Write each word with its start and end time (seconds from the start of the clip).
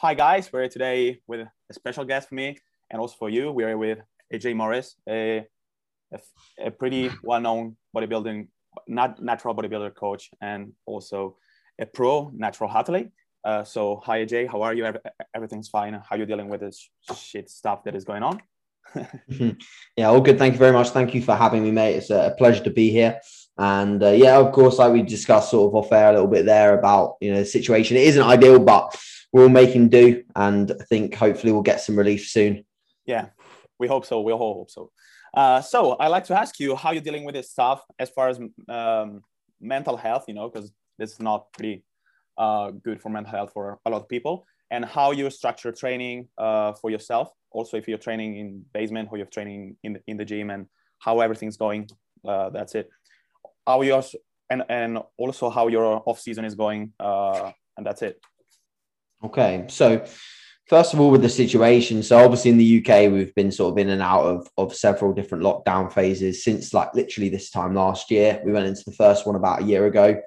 hi 0.00 0.14
guys, 0.14 0.50
we're 0.50 0.66
today 0.66 1.20
with 1.26 1.40
a 1.40 1.74
special 1.74 2.06
guest 2.06 2.30
for 2.30 2.34
me 2.34 2.56
and 2.90 2.98
also 2.98 3.14
for 3.18 3.28
you. 3.28 3.52
We're 3.52 3.76
with 3.76 3.98
AJ 4.32 4.56
Morris, 4.56 4.96
a, 5.06 5.46
a, 6.10 6.18
a 6.64 6.70
pretty 6.70 7.10
well-known 7.22 7.76
bodybuilding, 7.94 8.48
not 8.88 9.22
natural 9.22 9.54
bodybuilder 9.54 9.94
coach, 9.94 10.30
and 10.40 10.72
also 10.86 11.36
a 11.78 11.84
pro 11.84 12.30
natural 12.34 12.70
athlete. 12.70 13.10
Uh, 13.44 13.62
so 13.62 14.00
hi 14.02 14.24
AJ, 14.24 14.50
how 14.50 14.62
are 14.62 14.72
you? 14.72 14.90
Everything's 15.34 15.68
fine. 15.68 15.92
How 15.92 16.16
are 16.16 16.16
you 16.16 16.24
dealing 16.24 16.48
with 16.48 16.62
this 16.62 16.88
shit 17.14 17.50
stuff 17.50 17.84
that 17.84 17.94
is 17.94 18.06
going 18.06 18.22
on? 18.22 18.40
yeah, 19.98 20.06
all 20.06 20.22
good. 20.22 20.38
Thank 20.38 20.54
you 20.54 20.58
very 20.58 20.72
much. 20.72 20.88
Thank 20.88 21.14
you 21.14 21.20
for 21.20 21.36
having 21.36 21.62
me, 21.62 21.72
mate. 21.72 21.96
It's 21.96 22.08
a 22.08 22.34
pleasure 22.38 22.64
to 22.64 22.70
be 22.70 22.88
here. 22.88 23.20
And 23.58 24.02
uh, 24.02 24.12
yeah, 24.12 24.38
of 24.38 24.52
course, 24.52 24.78
like 24.78 24.94
we 24.94 25.02
discussed 25.02 25.50
sort 25.50 25.68
of 25.68 25.74
off 25.74 25.92
air 25.92 26.08
a 26.08 26.12
little 26.14 26.26
bit 26.26 26.46
there 26.46 26.78
about 26.78 27.16
you 27.20 27.32
know 27.32 27.40
the 27.40 27.44
situation. 27.44 27.98
It 27.98 28.04
isn't 28.04 28.22
ideal, 28.22 28.58
but 28.58 28.96
we're 29.32 29.44
all 29.44 29.48
making 29.48 29.88
do, 29.88 30.22
and 30.34 30.72
I 30.72 30.84
think 30.84 31.14
hopefully 31.14 31.52
we'll 31.52 31.62
get 31.62 31.80
some 31.80 31.96
relief 31.96 32.28
soon. 32.28 32.64
Yeah, 33.06 33.26
we 33.78 33.88
hope 33.88 34.04
so. 34.04 34.20
We 34.20 34.32
all 34.32 34.54
hope 34.54 34.70
so. 34.70 34.90
Uh, 35.32 35.60
so 35.60 35.96
I'd 36.00 36.08
like 36.08 36.24
to 36.24 36.38
ask 36.38 36.58
you 36.58 36.74
how 36.74 36.90
you're 36.90 37.02
dealing 37.02 37.24
with 37.24 37.34
this 37.34 37.50
stuff 37.50 37.82
as 37.98 38.10
far 38.10 38.28
as 38.28 38.40
um, 38.68 39.22
mental 39.60 39.96
health. 39.96 40.24
You 40.28 40.34
know, 40.34 40.48
because 40.48 40.72
this 40.98 41.12
is 41.12 41.20
not 41.20 41.52
pretty 41.52 41.84
uh, 42.36 42.70
good 42.70 43.00
for 43.00 43.08
mental 43.08 43.30
health 43.30 43.52
for 43.52 43.78
a 43.86 43.90
lot 43.90 44.02
of 44.02 44.08
people, 44.08 44.46
and 44.70 44.84
how 44.84 45.12
you 45.12 45.30
structure 45.30 45.72
training 45.72 46.28
uh, 46.36 46.72
for 46.72 46.90
yourself. 46.90 47.30
Also, 47.52 47.76
if 47.76 47.88
you're 47.88 47.98
training 47.98 48.36
in 48.36 48.64
basement 48.72 49.08
or 49.10 49.18
you're 49.18 49.26
training 49.26 49.76
in 49.82 49.94
the, 49.94 50.00
in 50.06 50.16
the 50.16 50.24
gym, 50.24 50.50
and 50.50 50.66
how 50.98 51.20
everything's 51.20 51.56
going. 51.56 51.88
Uh, 52.26 52.50
that's 52.50 52.74
it. 52.74 52.90
How 53.66 53.82
yours 53.82 54.14
and 54.50 54.64
and 54.68 54.98
also 55.16 55.48
how 55.48 55.68
your 55.68 56.02
off 56.04 56.20
season 56.20 56.44
is 56.44 56.54
going, 56.54 56.92
uh, 56.98 57.52
and 57.76 57.86
that's 57.86 58.02
it. 58.02 58.20
Okay, 59.22 59.66
so 59.68 60.04
first 60.66 60.94
of 60.94 61.00
all, 61.00 61.10
with 61.10 61.20
the 61.20 61.28
situation, 61.28 62.02
so 62.02 62.18
obviously 62.24 62.50
in 62.50 62.58
the 62.58 62.78
UK, 62.78 63.12
we've 63.12 63.34
been 63.34 63.52
sort 63.52 63.72
of 63.72 63.78
in 63.78 63.90
and 63.90 64.00
out 64.00 64.24
of, 64.24 64.48
of 64.56 64.74
several 64.74 65.12
different 65.12 65.44
lockdown 65.44 65.92
phases 65.92 66.42
since 66.42 66.72
like 66.72 66.94
literally 66.94 67.28
this 67.28 67.50
time 67.50 67.74
last 67.74 68.10
year. 68.10 68.40
We 68.44 68.52
went 68.52 68.66
into 68.66 68.84
the 68.86 68.92
first 68.92 69.26
one 69.26 69.36
about 69.36 69.62
a 69.62 69.64
year 69.64 69.86
ago, 69.86 70.20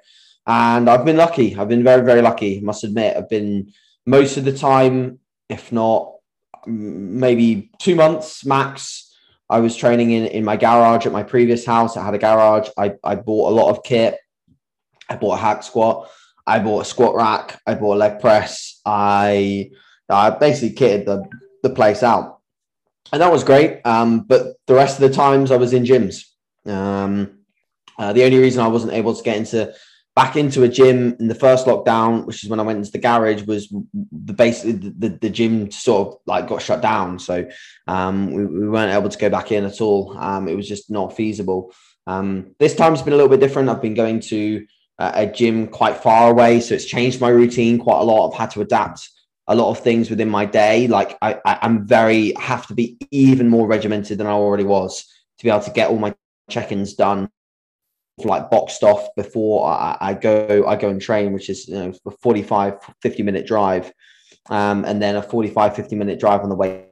and 0.46 0.88
I've 0.88 1.04
been 1.04 1.16
lucky. 1.16 1.56
I've 1.56 1.68
been 1.68 1.82
very, 1.82 2.04
very 2.04 2.22
lucky. 2.22 2.60
Must 2.60 2.84
admit, 2.84 3.16
I've 3.16 3.28
been 3.28 3.72
most 4.06 4.36
of 4.36 4.44
the 4.44 4.56
time, 4.56 5.18
if 5.48 5.72
not 5.72 6.12
maybe 6.66 7.70
two 7.78 7.94
months 7.94 8.44
max. 8.44 9.12
I 9.50 9.60
was 9.60 9.76
training 9.76 10.12
in, 10.12 10.26
in 10.26 10.44
my 10.44 10.56
garage 10.56 11.04
at 11.04 11.12
my 11.12 11.22
previous 11.22 11.66
house. 11.66 11.96
I 11.96 12.04
had 12.04 12.14
a 12.14 12.18
garage. 12.18 12.68
I, 12.78 12.94
I 13.02 13.14
bought 13.16 13.52
a 13.52 13.54
lot 13.54 13.70
of 13.70 13.82
kit. 13.82 14.18
I 15.08 15.16
bought 15.16 15.34
a 15.34 15.40
hack 15.40 15.62
squat. 15.62 16.10
I 16.46 16.58
bought 16.58 16.82
a 16.82 16.84
squat 16.84 17.14
rack. 17.14 17.60
I 17.66 17.74
bought 17.74 17.94
a 17.94 17.98
leg 17.98 18.20
press. 18.20 18.80
I 18.84 19.70
I 20.08 20.30
basically 20.30 20.76
kitted 20.76 21.06
the, 21.06 21.24
the 21.62 21.70
place 21.70 22.02
out. 22.02 22.40
And 23.12 23.22
that 23.22 23.32
was 23.32 23.44
great. 23.44 23.80
Um, 23.84 24.20
but 24.20 24.56
the 24.66 24.74
rest 24.74 25.00
of 25.00 25.08
the 25.08 25.14
times 25.14 25.50
I 25.50 25.56
was 25.56 25.72
in 25.72 25.84
gyms. 25.84 26.24
Um, 26.66 27.38
uh, 27.98 28.12
the 28.12 28.24
only 28.24 28.38
reason 28.38 28.62
I 28.62 28.68
wasn't 28.68 28.92
able 28.92 29.14
to 29.14 29.22
get 29.22 29.36
into 29.36 29.72
back 30.14 30.36
into 30.36 30.62
a 30.62 30.68
gym 30.68 31.16
in 31.18 31.26
the 31.26 31.34
first 31.34 31.66
lockdown, 31.66 32.24
which 32.24 32.44
is 32.44 32.50
when 32.50 32.60
I 32.60 32.62
went 32.62 32.78
into 32.78 32.92
the 32.92 32.98
garage, 32.98 33.42
was 33.42 33.68
the 33.92 34.32
basically 34.32 34.72
the, 34.72 34.90
the, 34.90 35.08
the 35.22 35.30
gym 35.30 35.70
sort 35.70 36.08
of 36.08 36.18
like 36.26 36.48
got 36.48 36.62
shut 36.62 36.80
down. 36.80 37.18
So 37.18 37.48
um, 37.88 38.32
we, 38.32 38.46
we, 38.46 38.68
weren't 38.68 38.92
able 38.92 39.08
to 39.08 39.18
go 39.18 39.28
back 39.28 39.50
in 39.52 39.64
at 39.64 39.80
all. 39.80 40.16
Um, 40.16 40.48
it 40.48 40.54
was 40.54 40.68
just 40.68 40.90
not 40.90 41.16
feasible. 41.16 41.72
Um, 42.06 42.54
this 42.58 42.74
time 42.74 42.92
it's 42.92 43.02
been 43.02 43.12
a 43.12 43.16
little 43.16 43.30
bit 43.30 43.40
different. 43.40 43.68
I've 43.68 43.82
been 43.82 43.94
going 43.94 44.20
to 44.20 44.66
a 44.98 45.26
gym 45.26 45.66
quite 45.66 45.96
far 45.96 46.30
away, 46.30 46.60
so 46.60 46.74
it's 46.74 46.84
changed 46.84 47.20
my 47.20 47.28
routine 47.28 47.78
quite 47.78 48.00
a 48.00 48.04
lot. 48.04 48.28
I've 48.28 48.38
had 48.38 48.50
to 48.52 48.60
adapt 48.60 49.08
a 49.46 49.54
lot 49.54 49.70
of 49.70 49.80
things 49.80 50.08
within 50.08 50.28
my 50.28 50.44
day. 50.44 50.86
Like 50.86 51.18
I, 51.20 51.40
I 51.44 51.58
am 51.62 51.86
very 51.86 52.32
have 52.34 52.66
to 52.68 52.74
be 52.74 52.96
even 53.10 53.48
more 53.48 53.66
regimented 53.66 54.18
than 54.18 54.26
I 54.26 54.32
already 54.32 54.64
was 54.64 55.04
to 55.38 55.44
be 55.44 55.50
able 55.50 55.60
to 55.60 55.70
get 55.70 55.90
all 55.90 55.98
my 55.98 56.14
check-ins 56.48 56.94
done 56.94 57.28
like 58.18 58.48
boxed 58.48 58.84
off 58.84 59.08
before 59.16 59.68
I, 59.68 59.96
I, 60.00 60.14
go 60.14 60.64
I 60.66 60.76
go 60.76 60.88
and 60.88 61.00
train, 61.00 61.32
which 61.32 61.50
is 61.50 61.66
you 61.68 61.74
know 61.74 61.92
a 62.06 62.10
45, 62.10 62.78
50 63.02 63.22
minute 63.22 63.46
drive. 63.46 63.92
Um, 64.50 64.84
and 64.84 65.00
then 65.00 65.16
a 65.16 65.22
45, 65.22 65.74
50 65.74 65.96
minute 65.96 66.20
drive 66.20 66.42
on 66.42 66.50
the 66.50 66.54
way. 66.54 66.86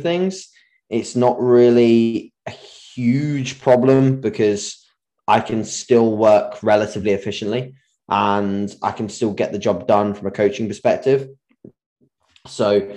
Things 0.00 0.48
it's 0.92 1.16
not 1.16 1.40
really 1.40 2.32
a 2.46 2.50
huge 2.50 3.60
problem 3.60 4.20
because 4.20 4.86
I 5.26 5.40
can 5.40 5.64
still 5.64 6.16
work 6.16 6.62
relatively 6.62 7.12
efficiently 7.12 7.74
and 8.08 8.74
I 8.82 8.92
can 8.92 9.08
still 9.08 9.32
get 9.32 9.52
the 9.52 9.58
job 9.58 9.86
done 9.86 10.12
from 10.12 10.26
a 10.26 10.30
coaching 10.30 10.68
perspective. 10.68 11.30
So 12.46 12.94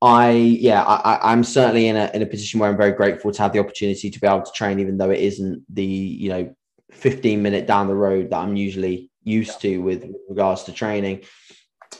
I 0.00 0.30
yeah, 0.30 0.82
I, 0.82 1.32
I'm 1.32 1.42
certainly 1.42 1.88
in 1.88 1.96
a 1.96 2.10
in 2.14 2.22
a 2.22 2.26
position 2.26 2.60
where 2.60 2.70
I'm 2.70 2.76
very 2.76 2.92
grateful 2.92 3.32
to 3.32 3.42
have 3.42 3.52
the 3.52 3.58
opportunity 3.58 4.10
to 4.10 4.20
be 4.20 4.26
able 4.26 4.42
to 4.42 4.52
train, 4.52 4.78
even 4.78 4.96
though 4.98 5.10
it 5.10 5.20
isn't 5.20 5.64
the 5.68 5.84
you 5.84 6.28
know 6.28 6.54
15 6.92 7.42
minute 7.42 7.66
down 7.66 7.88
the 7.88 7.94
road 7.94 8.30
that 8.30 8.38
I'm 8.38 8.56
usually 8.56 9.10
used 9.24 9.60
to 9.62 9.78
with 9.78 10.04
regards 10.28 10.64
to 10.64 10.72
training. 10.72 11.22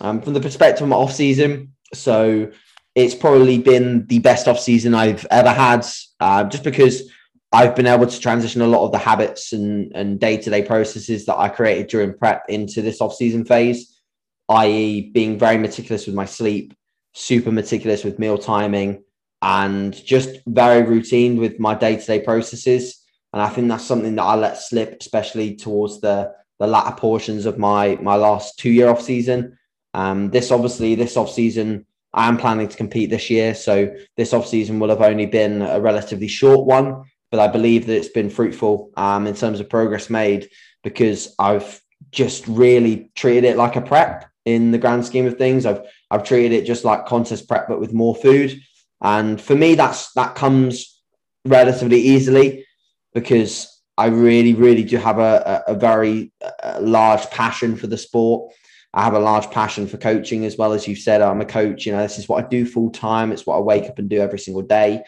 Um, 0.00 0.20
from 0.20 0.34
the 0.34 0.40
perspective 0.40 0.82
of 0.82 0.88
my 0.88 0.96
off 0.96 1.12
season, 1.12 1.74
so 1.94 2.50
it's 2.94 3.14
probably 3.14 3.58
been 3.58 4.06
the 4.06 4.18
best 4.18 4.48
off 4.48 4.60
season 4.60 4.94
I've 4.94 5.26
ever 5.30 5.50
had, 5.50 5.86
uh, 6.20 6.44
just 6.44 6.64
because 6.64 7.10
I've 7.52 7.74
been 7.74 7.86
able 7.86 8.06
to 8.06 8.20
transition 8.20 8.62
a 8.62 8.66
lot 8.66 8.84
of 8.84 8.92
the 8.92 8.98
habits 8.98 9.52
and 9.52 9.92
and 9.94 10.18
day 10.18 10.36
to 10.38 10.50
day 10.50 10.62
processes 10.62 11.26
that 11.26 11.36
I 11.36 11.48
created 11.48 11.88
during 11.88 12.16
prep 12.16 12.44
into 12.48 12.82
this 12.82 13.00
off 13.00 13.14
season 13.14 13.44
phase, 13.44 14.00
i.e., 14.48 15.10
being 15.10 15.38
very 15.38 15.58
meticulous 15.58 16.06
with 16.06 16.14
my 16.14 16.24
sleep, 16.24 16.74
super 17.14 17.52
meticulous 17.52 18.04
with 18.04 18.18
meal 18.18 18.38
timing, 18.38 19.04
and 19.40 19.94
just 20.04 20.40
very 20.46 20.82
routine 20.82 21.36
with 21.36 21.58
my 21.58 21.74
day 21.74 21.96
to 21.96 22.06
day 22.06 22.20
processes. 22.20 22.98
And 23.32 23.40
I 23.40 23.48
think 23.48 23.68
that's 23.68 23.84
something 23.84 24.14
that 24.16 24.22
I 24.22 24.34
let 24.34 24.58
slip, 24.58 24.98
especially 25.00 25.56
towards 25.56 26.00
the 26.00 26.34
the 26.58 26.66
latter 26.66 26.94
portions 26.96 27.46
of 27.46 27.58
my 27.58 27.96
my 28.02 28.16
last 28.16 28.58
two 28.58 28.70
year 28.70 28.88
off 28.88 29.00
season. 29.00 29.58
Um, 29.94 30.30
this 30.30 30.50
obviously 30.50 30.94
this 30.94 31.16
off 31.16 31.30
season 31.30 31.86
I 32.14 32.28
am 32.28 32.36
planning 32.36 32.68
to 32.68 32.76
compete 32.76 33.10
this 33.10 33.30
year. 33.30 33.54
So 33.54 33.94
this 34.16 34.32
off 34.32 34.46
season 34.46 34.78
will 34.78 34.90
have 34.90 35.00
only 35.00 35.26
been 35.26 35.62
a 35.62 35.80
relatively 35.80 36.28
short 36.28 36.66
one, 36.66 37.04
but 37.30 37.40
I 37.40 37.48
believe 37.48 37.86
that 37.86 37.96
it's 37.96 38.08
been 38.08 38.30
fruitful 38.30 38.90
um, 38.96 39.26
in 39.26 39.34
terms 39.34 39.60
of 39.60 39.68
progress 39.68 40.10
made 40.10 40.50
because 40.82 41.34
I've 41.38 41.80
just 42.10 42.46
really 42.46 43.10
treated 43.14 43.44
it 43.44 43.56
like 43.56 43.76
a 43.76 43.80
prep 43.80 44.30
in 44.44 44.72
the 44.72 44.78
grand 44.78 45.06
scheme 45.06 45.26
of 45.26 45.38
things. 45.38 45.66
I've 45.66 45.82
I've 46.10 46.24
treated 46.24 46.52
it 46.52 46.66
just 46.66 46.84
like 46.84 47.06
contest 47.06 47.48
prep, 47.48 47.68
but 47.68 47.80
with 47.80 47.94
more 47.94 48.14
food. 48.14 48.60
And 49.00 49.40
for 49.40 49.54
me, 49.54 49.74
that's 49.74 50.12
that 50.12 50.34
comes 50.34 51.00
relatively 51.44 52.00
easily 52.00 52.66
because 53.14 53.82
I 53.96 54.06
really, 54.06 54.54
really 54.54 54.84
do 54.84 54.96
have 54.96 55.18
a, 55.18 55.64
a, 55.66 55.72
a 55.72 55.74
very 55.74 56.32
a 56.62 56.80
large 56.80 57.28
passion 57.30 57.76
for 57.76 57.86
the 57.86 57.98
sport. 57.98 58.52
I 58.94 59.02
have 59.04 59.14
a 59.14 59.18
large 59.18 59.50
passion 59.50 59.86
for 59.86 59.96
coaching 59.96 60.44
as 60.44 60.56
well 60.56 60.72
as 60.72 60.86
you've 60.86 60.98
said. 60.98 61.22
I'm 61.22 61.40
a 61.40 61.46
coach. 61.46 61.86
You 61.86 61.92
know, 61.92 62.02
this 62.02 62.18
is 62.18 62.28
what 62.28 62.44
I 62.44 62.48
do 62.48 62.66
full 62.66 62.90
time. 62.90 63.32
It's 63.32 63.46
what 63.46 63.56
I 63.56 63.60
wake 63.60 63.88
up 63.88 63.98
and 63.98 64.08
do 64.08 64.20
every 64.20 64.38
single 64.38 64.62
day. 64.62 65.02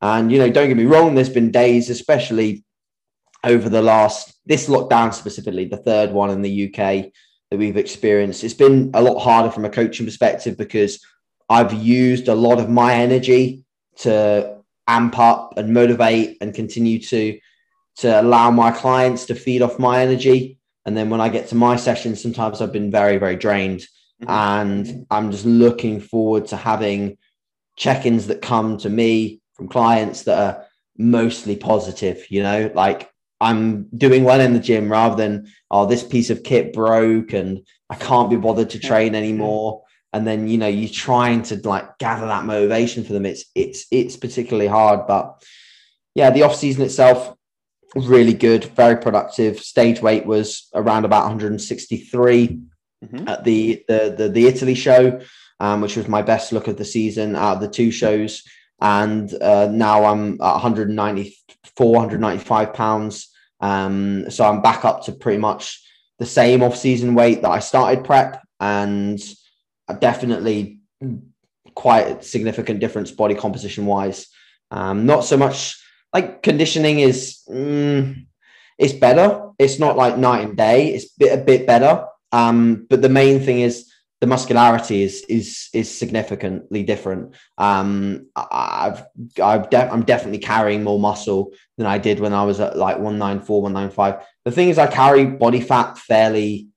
And 0.00 0.30
you 0.30 0.38
know, 0.38 0.50
don't 0.50 0.68
get 0.68 0.76
me 0.76 0.84
wrong. 0.84 1.14
There's 1.14 1.28
been 1.28 1.50
days, 1.50 1.90
especially 1.90 2.64
over 3.42 3.68
the 3.68 3.82
last 3.82 4.34
this 4.46 4.68
lockdown 4.68 5.12
specifically, 5.12 5.64
the 5.64 5.76
third 5.76 6.12
one 6.12 6.30
in 6.30 6.42
the 6.42 6.68
UK 6.68 7.10
that 7.50 7.58
we've 7.58 7.76
experienced. 7.76 8.44
It's 8.44 8.54
been 8.54 8.90
a 8.94 9.02
lot 9.02 9.18
harder 9.18 9.50
from 9.50 9.64
a 9.64 9.70
coaching 9.70 10.06
perspective 10.06 10.56
because 10.56 11.04
I've 11.48 11.72
used 11.72 12.28
a 12.28 12.34
lot 12.34 12.58
of 12.58 12.70
my 12.70 12.94
energy 12.94 13.64
to 13.98 14.58
amp 14.86 15.18
up 15.18 15.54
and 15.56 15.72
motivate 15.72 16.38
and 16.40 16.54
continue 16.54 17.00
to 17.00 17.38
to 17.96 18.20
allow 18.20 18.50
my 18.50 18.70
clients 18.70 19.26
to 19.26 19.34
feed 19.34 19.62
off 19.62 19.78
my 19.78 20.02
energy 20.02 20.58
and 20.86 20.96
then 20.96 21.10
when 21.10 21.20
I 21.20 21.28
get 21.28 21.48
to 21.48 21.54
my 21.54 21.76
sessions, 21.76 22.22
sometimes 22.22 22.60
I've 22.60 22.72
been 22.72 22.90
very, 22.90 23.16
very 23.18 23.36
drained. 23.36 23.86
Mm-hmm. 24.22 24.30
And 24.30 25.06
I'm 25.10 25.30
just 25.30 25.44
looking 25.44 26.00
forward 26.00 26.46
to 26.48 26.56
having 26.56 27.18
check 27.76 28.06
ins 28.06 28.28
that 28.28 28.42
come 28.42 28.78
to 28.78 28.88
me 28.88 29.40
from 29.54 29.68
clients 29.68 30.22
that 30.22 30.38
are 30.38 30.64
mostly 30.96 31.56
positive, 31.56 32.24
you 32.30 32.42
know, 32.42 32.70
like 32.74 33.10
I'm 33.40 33.84
doing 33.96 34.24
well 34.24 34.40
in 34.40 34.52
the 34.52 34.60
gym 34.60 34.90
rather 34.90 35.16
than, 35.16 35.52
oh, 35.70 35.86
this 35.86 36.04
piece 36.04 36.30
of 36.30 36.44
kit 36.44 36.72
broke 36.72 37.32
and 37.32 37.66
I 37.90 37.96
can't 37.96 38.30
be 38.30 38.36
bothered 38.36 38.70
to 38.70 38.78
train 38.78 39.14
anymore. 39.14 39.82
And 40.12 40.26
then, 40.26 40.46
you 40.46 40.58
know, 40.58 40.68
you're 40.68 40.88
trying 40.88 41.42
to 41.44 41.56
like 41.66 41.98
gather 41.98 42.26
that 42.26 42.44
motivation 42.44 43.02
for 43.02 43.12
them. 43.12 43.26
It's, 43.26 43.46
it's, 43.54 43.86
it's 43.90 44.16
particularly 44.16 44.68
hard. 44.68 45.08
But 45.08 45.42
yeah, 46.14 46.30
the 46.30 46.42
off 46.42 46.54
season 46.54 46.82
itself, 46.84 47.33
really 47.94 48.34
good, 48.34 48.64
very 48.64 48.96
productive. 48.96 49.60
Stage 49.60 50.00
weight 50.00 50.26
was 50.26 50.68
around 50.74 51.04
about 51.04 51.22
163 51.22 52.48
mm-hmm. 53.04 53.28
at 53.28 53.44
the, 53.44 53.84
the, 53.88 54.14
the 54.16 54.28
the 54.28 54.46
Italy 54.46 54.74
show, 54.74 55.20
um, 55.60 55.80
which 55.80 55.96
was 55.96 56.08
my 56.08 56.22
best 56.22 56.52
look 56.52 56.68
of 56.68 56.76
the 56.76 56.84
season 56.84 57.36
out 57.36 57.56
of 57.56 57.60
the 57.60 57.68
two 57.68 57.90
shows. 57.90 58.42
And 58.80 59.32
uh, 59.42 59.68
now 59.70 60.04
I'm 60.04 60.34
at 60.34 60.52
194, 60.52 61.92
195 61.92 62.74
pounds. 62.74 63.28
Um, 63.60 64.30
so 64.30 64.44
I'm 64.44 64.62
back 64.62 64.84
up 64.84 65.04
to 65.04 65.12
pretty 65.12 65.38
much 65.38 65.82
the 66.18 66.26
same 66.26 66.62
off 66.62 66.76
season 66.76 67.14
weight 67.14 67.42
that 67.42 67.50
I 67.50 67.60
started 67.60 68.04
prep, 68.04 68.42
and 68.60 69.20
definitely 70.00 70.80
quite 71.74 72.06
a 72.06 72.22
significant 72.22 72.80
difference 72.80 73.10
body 73.10 73.34
composition 73.34 73.86
wise. 73.86 74.28
Um, 74.70 75.06
not 75.06 75.24
so 75.24 75.36
much 75.36 75.80
like 76.14 76.42
conditioning 76.42 77.00
is 77.00 77.40
mm, 77.50 78.24
it's 78.78 78.92
better. 78.92 79.50
It's 79.58 79.78
not 79.78 79.96
like 79.96 80.16
night 80.16 80.44
and 80.44 80.56
day. 80.56 80.94
It's 80.94 81.06
a 81.06 81.18
bit, 81.18 81.38
a 81.38 81.42
bit 81.42 81.66
better. 81.66 82.06
Um, 82.32 82.86
but 82.88 83.02
the 83.02 83.08
main 83.08 83.40
thing 83.40 83.60
is 83.60 83.90
the 84.20 84.26
muscularity 84.28 85.02
is 85.02 85.24
is 85.28 85.68
is 85.74 85.90
significantly 85.90 86.82
different. 86.82 87.34
Um, 87.58 88.28
I've 88.34 89.04
I've 89.42 89.68
de- 89.68 89.92
I'm 89.92 90.04
definitely 90.04 90.38
carrying 90.38 90.82
more 90.84 90.98
muscle 90.98 91.52
than 91.76 91.86
I 91.86 91.98
did 91.98 92.20
when 92.20 92.32
I 92.32 92.44
was 92.44 92.60
at 92.60 92.78
like 92.78 92.96
194, 92.96 93.62
195. 93.62 94.26
The 94.44 94.50
thing 94.50 94.68
is, 94.68 94.78
I 94.78 94.86
carry 94.86 95.26
body 95.26 95.60
fat 95.60 95.98
fairly 95.98 96.68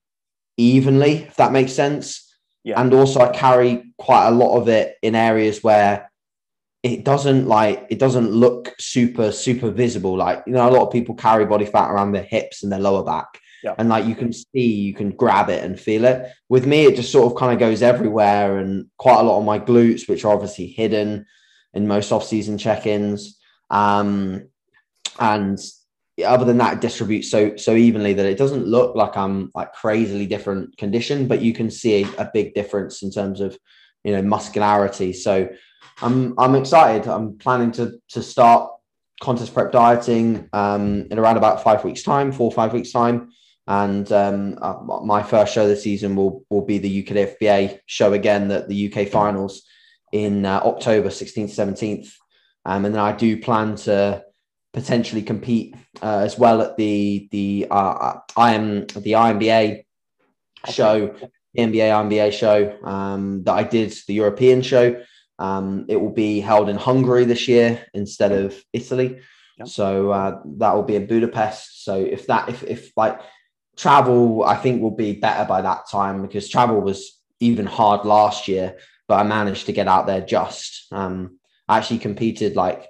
evenly, 0.57 1.23
if 1.23 1.35
that 1.35 1.51
makes 1.51 1.73
sense. 1.73 2.23
Yeah. 2.63 2.81
And 2.81 2.93
also, 2.93 3.21
I 3.21 3.29
carry 3.29 3.93
quite 3.97 4.27
a 4.27 4.31
lot 4.31 4.57
of 4.57 4.67
it 4.67 4.97
in 5.01 5.15
areas 5.15 5.63
where 5.63 6.11
it 6.93 7.03
doesn't 7.05 7.47
like 7.47 7.87
it 7.89 7.99
doesn't 7.99 8.31
look 8.31 8.75
super 8.79 9.31
super 9.31 9.71
visible. 9.71 10.17
Like 10.17 10.43
you 10.47 10.53
know, 10.53 10.67
a 10.67 10.71
lot 10.71 10.85
of 10.85 10.91
people 10.91 11.15
carry 11.15 11.45
body 11.45 11.65
fat 11.65 11.91
around 11.91 12.11
their 12.11 12.23
hips 12.23 12.63
and 12.63 12.71
their 12.71 12.79
lower 12.79 13.03
back 13.03 13.39
yeah. 13.63 13.75
and 13.77 13.89
like 13.89 14.05
you 14.05 14.15
can 14.15 14.31
see 14.33 14.45
you 14.73 14.93
can 14.93 15.11
grab 15.11 15.49
it 15.49 15.63
and 15.63 15.79
feel 15.79 16.05
it 16.05 16.31
with 16.49 16.65
me 16.65 16.85
it 16.85 16.95
just 16.95 17.11
sort 17.11 17.31
of 17.31 17.37
kind 17.37 17.53
of 17.53 17.59
goes 17.59 17.81
everywhere 17.81 18.57
and 18.57 18.87
quite 18.97 19.19
a 19.19 19.23
lot 19.23 19.39
of 19.39 19.45
my 19.45 19.59
glutes 19.59 20.07
which 20.07 20.25
are 20.25 20.33
obviously 20.33 20.67
hidden 20.67 21.25
in 21.73 21.87
most 21.87 22.11
off-season 22.11 22.57
check-ins 22.57 23.39
um, 23.69 24.47
and 25.19 25.59
other 26.25 26.45
than 26.45 26.57
that 26.57 26.75
it 26.75 26.81
distributes 26.81 27.29
so 27.29 27.55
so 27.57 27.75
evenly 27.75 28.13
that 28.13 28.25
it 28.25 28.37
doesn't 28.37 28.65
look 28.65 28.95
like 28.95 29.15
i'm 29.15 29.51
like 29.53 29.71
crazily 29.73 30.25
different 30.25 30.75
condition 30.77 31.27
but 31.27 31.41
you 31.41 31.53
can 31.53 31.69
see 31.69 32.03
a, 32.03 32.21
a 32.21 32.31
big 32.33 32.53
difference 32.55 33.03
in 33.03 33.11
terms 33.11 33.39
of 33.39 33.57
you 34.03 34.11
know 34.11 34.21
muscularity 34.21 35.13
so 35.13 35.47
i'm 36.01 36.33
i'm 36.37 36.55
excited 36.55 37.07
i'm 37.07 37.37
planning 37.37 37.71
to 37.71 37.99
to 38.09 38.21
start 38.21 38.71
contest 39.19 39.53
prep 39.53 39.71
dieting 39.71 40.47
um, 40.53 41.07
in 41.09 41.17
around 41.17 41.37
about 41.37 41.63
five 41.63 41.83
weeks 41.83 42.03
time 42.03 42.31
four 42.31 42.45
or 42.45 42.51
five 42.51 42.73
weeks 42.73 42.91
time 42.91 43.31
and 43.67 44.09
um, 44.13 44.57
uh, 44.61 44.75
my 45.03 45.21
first 45.21 45.53
show 45.53 45.67
this 45.67 45.83
season 45.83 46.15
will 46.15 46.45
will 46.49 46.63
be 46.63 46.77
the 46.77 47.01
UK 47.01 47.37
FBA 47.37 47.81
show 47.85 48.13
again, 48.13 48.47
that 48.47 48.69
the 48.69 48.93
UK 48.93 49.09
finals 49.09 49.63
in 50.13 50.45
uh, 50.45 50.61
October 50.63 51.09
16th, 51.09 51.49
17th. 51.49 52.13
Um, 52.65 52.85
and 52.85 52.95
then 52.95 53.01
I 53.01 53.11
do 53.11 53.41
plan 53.41 53.75
to 53.75 54.23
potentially 54.73 55.21
compete 55.21 55.75
uh, 56.01 56.19
as 56.19 56.39
well 56.39 56.61
at 56.61 56.77
the 56.77 57.27
the 57.31 57.67
uh, 57.69 58.19
I 58.37 58.53
am 58.53 58.87
the 58.87 59.13
INBA 59.13 59.83
show, 60.69 61.07
the 61.53 61.61
NBA 61.61 61.91
IMBA 61.91 62.31
show 62.31 62.77
um, 62.85 63.43
that 63.43 63.53
I 63.53 63.63
did 63.63 63.93
the 64.07 64.13
European 64.13 64.61
show. 64.61 65.03
Um, 65.39 65.85
it 65.87 65.97
will 65.97 66.11
be 66.11 66.39
held 66.39 66.69
in 66.69 66.77
Hungary 66.77 67.25
this 67.25 67.47
year 67.47 67.85
instead 67.93 68.31
of 68.31 68.55
Italy. 68.73 69.19
So 69.65 70.11
uh, 70.11 70.41
that 70.57 70.75
will 70.75 70.83
be 70.83 70.95
in 70.95 71.07
Budapest. 71.07 71.83
So 71.83 71.95
if 71.95 72.27
that 72.27 72.49
if 72.49 72.63
if 72.63 72.91
like 72.95 73.19
travel, 73.75 74.43
I 74.43 74.55
think, 74.55 74.81
will 74.81 74.91
be 74.91 75.13
better 75.13 75.45
by 75.45 75.61
that 75.61 75.89
time 75.89 76.21
because 76.21 76.49
travel 76.49 76.81
was 76.81 77.19
even 77.39 77.65
hard 77.65 78.05
last 78.05 78.47
year, 78.47 78.77
but 79.07 79.15
I 79.15 79.23
managed 79.23 79.65
to 79.67 79.73
get 79.73 79.87
out 79.87 80.07
there 80.07 80.21
just. 80.21 80.87
Um, 80.91 81.39
I 81.67 81.77
actually 81.77 81.99
competed 81.99 82.55
like 82.55 82.87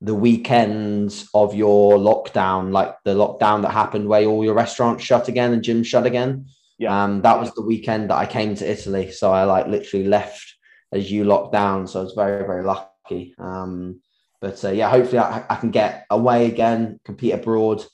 the 0.00 0.14
weekends 0.14 1.28
of 1.34 1.54
your 1.54 1.98
lockdown, 1.98 2.72
like 2.72 2.94
the 3.04 3.14
lockdown 3.14 3.62
that 3.62 3.70
happened 3.70 4.08
where 4.08 4.24
all 4.24 4.44
your 4.44 4.54
restaurants 4.54 5.04
shut 5.04 5.28
again 5.28 5.52
and 5.52 5.62
gyms 5.62 5.86
shut 5.86 6.06
again. 6.06 6.46
Yeah. 6.78 7.04
Um, 7.04 7.22
that 7.22 7.40
was 7.40 7.52
the 7.54 7.62
weekend 7.62 8.10
that 8.10 8.16
I 8.16 8.26
came 8.26 8.54
to 8.54 8.70
Italy. 8.70 9.10
So 9.10 9.32
I 9.32 9.44
like 9.44 9.66
literally 9.66 10.06
left 10.06 10.55
as 10.92 11.10
you 11.10 11.24
locked 11.24 11.52
down. 11.52 11.86
So 11.86 12.00
I 12.00 12.04
was 12.04 12.12
very, 12.14 12.46
very 12.46 12.64
lucky. 12.64 13.34
Um, 13.38 14.00
but 14.40 14.64
uh, 14.64 14.70
yeah, 14.70 14.90
hopefully 14.90 15.18
I, 15.18 15.44
I, 15.48 15.56
can 15.56 15.70
get 15.70 16.06
away 16.10 16.46
again, 16.46 17.00
compete 17.04 17.34
abroad. 17.34 17.84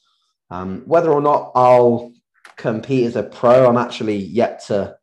Um, 0.50 0.82
whether 0.86 1.10
or 1.10 1.20
not 1.20 1.52
I'll 1.54 2.12
compete 2.56 3.06
as 3.06 3.16
a 3.16 3.22
pro, 3.22 3.68
I'm 3.68 3.76
actually 3.76 4.16
yet 4.16 4.64
to 4.66 4.96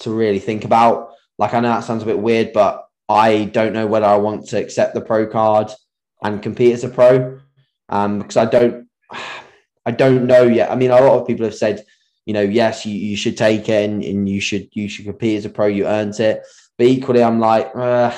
to 0.00 0.10
really 0.10 0.38
think 0.38 0.64
about. 0.64 1.12
Like 1.38 1.54
I 1.54 1.60
know 1.60 1.68
that 1.68 1.84
sounds 1.84 2.02
a 2.02 2.06
bit 2.06 2.18
weird, 2.18 2.52
but 2.52 2.86
I 3.08 3.44
don't 3.44 3.72
know 3.72 3.86
whether 3.86 4.06
I 4.06 4.16
want 4.16 4.48
to 4.48 4.58
accept 4.58 4.94
the 4.94 5.00
pro 5.00 5.26
card 5.26 5.70
and 6.22 6.42
compete 6.42 6.74
as 6.74 6.84
a 6.84 6.88
pro 6.88 7.40
um, 7.88 8.18
because 8.18 8.36
I 8.36 8.44
don't 8.44 8.88
I 9.86 9.90
don't 9.90 10.26
know 10.26 10.42
yet. 10.42 10.70
I 10.70 10.76
mean, 10.76 10.90
a 10.90 11.00
lot 11.00 11.20
of 11.20 11.26
people 11.26 11.44
have 11.44 11.54
said, 11.54 11.84
you 12.26 12.34
know, 12.34 12.42
yes, 12.42 12.84
you, 12.84 12.94
you 12.94 13.16
should 13.16 13.36
take 13.36 13.68
it 13.68 13.88
and, 13.88 14.02
and 14.04 14.28
you 14.28 14.40
should 14.40 14.68
you 14.72 14.88
should 14.88 15.06
compete 15.06 15.38
as 15.38 15.44
a 15.44 15.50
pro. 15.50 15.66
You 15.66 15.86
earned 15.86 16.18
it, 16.20 16.42
but 16.80 16.86
equally, 16.86 17.22
I'm 17.22 17.38
like, 17.40 17.76
uh, 17.76 18.10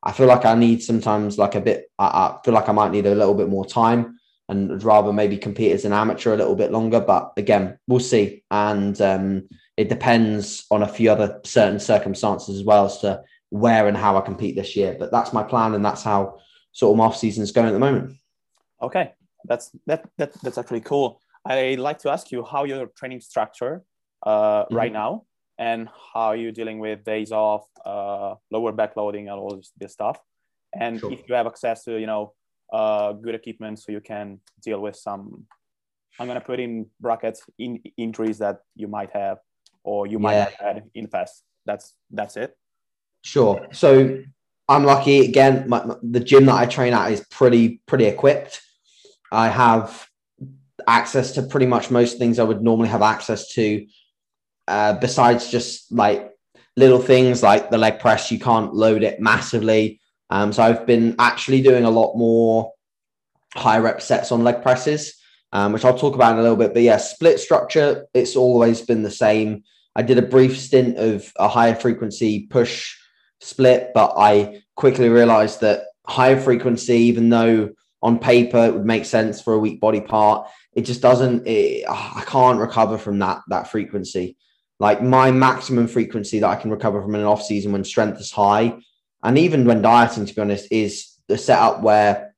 I 0.00 0.12
feel 0.12 0.28
like 0.28 0.44
I 0.44 0.54
need 0.54 0.80
sometimes 0.80 1.38
like 1.38 1.56
a 1.56 1.60
bit. 1.60 1.90
I, 1.98 2.04
I 2.06 2.38
feel 2.44 2.54
like 2.54 2.68
I 2.68 2.72
might 2.72 2.92
need 2.92 3.04
a 3.04 3.16
little 3.16 3.34
bit 3.34 3.48
more 3.48 3.66
time 3.66 4.20
and 4.48 4.68
would 4.68 4.84
rather 4.84 5.12
maybe 5.12 5.36
compete 5.36 5.72
as 5.72 5.84
an 5.84 5.92
amateur 5.92 6.32
a 6.32 6.36
little 6.36 6.54
bit 6.54 6.70
longer. 6.70 7.00
But 7.00 7.32
again, 7.36 7.80
we'll 7.88 7.98
see. 7.98 8.44
And 8.48 9.00
um, 9.00 9.48
it 9.76 9.88
depends 9.88 10.66
on 10.70 10.84
a 10.84 10.86
few 10.86 11.10
other 11.10 11.40
certain 11.44 11.80
circumstances 11.80 12.60
as 12.60 12.64
well 12.64 12.86
as 12.86 12.98
to 12.98 13.24
where 13.50 13.88
and 13.88 13.96
how 13.96 14.16
I 14.16 14.20
compete 14.20 14.54
this 14.54 14.76
year. 14.76 14.94
But 14.96 15.10
that's 15.10 15.32
my 15.32 15.42
plan, 15.42 15.74
and 15.74 15.84
that's 15.84 16.04
how 16.04 16.38
sort 16.70 16.92
of 16.92 16.98
my 16.98 17.06
off 17.06 17.16
season 17.16 17.42
is 17.42 17.50
going 17.50 17.66
at 17.66 17.72
the 17.72 17.80
moment. 17.80 18.14
Okay, 18.80 19.14
that's 19.46 19.72
that, 19.86 20.08
that 20.18 20.32
that's 20.44 20.58
actually 20.58 20.82
cool. 20.82 21.20
I'd 21.44 21.80
like 21.80 21.98
to 22.02 22.10
ask 22.10 22.30
you 22.30 22.44
how 22.44 22.62
your 22.62 22.86
training 22.86 23.20
structure 23.20 23.82
uh, 24.22 24.62
mm-hmm. 24.62 24.76
right 24.76 24.92
now 24.92 25.24
and 25.58 25.88
how 26.12 26.28
are 26.28 26.36
you're 26.36 26.52
dealing 26.52 26.78
with 26.78 27.04
days 27.04 27.32
off, 27.32 27.66
uh, 27.84 28.34
lower 28.50 28.72
backloading, 28.72 29.20
and 29.20 29.30
all 29.30 29.56
this, 29.56 29.72
this 29.78 29.92
stuff. 29.92 30.18
And 30.78 31.00
sure. 31.00 31.12
if 31.12 31.28
you 31.28 31.34
have 31.34 31.46
access 31.46 31.84
to, 31.84 31.98
you 31.98 32.06
know, 32.06 32.34
uh, 32.72 33.12
good 33.12 33.34
equipment 33.34 33.78
so 33.78 33.92
you 33.92 34.00
can 34.00 34.40
deal 34.62 34.80
with 34.80 34.96
some 34.96 35.46
i'm 36.18 36.26
going 36.26 36.38
to 36.38 36.44
put 36.44 36.58
in 36.58 36.86
brackets 37.00 37.42
in 37.58 37.80
injuries 37.96 38.38
that 38.38 38.58
you 38.74 38.88
might 38.88 39.10
have 39.10 39.38
or 39.84 40.06
you 40.06 40.18
might 40.18 40.34
yeah. 40.34 40.44
have 40.44 40.54
had 40.54 40.82
in 40.94 41.04
the 41.04 41.08
past 41.08 41.42
that's 41.64 41.94
that's 42.10 42.36
it 42.36 42.56
sure 43.22 43.66
so 43.72 44.18
i'm 44.68 44.84
lucky 44.84 45.20
again 45.20 45.68
my, 45.68 45.84
the 46.02 46.20
gym 46.20 46.46
that 46.46 46.56
i 46.56 46.66
train 46.66 46.92
at 46.92 47.12
is 47.12 47.24
pretty 47.30 47.80
pretty 47.86 48.06
equipped 48.06 48.62
i 49.30 49.48
have 49.48 50.08
access 50.88 51.32
to 51.32 51.42
pretty 51.42 51.66
much 51.66 51.90
most 51.90 52.18
things 52.18 52.38
i 52.38 52.44
would 52.44 52.62
normally 52.62 52.88
have 52.88 53.02
access 53.02 53.52
to 53.52 53.86
uh, 54.68 54.94
besides 54.94 55.50
just 55.50 55.92
like 55.92 56.32
little 56.76 57.00
things 57.00 57.42
like 57.42 57.70
the 57.70 57.78
leg 57.78 57.98
press 57.98 58.30
you 58.30 58.38
can't 58.38 58.74
load 58.74 59.02
it 59.02 59.20
massively 59.20 60.00
um, 60.30 60.52
so 60.52 60.62
I've 60.62 60.86
been 60.86 61.14
actually 61.18 61.62
doing 61.62 61.84
a 61.84 61.90
lot 61.90 62.16
more 62.16 62.72
high 63.54 63.78
rep 63.78 64.02
sets 64.02 64.32
on 64.32 64.44
leg 64.44 64.62
presses, 64.62 65.14
um, 65.52 65.72
which 65.72 65.84
I'll 65.84 65.98
talk 65.98 66.14
about 66.14 66.32
in 66.32 66.38
a 66.38 66.42
little 66.42 66.56
bit. 66.56 66.74
But 66.74 66.82
yeah, 66.82 66.96
split 66.96 67.38
structure, 67.40 68.06
it's 68.12 68.36
always 68.36 68.82
been 68.82 69.02
the 69.02 69.10
same. 69.10 69.62
I 69.94 70.02
did 70.02 70.18
a 70.18 70.22
brief 70.22 70.58
stint 70.58 70.98
of 70.98 71.32
a 71.36 71.48
higher 71.48 71.74
frequency 71.74 72.46
push 72.46 72.96
split, 73.40 73.92
but 73.94 74.14
I 74.16 74.62
quickly 74.74 75.08
realized 75.08 75.60
that 75.60 75.84
higher 76.06 76.38
frequency, 76.38 76.94
even 76.94 77.28
though 77.28 77.70
on 78.02 78.18
paper 78.18 78.66
it 78.66 78.74
would 78.74 78.84
make 78.84 79.06
sense 79.06 79.40
for 79.40 79.54
a 79.54 79.58
weak 79.58 79.80
body 79.80 80.00
part, 80.00 80.48
it 80.74 80.82
just 80.82 81.00
doesn't. 81.00 81.46
It, 81.46 81.84
I 81.88 82.22
can't 82.26 82.58
recover 82.58 82.98
from 82.98 83.20
that 83.20 83.40
that 83.48 83.70
frequency. 83.70 84.36
Like 84.78 85.02
my 85.02 85.30
maximum 85.30 85.88
frequency 85.88 86.40
that 86.40 86.48
I 86.48 86.56
can 86.56 86.70
recover 86.70 87.00
from 87.00 87.14
in 87.14 87.22
an 87.22 87.26
off 87.26 87.42
season 87.42 87.72
when 87.72 87.84
strength 87.84 88.20
is 88.20 88.30
high 88.30 88.78
and 89.26 89.38
even 89.38 89.64
when 89.64 89.82
dieting, 89.82 90.24
to 90.24 90.34
be 90.34 90.40
honest, 90.40 90.68
is 90.70 91.14
the 91.26 91.36
setup 91.36 91.82
where 91.82 92.34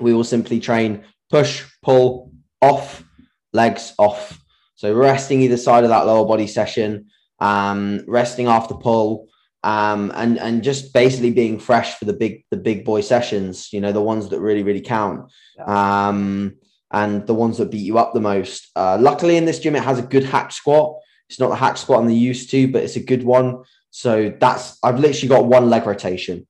we 0.00 0.12
will 0.12 0.24
simply 0.24 0.58
train 0.58 1.04
push, 1.30 1.64
pull, 1.82 2.32
off, 2.60 3.04
legs 3.52 3.94
off. 3.98 4.42
So 4.74 4.92
resting 4.92 5.42
either 5.42 5.56
side 5.56 5.84
of 5.84 5.90
that 5.90 6.06
lower 6.06 6.26
body 6.26 6.46
session, 6.48 7.06
um, 7.38 8.02
resting 8.08 8.46
after 8.46 8.74
pull, 8.74 9.28
um, 9.62 10.12
and 10.14 10.38
and 10.38 10.62
just 10.62 10.92
basically 10.92 11.30
being 11.30 11.58
fresh 11.58 11.96
for 11.96 12.04
the 12.04 12.12
big 12.12 12.44
the 12.50 12.56
big 12.56 12.84
boy 12.84 13.02
sessions. 13.02 13.72
You 13.72 13.80
know, 13.80 13.92
the 13.92 14.02
ones 14.02 14.28
that 14.28 14.40
really 14.40 14.62
really 14.64 14.80
count, 14.80 15.30
um, 15.64 16.56
and 16.90 17.26
the 17.26 17.34
ones 17.34 17.58
that 17.58 17.70
beat 17.70 17.86
you 17.86 17.98
up 17.98 18.14
the 18.14 18.20
most. 18.20 18.70
Uh, 18.76 18.98
luckily, 19.00 19.36
in 19.36 19.44
this 19.44 19.60
gym, 19.60 19.76
it 19.76 19.82
has 19.82 19.98
a 19.98 20.02
good 20.02 20.24
hack 20.24 20.52
squat. 20.52 20.96
It's 21.28 21.40
not 21.40 21.48
the 21.48 21.56
hack 21.56 21.76
squat 21.76 22.02
I'm 22.02 22.10
used 22.10 22.50
to, 22.50 22.68
but 22.68 22.84
it's 22.84 22.96
a 22.96 23.00
good 23.00 23.22
one. 23.22 23.64
So 23.90 24.34
that's 24.38 24.78
I've 24.82 25.00
literally 25.00 25.28
got 25.28 25.46
one 25.46 25.70
leg 25.70 25.86
rotation. 25.86 26.46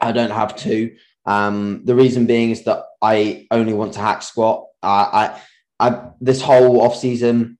I 0.00 0.12
don't 0.12 0.30
have 0.30 0.56
two. 0.56 0.96
Um, 1.24 1.82
the 1.84 1.94
reason 1.94 2.26
being 2.26 2.50
is 2.50 2.64
that 2.64 2.84
I 3.02 3.46
only 3.50 3.72
want 3.72 3.94
to 3.94 4.00
hack 4.00 4.22
squat. 4.22 4.66
Uh, 4.82 4.86
I, 5.12 5.40
I 5.80 6.10
this 6.20 6.40
whole 6.40 6.82
off 6.82 6.96
season, 6.96 7.58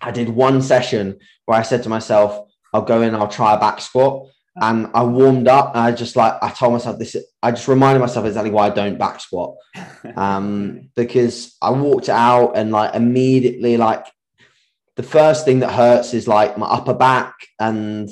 I 0.00 0.10
did 0.10 0.28
one 0.28 0.62
session 0.62 1.18
where 1.46 1.58
I 1.58 1.62
said 1.62 1.82
to 1.82 1.88
myself, 1.88 2.48
"I'll 2.72 2.82
go 2.82 3.02
in, 3.02 3.14
I'll 3.14 3.28
try 3.28 3.54
a 3.54 3.58
back 3.58 3.80
squat," 3.80 4.28
and 4.60 4.88
I 4.94 5.02
warmed 5.02 5.48
up 5.48 5.74
and 5.74 5.84
I 5.84 5.92
just 5.92 6.16
like 6.16 6.34
I 6.42 6.50
told 6.50 6.72
myself 6.72 6.98
this 6.98 7.16
I 7.42 7.50
just 7.50 7.66
reminded 7.66 8.00
myself 8.00 8.24
exactly 8.24 8.50
why 8.50 8.66
I 8.66 8.70
don't 8.70 8.98
back 8.98 9.20
squat 9.20 9.56
um 10.16 10.90
because 10.94 11.56
I 11.60 11.70
walked 11.70 12.08
out 12.08 12.56
and 12.56 12.70
like 12.70 12.94
immediately 12.94 13.76
like 13.76 14.06
the 14.96 15.02
first 15.02 15.44
thing 15.44 15.60
that 15.60 15.72
hurts 15.72 16.14
is 16.14 16.28
like 16.28 16.56
my 16.58 16.66
upper 16.66 16.94
back 16.94 17.34
and 17.58 18.08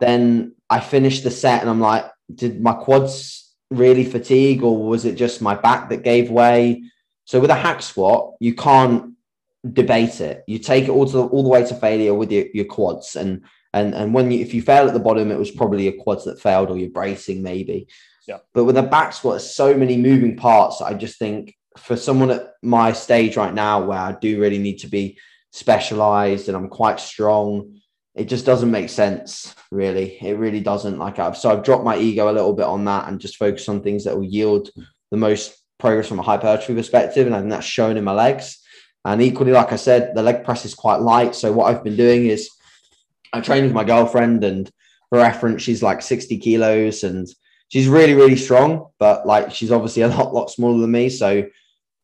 then 0.00 0.54
I 0.68 0.80
finished 0.80 1.24
the 1.24 1.30
set 1.30 1.60
and 1.60 1.70
I'm 1.70 1.80
like 1.80 2.06
did 2.34 2.60
my 2.60 2.72
quads 2.72 3.54
really 3.70 4.04
fatigue 4.04 4.62
or 4.62 4.86
was 4.86 5.04
it 5.04 5.16
just 5.16 5.42
my 5.42 5.54
back 5.54 5.88
that 5.88 6.02
gave 6.02 6.30
way 6.30 6.82
so 7.24 7.40
with 7.40 7.50
a 7.50 7.54
hack 7.54 7.82
squat 7.82 8.34
you 8.40 8.54
can't 8.54 9.14
debate 9.72 10.20
it 10.20 10.44
you 10.46 10.58
take 10.58 10.84
it 10.84 10.90
all 10.90 11.06
to 11.06 11.18
all 11.18 11.42
the 11.42 11.48
way 11.48 11.64
to 11.64 11.74
failure 11.74 12.14
with 12.14 12.30
your, 12.30 12.44
your 12.52 12.64
quads 12.64 13.16
and 13.16 13.42
and 13.76 13.94
and 13.94 14.14
when 14.14 14.30
you, 14.30 14.40
if 14.40 14.54
you 14.54 14.62
fail 14.62 14.88
at 14.88 14.94
the 14.94 15.00
bottom, 15.00 15.30
it 15.30 15.38
was 15.38 15.50
probably 15.50 15.84
your 15.84 16.02
quads 16.02 16.24
that 16.24 16.40
failed 16.40 16.70
or 16.70 16.78
your 16.78 16.90
bracing 16.90 17.42
maybe. 17.42 17.88
Yeah. 18.26 18.38
But 18.54 18.64
with 18.64 18.76
a 18.78 18.82
back 18.82 19.12
squat, 19.12 19.34
there's 19.34 19.54
so 19.54 19.74
many 19.74 19.96
moving 19.98 20.36
parts. 20.36 20.80
I 20.80 20.94
just 20.94 21.18
think 21.18 21.54
for 21.76 21.94
someone 21.94 22.30
at 22.30 22.54
my 22.62 22.92
stage 22.92 23.36
right 23.36 23.52
now, 23.52 23.84
where 23.84 23.98
I 23.98 24.12
do 24.12 24.40
really 24.40 24.58
need 24.58 24.78
to 24.78 24.88
be 24.88 25.18
specialized 25.52 26.48
and 26.48 26.56
I'm 26.56 26.68
quite 26.68 27.00
strong, 27.00 27.80
it 28.14 28.26
just 28.26 28.46
doesn't 28.46 28.70
make 28.70 28.88
sense. 28.88 29.54
Really, 29.70 30.18
it 30.20 30.38
really 30.38 30.60
doesn't. 30.60 30.98
Like 30.98 31.18
I've 31.18 31.36
so 31.36 31.50
I've 31.50 31.64
dropped 31.64 31.84
my 31.84 31.98
ego 31.98 32.30
a 32.30 32.32
little 32.32 32.52
bit 32.52 32.66
on 32.66 32.84
that 32.86 33.08
and 33.08 33.20
just 33.20 33.36
focus 33.36 33.68
on 33.68 33.82
things 33.82 34.04
that 34.04 34.16
will 34.16 34.24
yield 34.24 34.70
the 35.10 35.16
most 35.16 35.56
progress 35.78 36.08
from 36.08 36.18
a 36.18 36.22
hypertrophy 36.22 36.74
perspective, 36.74 37.26
and 37.26 37.34
I 37.34 37.40
think 37.40 37.50
that's 37.50 37.66
shown 37.66 37.96
in 37.96 38.04
my 38.04 38.12
legs. 38.12 38.58
And 39.04 39.22
equally, 39.22 39.52
like 39.52 39.72
I 39.72 39.76
said, 39.76 40.14
the 40.14 40.22
leg 40.22 40.44
press 40.44 40.64
is 40.64 40.74
quite 40.74 41.00
light. 41.00 41.34
So 41.34 41.52
what 41.52 41.66
I've 41.66 41.84
been 41.84 41.96
doing 41.96 42.26
is 42.26 42.50
I 43.32 43.40
trained 43.40 43.66
with 43.66 43.74
my 43.74 43.84
girlfriend, 43.84 44.42
and 44.42 44.70
for 45.10 45.18
reference, 45.18 45.62
she's 45.62 45.82
like 45.82 46.02
60 46.02 46.38
kilos 46.38 47.04
and 47.04 47.28
she's 47.68 47.88
really, 47.88 48.14
really 48.14 48.36
strong, 48.36 48.88
but 48.98 49.26
like 49.26 49.52
she's 49.52 49.72
obviously 49.72 50.02
a 50.02 50.08
lot, 50.08 50.34
lot 50.34 50.50
smaller 50.50 50.80
than 50.80 50.90
me. 50.90 51.08
So 51.08 51.46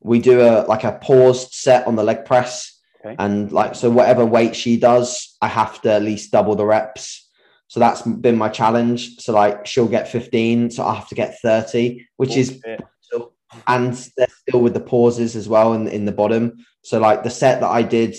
we 0.01 0.21
do 0.21 0.41
a 0.41 0.65
like 0.67 0.85
a 0.85 0.93
paused 0.93 1.53
set 1.53 1.87
on 1.87 1.97
the 1.97 2.05
leg 2.05 2.25
press. 2.25 2.72
Okay. 3.05 3.17
And 3.19 3.51
like, 3.51 3.75
so 3.75 3.91
whatever 3.91 4.25
weight 4.25 4.55
she 4.55 4.77
does, 4.77 5.37
I 5.43 5.49
have 5.49 5.81
to 5.83 5.93
at 5.93 6.03
least 6.03 6.31
double 6.31 6.55
the 6.55 6.65
reps. 6.65 7.29
So 7.67 7.81
that's 7.81 8.03
been 8.03 8.37
my 8.37 8.49
challenge. 8.49 9.19
So 9.21 9.33
like 9.33 9.67
she'll 9.67 9.89
get 9.89 10.09
15, 10.09 10.71
so 10.71 10.87
I 10.87 10.95
have 10.95 11.09
to 11.09 11.15
get 11.15 11.39
30, 11.41 12.07
which 12.17 12.37
is 12.37 12.61
and 13.67 13.95
they're 14.17 14.27
still 14.49 14.61
with 14.61 14.75
the 14.75 14.81
pauses 14.81 15.37
as 15.37 15.49
well 15.49 15.75
in, 15.75 15.89
in 15.89 16.05
the 16.05 16.13
bottom. 16.13 16.65
So 16.83 16.99
like 16.99 17.23
the 17.23 17.31
set 17.31 17.61
that 17.61 17.69
I 17.69 17.83
did 17.83 18.17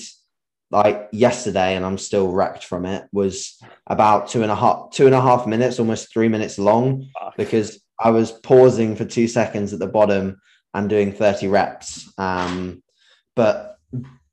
like 0.72 1.10
yesterday, 1.12 1.76
and 1.76 1.86
I'm 1.86 1.98
still 1.98 2.32
wrecked 2.32 2.64
from 2.64 2.86
it, 2.86 3.06
was 3.12 3.62
about 3.88 4.30
two 4.30 4.42
and 4.42 4.52
a 4.52 4.56
half 4.56 4.92
two 4.92 5.06
and 5.06 5.16
a 5.16 5.22
half 5.22 5.46
minutes, 5.46 5.80
almost 5.80 6.12
three 6.12 6.28
minutes 6.28 6.58
long, 6.58 7.10
because 7.38 7.80
I 8.00 8.10
was 8.10 8.32
pausing 8.32 8.96
for 8.96 9.06
two 9.06 9.28
seconds 9.28 9.74
at 9.74 9.80
the 9.80 9.88
bottom 9.88 10.42
and 10.74 10.90
doing 10.90 11.14
30 11.14 11.48
reps. 11.48 12.12
Um, 12.18 12.82
but 13.36 13.78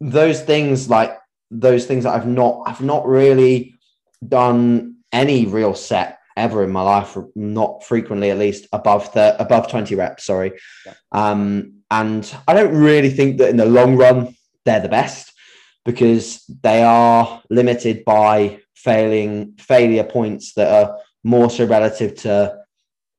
those 0.01 0.41
things 0.41 0.89
like 0.89 1.17
those 1.51 1.87
things 1.87 2.05
that 2.05 2.15
I've 2.15 2.27
not 2.27 2.63
I've 2.67 2.81
not 2.81 3.07
really 3.07 3.75
done 4.27 4.97
any 5.13 5.47
real 5.47 5.75
set 5.75 6.19
ever 6.37 6.65
in 6.65 6.71
my 6.71 6.83
life, 6.83 7.17
not 7.35 7.85
frequently 7.85 8.31
at 8.31 8.39
least 8.39 8.67
above 8.73 9.13
the 9.13 9.41
above 9.41 9.69
20 9.71 9.95
reps, 9.95 10.25
sorry. 10.25 10.53
Yeah. 10.87 10.95
Um, 11.13 11.75
and 11.91 12.33
I 12.47 12.55
don't 12.55 12.75
really 12.75 13.11
think 13.11 13.39
that 13.39 13.51
in 13.51 13.57
the 13.57 13.67
long 13.67 13.97
run 13.97 14.37
they're 14.65 14.81
the 14.81 14.89
best 14.89 15.33
because 15.85 16.45
they 16.63 16.83
are 16.83 17.43
limited 17.51 18.05
by 18.05 18.61
failing 18.75 19.55
failure 19.59 20.05
points 20.05 20.55
that 20.55 20.71
are 20.71 20.99
more 21.25 21.51
so 21.51 21.65
relative 21.65 22.15
to 22.15 22.57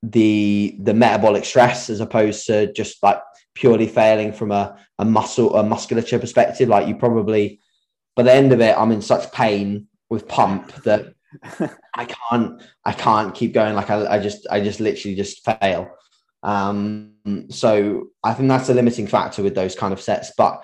the 0.03 0.75
the 0.79 0.93
metabolic 0.93 1.45
stress 1.45 1.89
as 1.89 1.99
opposed 1.99 2.47
to 2.47 2.71
just 2.73 3.03
like 3.03 3.19
purely 3.53 3.87
failing 3.87 4.31
from 4.31 4.51
a, 4.51 4.77
a 4.99 5.05
muscle 5.05 5.55
a 5.55 5.63
musculature 5.63 6.19
perspective 6.19 6.69
like 6.69 6.87
you 6.87 6.95
probably 6.95 7.59
by 8.15 8.23
the 8.23 8.33
end 8.33 8.53
of 8.53 8.61
it 8.61 8.75
i'm 8.77 8.91
in 8.91 9.01
such 9.01 9.31
pain 9.31 9.87
with 10.09 10.27
pump 10.27 10.73
that 10.83 11.13
i 11.95 12.05
can't 12.05 12.61
i 12.85 12.91
can't 12.91 13.33
keep 13.33 13.53
going. 13.53 13.75
Like 13.75 13.89
I, 13.89 14.15
I 14.15 14.19
just 14.19 14.47
i 14.51 14.59
just 14.61 14.79
literally 14.79 15.15
just 15.15 15.43
fail. 15.43 15.89
Um 16.43 17.13
so 17.49 18.07
i 18.23 18.33
think 18.33 18.49
that's 18.49 18.69
a 18.69 18.73
limiting 18.73 19.07
factor 19.07 19.43
with 19.43 19.55
those 19.55 19.75
kind 19.75 19.93
of 19.93 20.01
sets. 20.01 20.31
But 20.37 20.63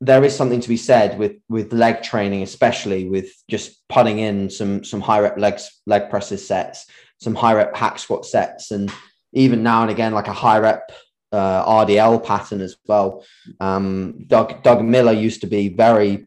there 0.00 0.24
is 0.24 0.36
something 0.36 0.60
to 0.60 0.68
be 0.68 0.76
said 0.76 1.18
with 1.18 1.36
with 1.48 1.72
leg 1.72 2.02
training, 2.02 2.42
especially 2.42 3.08
with 3.08 3.30
just 3.48 3.86
putting 3.88 4.18
in 4.18 4.50
some 4.50 4.84
some 4.84 5.00
high 5.00 5.20
rep 5.20 5.38
legs 5.38 5.80
leg 5.86 6.10
presses 6.10 6.46
sets, 6.46 6.86
some 7.20 7.34
high 7.34 7.54
rep 7.54 7.76
hack 7.76 7.98
squat 7.98 8.26
sets, 8.26 8.72
and 8.72 8.92
even 9.32 9.62
now 9.62 9.82
and 9.82 9.90
again 9.90 10.12
like 10.12 10.28
a 10.28 10.32
high 10.32 10.58
rep 10.58 10.90
uh, 11.36 11.84
RDL 11.84 12.24
pattern 12.24 12.60
as 12.60 12.76
well. 12.86 13.24
Um, 13.60 14.24
Doug 14.26 14.62
Doug 14.62 14.84
Miller 14.84 15.12
used 15.12 15.42
to 15.42 15.46
be 15.46 15.68
very 15.68 16.26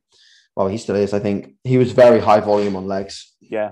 well, 0.60 0.68
he 0.68 0.78
still 0.78 0.98
is. 0.98 1.14
I 1.14 1.20
think 1.20 1.54
he 1.64 1.78
was 1.78 1.94
very 1.94 2.20
high 2.20 2.42
volume 2.42 2.76
on 2.76 2.86
legs. 2.86 3.34
Yeah. 3.40 3.72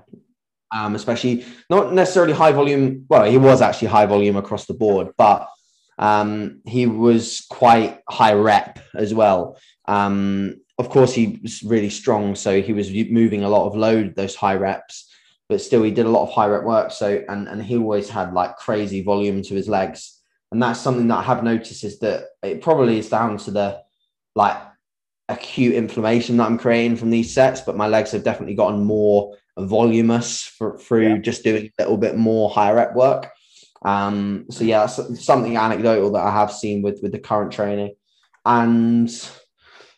Um, 0.74 0.96
especially 0.96 1.46
not 1.70 1.94
necessarily 1.94 2.34
high 2.34 2.53
volume. 2.53 3.06
Well, 3.10 3.25
he 3.29 3.38
was 3.38 3.62
actually 3.62 3.89
high 3.89 4.06
volume 4.06 4.38
across 4.38 4.65
the 4.67 4.74
board, 4.74 5.10
but 5.17 5.50
um, 5.98 6.62
he 6.65 6.86
was 6.86 7.46
quite 7.50 8.00
high 8.10 8.34
rep 8.34 8.79
as 8.96 9.13
well. 9.13 9.58
Um, 9.86 10.62
of 10.77 10.88
course, 10.89 11.13
he 11.13 11.39
was 11.41 11.62
really 11.62 11.89
strong, 11.89 12.36
so 12.36 12.62
he 12.62 12.72
was 12.72 12.89
moving 12.89 13.44
a 13.44 13.50
lot 13.50 13.67
of 13.67 13.75
load, 13.75 14.15
those 14.15 14.36
high 14.36 14.56
reps, 14.56 15.13
but 15.50 15.62
still, 15.62 15.84
he 15.84 15.91
did 15.91 16.06
a 16.06 16.10
lot 16.10 16.24
of 16.24 16.34
high 16.34 16.48
rep 16.48 16.63
work. 16.63 16.91
So, 16.91 17.22
and 17.27 17.50
and 17.50 17.62
he 17.62 17.75
always 17.75 18.10
had 18.10 18.34
like 18.34 18.56
crazy 18.56 19.01
volume 19.03 19.41
to 19.41 19.56
his 19.56 19.67
legs, 19.67 20.16
and 20.51 20.62
that's 20.62 20.80
something 20.80 21.08
that 21.10 21.20
I 21.20 21.24
have 21.24 21.44
noticed 21.44 21.84
is 21.84 22.00
that 22.00 22.27
it 22.44 22.62
probably 22.62 23.00
is 23.00 23.10
down 23.10 23.38
to 23.38 23.51
the 23.51 23.82
like 24.36 24.58
acute 25.30 25.75
inflammation 25.75 26.38
that 26.38 26.46
I'm 26.46 26.58
creating 26.58 26.96
from 26.96 27.10
these 27.10 27.34
sets, 27.34 27.62
but 27.62 27.75
my 27.75 27.88
legs 27.88 28.12
have 28.12 28.24
definitely 28.24 28.56
gotten 28.56 28.84
more 28.84 29.36
voluminous 29.58 30.44
for, 30.44 30.77
through 30.77 31.16
yeah. 31.16 31.18
just 31.18 31.44
doing 31.44 31.66
a 31.66 31.84
little 31.84 31.98
bit 31.98 32.16
more 32.16 32.50
higher 32.50 32.75
rep 32.75 32.96
work. 32.96 33.30
Um, 33.84 34.46
so 34.50 34.63
yeah, 34.63 34.86
that's 34.86 35.25
something 35.25 35.58
anecdotal 35.58 36.12
that 36.12 36.25
I 36.25 36.32
have 36.32 36.51
seen 36.51 36.82
with 36.82 37.00
with 37.04 37.12
the 37.12 37.20
current 37.20 37.51
training, 37.51 37.96
and 38.46 39.10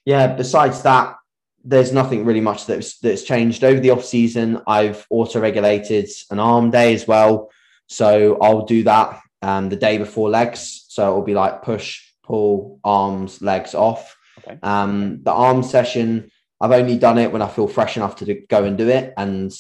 yeah, 0.05 0.27
besides 0.27 0.81
that, 0.81 1.15
there's 1.63 1.93
nothing 1.93 2.25
really 2.25 2.41
much 2.41 2.65
that's 2.65 2.99
that's 2.99 3.23
changed 3.23 3.63
over 3.63 3.79
the 3.79 3.91
off 3.91 4.03
season. 4.03 4.61
I've 4.67 5.05
auto 5.09 5.39
regulated 5.39 6.09
an 6.29 6.39
arm 6.39 6.71
day 6.71 6.93
as 6.93 7.07
well, 7.07 7.51
so 7.87 8.37
I'll 8.41 8.65
do 8.65 8.83
that 8.83 9.21
um, 9.41 9.69
the 9.69 9.75
day 9.75 9.97
before 9.97 10.29
legs. 10.29 10.85
So 10.89 11.07
it'll 11.07 11.21
be 11.21 11.33
like 11.33 11.61
push, 11.61 12.01
pull, 12.23 12.79
arms, 12.83 13.41
legs 13.41 13.73
off. 13.75 14.15
Okay. 14.39 14.57
Um, 14.63 15.21
the 15.23 15.31
arm 15.31 15.63
session, 15.63 16.31
I've 16.61 16.71
only 16.71 16.97
done 16.97 17.17
it 17.17 17.31
when 17.31 17.41
I 17.41 17.47
feel 17.47 17.67
fresh 17.67 17.97
enough 17.97 18.17
to 18.17 18.25
do, 18.25 18.41
go 18.49 18.63
and 18.63 18.77
do 18.77 18.89
it, 18.89 19.13
and 19.17 19.51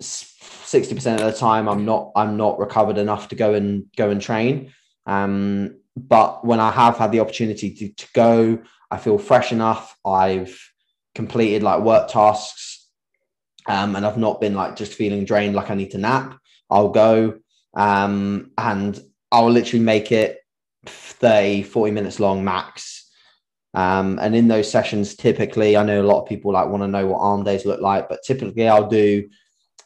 sixty 0.00 0.94
percent 0.94 1.20
of 1.20 1.32
the 1.32 1.38
time, 1.38 1.68
I'm 1.68 1.84
not 1.84 2.12
I'm 2.14 2.36
not 2.36 2.58
recovered 2.58 2.98
enough 2.98 3.28
to 3.28 3.34
go 3.34 3.54
and 3.54 3.86
go 3.96 4.10
and 4.10 4.20
train. 4.20 4.72
Um, 5.06 5.80
but 5.96 6.44
when 6.44 6.60
I 6.60 6.70
have 6.70 6.98
had 6.98 7.10
the 7.10 7.20
opportunity 7.20 7.74
to, 7.74 7.88
to 7.88 8.06
go 8.14 8.58
I 8.90 8.98
feel 8.98 9.18
fresh 9.18 9.52
enough. 9.52 9.96
I've 10.04 10.58
completed 11.14 11.62
like 11.62 11.82
work 11.82 12.08
tasks 12.08 12.88
um, 13.66 13.96
and 13.96 14.06
I've 14.06 14.18
not 14.18 14.40
been 14.40 14.54
like 14.54 14.76
just 14.76 14.94
feeling 14.94 15.24
drained 15.24 15.54
like 15.54 15.70
I 15.70 15.74
need 15.74 15.90
to 15.92 15.98
nap. 15.98 16.38
I'll 16.70 16.90
go 16.90 17.38
um, 17.74 18.50
and 18.58 18.98
I'll 19.30 19.50
literally 19.50 19.84
make 19.84 20.12
it 20.12 20.38
30, 20.86 21.62
40 21.62 21.92
minutes 21.92 22.20
long 22.20 22.44
max. 22.44 23.10
Um, 23.74 24.18
and 24.20 24.34
in 24.34 24.48
those 24.48 24.70
sessions, 24.70 25.14
typically, 25.14 25.76
I 25.76 25.84
know 25.84 26.00
a 26.00 26.06
lot 26.06 26.22
of 26.22 26.28
people 26.28 26.52
like 26.52 26.68
want 26.68 26.82
to 26.82 26.88
know 26.88 27.06
what 27.06 27.20
arm 27.20 27.44
days 27.44 27.66
look 27.66 27.80
like, 27.80 28.08
but 28.08 28.22
typically 28.24 28.68
I'll 28.68 28.88
do 28.88 29.28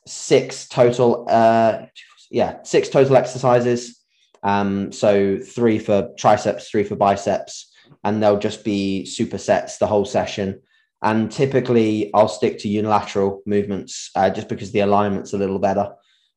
six 0.06 0.68
total, 0.68 1.26
uh, 1.28 1.86
yeah, 2.30 2.62
six 2.62 2.88
total 2.88 3.16
exercises. 3.16 3.98
Um, 4.42 4.92
so 4.92 5.38
three 5.38 5.78
for 5.78 6.10
triceps, 6.18 6.68
three 6.68 6.84
for 6.84 6.96
biceps, 6.96 7.72
and 8.04 8.22
they'll 8.22 8.38
just 8.38 8.64
be 8.64 9.06
supersets 9.08 9.78
the 9.78 9.86
whole 9.86 10.04
session. 10.04 10.60
And 11.02 11.30
typically, 11.30 12.12
I'll 12.14 12.28
stick 12.28 12.58
to 12.60 12.68
unilateral 12.68 13.42
movements 13.44 14.10
uh, 14.14 14.30
just 14.30 14.48
because 14.48 14.70
the 14.70 14.80
alignment's 14.80 15.32
a 15.32 15.38
little 15.38 15.58
better. 15.58 15.92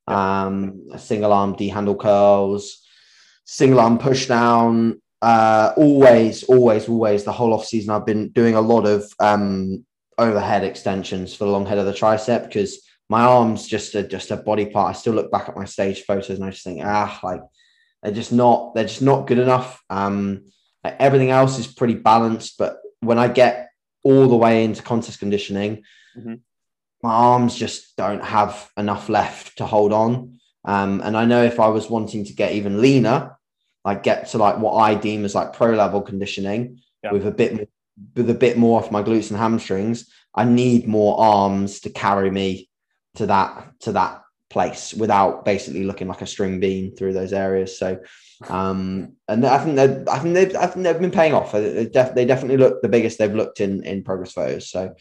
Um, 0.07 0.89
single 0.97 1.33
arm 1.33 1.55
D 1.55 1.69
handle 1.69 1.95
curls, 1.95 2.85
single 3.45 3.79
arm 3.79 3.97
push 3.97 4.27
down. 4.27 5.01
Uh, 5.21 5.73
always, 5.77 6.43
always, 6.43 6.87
always. 6.87 7.23
The 7.23 7.31
whole 7.31 7.53
off 7.53 7.65
season, 7.65 7.89
I've 7.91 8.05
been 8.05 8.29
doing 8.29 8.55
a 8.55 8.61
lot 8.61 8.85
of 8.85 9.11
um, 9.19 9.85
overhead 10.17 10.63
extensions 10.63 11.33
for 11.33 11.45
the 11.45 11.51
long 11.51 11.65
head 11.65 11.77
of 11.77 11.85
the 11.85 11.93
tricep 11.93 12.45
because 12.47 12.81
my 13.09 13.21
arms 13.21 13.67
just 13.67 13.95
a 13.95 14.03
just 14.03 14.31
a 14.31 14.37
body 14.37 14.65
part. 14.67 14.95
I 14.95 14.97
still 14.97 15.13
look 15.13 15.31
back 15.31 15.49
at 15.49 15.55
my 15.55 15.65
stage 15.65 16.03
photos 16.03 16.29
and 16.29 16.43
I 16.43 16.51
just 16.51 16.63
think, 16.63 16.81
ah, 16.83 17.19
like 17.23 17.41
they're 18.01 18.13
just 18.13 18.31
not 18.31 18.75
they're 18.75 18.85
just 18.85 19.01
not 19.01 19.27
good 19.27 19.39
enough. 19.39 19.81
Um, 19.89 20.45
everything 20.83 21.31
else 21.31 21.57
is 21.59 21.67
pretty 21.67 21.95
balanced, 21.95 22.57
but 22.57 22.77
when 22.99 23.19
I 23.19 23.27
get 23.27 23.69
all 24.03 24.27
the 24.27 24.35
way 24.35 24.63
into 24.63 24.83
contest 24.83 25.19
conditioning, 25.19 25.83
mm-hmm. 26.17 26.35
My 27.05 27.13
arms 27.13 27.55
just 27.55 27.95
don't 27.97 28.23
have 28.23 28.71
enough 28.77 29.09
left 29.09 29.59
to 29.59 29.65
hold 29.65 29.93
on. 29.93 30.39
Um, 30.65 31.01
and 31.01 31.15
I 31.15 31.25
know 31.25 31.43
if 31.43 31.59
I 31.59 31.67
was 31.67 31.87
wanting 31.87 32.25
to 32.25 32.33
get 32.33 32.53
even 32.53 32.81
leaner, 32.81 33.37
like 33.83 34.01
get 34.01 34.29
to 34.29 34.39
like 34.39 34.57
what 34.57 34.73
I 34.73 34.95
deem 34.95 35.23
as 35.23 35.35
like 35.35 35.53
pro 35.53 35.75
level 35.75 36.01
conditioning 36.01 36.79
yeah. 37.03 37.11
with 37.11 37.27
a 37.27 37.31
bit 37.31 37.69
with 38.15 38.29
a 38.31 38.33
bit 38.33 38.57
more 38.57 38.79
off 38.79 38.91
my 38.91 39.03
glutes 39.03 39.29
and 39.29 39.39
hamstrings, 39.39 40.09
I 40.33 40.45
need 40.45 40.87
more 40.87 41.19
arms 41.19 41.81
to 41.81 41.91
carry 41.91 42.31
me 42.31 42.69
to 43.17 43.27
that 43.27 43.71
to 43.81 43.91
that 43.91 44.23
place 44.49 44.91
without 44.93 45.45
basically 45.45 45.83
looking 45.83 46.07
like 46.07 46.23
a 46.23 46.27
string 46.27 46.59
bean 46.59 46.95
through 46.95 47.13
those 47.13 47.33
areas. 47.33 47.77
So, 47.77 47.99
um, 48.49 49.13
and 49.27 49.45
I 49.45 49.59
think 49.59 49.75
that 49.75 50.09
I 50.09 50.17
think 50.17 50.33
they've 50.33 50.55
I 50.55 50.65
think 50.65 50.83
they've 50.83 50.99
been 50.99 51.11
paying 51.11 51.35
off. 51.35 51.51
They, 51.51 51.85
def- 51.85 52.15
they 52.15 52.25
definitely 52.25 52.57
look 52.57 52.81
the 52.81 52.89
biggest 52.89 53.19
they've 53.19 53.39
looked 53.41 53.61
in 53.61 53.83
in 53.83 54.03
progress 54.03 54.33
photos. 54.33 54.71
So, 54.71 54.95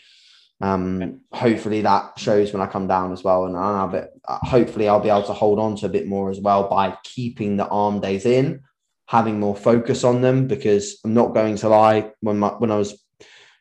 um, 0.61 1.21
hopefully 1.33 1.83
that 1.83 2.19
shows 2.19 2.53
when 2.53 2.63
I 2.63 2.67
come 2.67 2.87
down 2.87 3.13
as 3.13 3.25
well, 3.25 3.47
and 3.47 3.57
I'll 3.57 3.89
be, 3.89 4.01
hopefully 4.27 4.89
I'll 4.89 5.01
be 5.01 5.11
able 5.11 5.25
to 5.25 5.33
hold 5.33 5.59
on 5.59 5.77
to 5.77 5.87
a 5.87 5.91
bit 5.91 6.07
more 6.07 6.31
as 6.31 6.41
well 6.41 6.69
by 6.69 6.97
keeping 7.05 7.57
the 7.57 7.69
arm 7.69 8.01
days 8.01 8.25
in, 8.25 8.63
having 9.07 9.41
more 9.41 9.57
focus 9.57 10.05
on 10.05 10.21
them. 10.21 10.47
Because 10.47 11.01
I'm 11.05 11.15
not 11.15 11.35
going 11.35 11.57
to 11.57 11.69
lie, 11.69 12.13
when 12.21 12.39
my, 12.39 12.49
when 12.51 12.71
I 12.71 12.77
was 12.77 13.05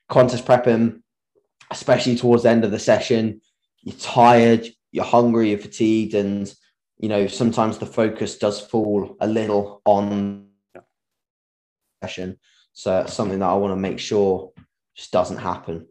contest 0.07 0.45
prepping, 0.45 1.01
especially 1.71 2.15
towards 2.15 2.43
the 2.43 2.49
end 2.49 2.63
of 2.63 2.71
the 2.71 2.79
session, 2.79 3.41
you're 3.81 3.95
tired, 3.97 4.67
you're 4.91 5.03
hungry, 5.03 5.49
you're 5.49 5.59
fatigued, 5.59 6.13
and 6.13 6.53
you 6.99 7.09
know 7.09 7.27
sometimes 7.27 7.79
the 7.79 7.85
focus 7.85 8.37
does 8.37 8.61
fall 8.61 9.17
a 9.19 9.27
little 9.27 9.81
on 9.85 10.47
session. 12.03 12.37
So 12.73 13.05
something 13.07 13.39
that 13.39 13.49
I 13.49 13.55
want 13.55 13.71
to 13.71 13.75
make 13.75 13.99
sure 13.99 14.51
just 14.95 15.11
doesn't 15.11 15.37
happen. 15.37 15.87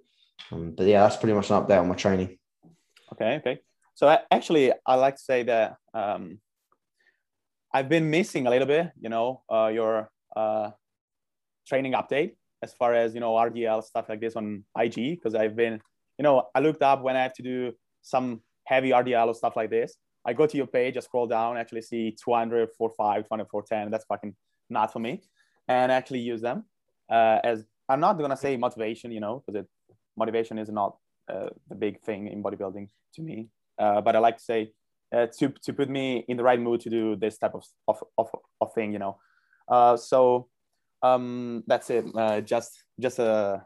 Um, 0.53 0.75
but 0.77 0.87
yeah, 0.87 1.03
that's 1.03 1.17
pretty 1.17 1.35
much 1.35 1.51
an 1.51 1.63
update 1.63 1.81
on 1.81 1.89
my 1.89 1.95
training. 1.95 2.39
Okay, 3.13 3.37
okay. 3.37 3.61
So 3.95 4.17
actually, 4.31 4.73
I 4.87 4.95
like 4.95 5.17
to 5.17 5.23
say 5.23 5.43
that 5.45 5.77
um, 5.95 6.39
I've 7.73 7.89
been 7.89 8.11
missing 8.11 8.47
a 8.47 8.51
little 8.51 8.67
bit, 8.67 8.93
you 9.01 9.09
know, 9.09 9.43
uh, 9.51 9.71
your 9.73 10.11
uh, 10.37 10.71
training 11.67 11.93
update 11.93 12.33
as 12.63 12.73
far 12.75 12.95
as 12.95 13.13
you 13.15 13.21
know 13.21 13.33
RDL 13.33 13.83
stuff 13.83 14.09
like 14.09 14.21
this 14.21 14.37
on 14.37 14.65
IG 14.79 14.95
because 14.95 15.35
I've 15.35 15.57
been, 15.57 15.81
you 16.19 16.23
know, 16.23 16.49
I 16.55 16.61
looked 16.61 16.83
up 16.83 17.03
when 17.03 17.17
I 17.17 17.23
have 17.23 17.35
to 17.35 17.43
do 17.43 17.73
some 18.03 18.43
heavy 18.65 18.91
RDL 18.91 19.27
or 19.27 19.35
stuff 19.35 19.57
like 19.57 19.71
this. 19.71 19.97
I 20.25 20.33
go 20.33 20.47
to 20.47 20.57
your 20.57 20.69
page, 20.69 20.97
I 20.97 21.01
scroll 21.01 21.27
down, 21.27 21.57
actually 21.57 21.83
see 21.83 22.17
200, 22.25 22.71
45, 22.79 23.25
200, 23.27 23.49
410. 23.51 23.91
That's 23.91 24.05
fucking 24.05 24.37
not 24.71 24.93
for 24.93 25.01
me, 25.01 25.23
and 25.69 25.91
actually 25.91 26.21
use 26.21 26.41
them 26.41 26.65
uh, 27.11 27.39
as 27.45 27.65
I'm 27.89 28.01
not 28.01 28.19
gonna 28.19 28.37
say 28.37 28.57
motivation, 28.57 29.13
you 29.13 29.21
know, 29.21 29.43
because 29.45 29.63
it 29.63 29.69
motivation 30.17 30.59
is 30.59 30.69
not 30.69 30.97
uh, 31.33 31.49
the 31.69 31.75
big 31.75 32.01
thing 32.03 32.29
in 32.29 32.43
bodybuilding 32.43 32.89
to 33.15 33.23
me. 33.23 33.49
Uh, 33.79 34.01
but 34.01 34.17
I 34.17 34.19
like 34.19 34.39
to 34.39 34.45
say 34.45 34.73
uh, 35.15 35.27
to 35.39 35.53
to 35.63 35.73
put 35.73 35.89
me 35.89 36.25
in 36.29 36.37
the 36.37 36.43
right 36.43 36.61
mood 36.61 36.81
to 36.81 36.91
do 36.91 37.17
this 37.17 37.39
type 37.39 37.55
of 37.55 37.65
of 37.89 38.03
of, 38.19 38.29
of 38.61 38.75
thing, 38.75 38.93
you 38.93 38.99
know. 38.99 39.19
Uh, 39.69 39.97
so 39.97 40.49
um, 41.03 41.65
that's 41.67 41.91
it. 41.91 42.05
Uh, 42.15 42.41
just 42.41 42.83
just 43.01 43.21
uh, 43.21 43.59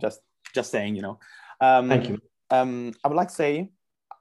just 0.00 0.20
just 0.54 0.70
saying, 0.70 0.96
you 0.96 1.02
know. 1.02 1.18
Um, 1.60 1.88
Thank 1.88 2.08
you. 2.08 2.18
Um, 2.50 2.92
I 3.02 3.08
would 3.08 3.16
like 3.16 3.28
to 3.28 3.34
say, 3.34 3.70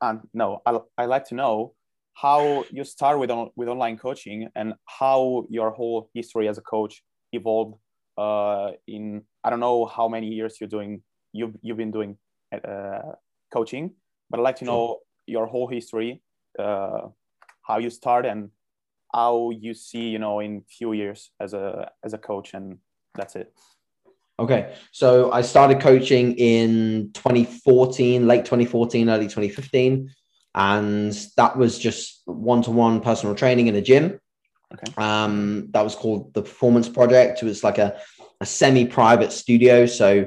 um, 0.02 0.30
no, 0.34 0.62
I 0.66 0.80
I 0.98 1.06
like 1.06 1.26
to 1.26 1.36
know 1.36 1.74
how 2.14 2.66
you 2.72 2.84
start 2.84 3.20
with 3.20 3.32
on, 3.32 3.50
with 3.56 3.68
online 3.68 3.98
coaching 3.98 4.50
and 4.56 4.74
how 4.86 5.46
your 5.50 5.72
whole 5.72 6.10
history 6.14 6.48
as 6.48 6.58
a 6.58 6.62
coach 6.62 7.04
evolved 7.32 7.76
uh, 8.18 8.72
in 8.88 9.24
I 9.44 9.50
don't 9.50 9.60
know 9.60 9.86
how 9.86 10.08
many 10.08 10.28
years 10.28 10.58
you're 10.60 10.70
doing 10.70 11.02
you've 11.34 11.56
you've 11.62 11.78
been 11.78 11.92
doing 11.92 12.18
uh, 12.54 13.14
coaching, 13.54 13.92
but 14.30 14.40
I'd 14.40 14.44
like 14.44 14.58
to 14.58 14.66
know 14.66 15.00
your 15.26 15.46
whole 15.48 15.68
history, 15.68 16.22
uh, 16.60 17.08
how 17.62 17.78
you 17.78 17.90
start, 17.90 18.26
and 18.26 18.50
how 19.14 19.52
you 19.52 19.74
see 19.74 20.10
you 20.10 20.20
know 20.20 20.40
in 20.40 20.64
few 20.70 20.94
years 20.94 21.32
as 21.40 21.54
a 21.54 21.92
as 22.04 22.14
a 22.14 22.18
coach, 22.18 22.54
and 22.54 22.78
that's 23.16 23.36
it. 23.36 23.54
Okay, 24.40 24.74
so 24.92 25.32
I 25.32 25.42
started 25.42 25.80
coaching 25.80 26.36
in 26.38 27.12
2014, 27.14 28.28
late 28.28 28.44
2014, 28.46 29.10
early 29.10 29.26
2015, 29.26 30.10
and 30.56 31.28
that 31.38 31.56
was 31.56 31.78
just 31.78 32.24
one-to-one 32.26 33.02
personal 33.02 33.36
training 33.36 33.68
in 33.68 33.76
a 33.76 33.82
gym. 33.82 34.20
Okay. 34.74 34.92
Um, 34.98 35.68
that 35.72 35.84
was 35.84 35.96
called 35.96 36.34
the 36.34 36.42
Performance 36.42 36.90
Project. 36.90 37.44
It 37.44 37.46
was 37.46 37.64
like 37.64 37.78
a, 37.78 38.00
a 38.40 38.46
semi-private 38.46 39.32
studio, 39.32 39.86
so 39.86 40.26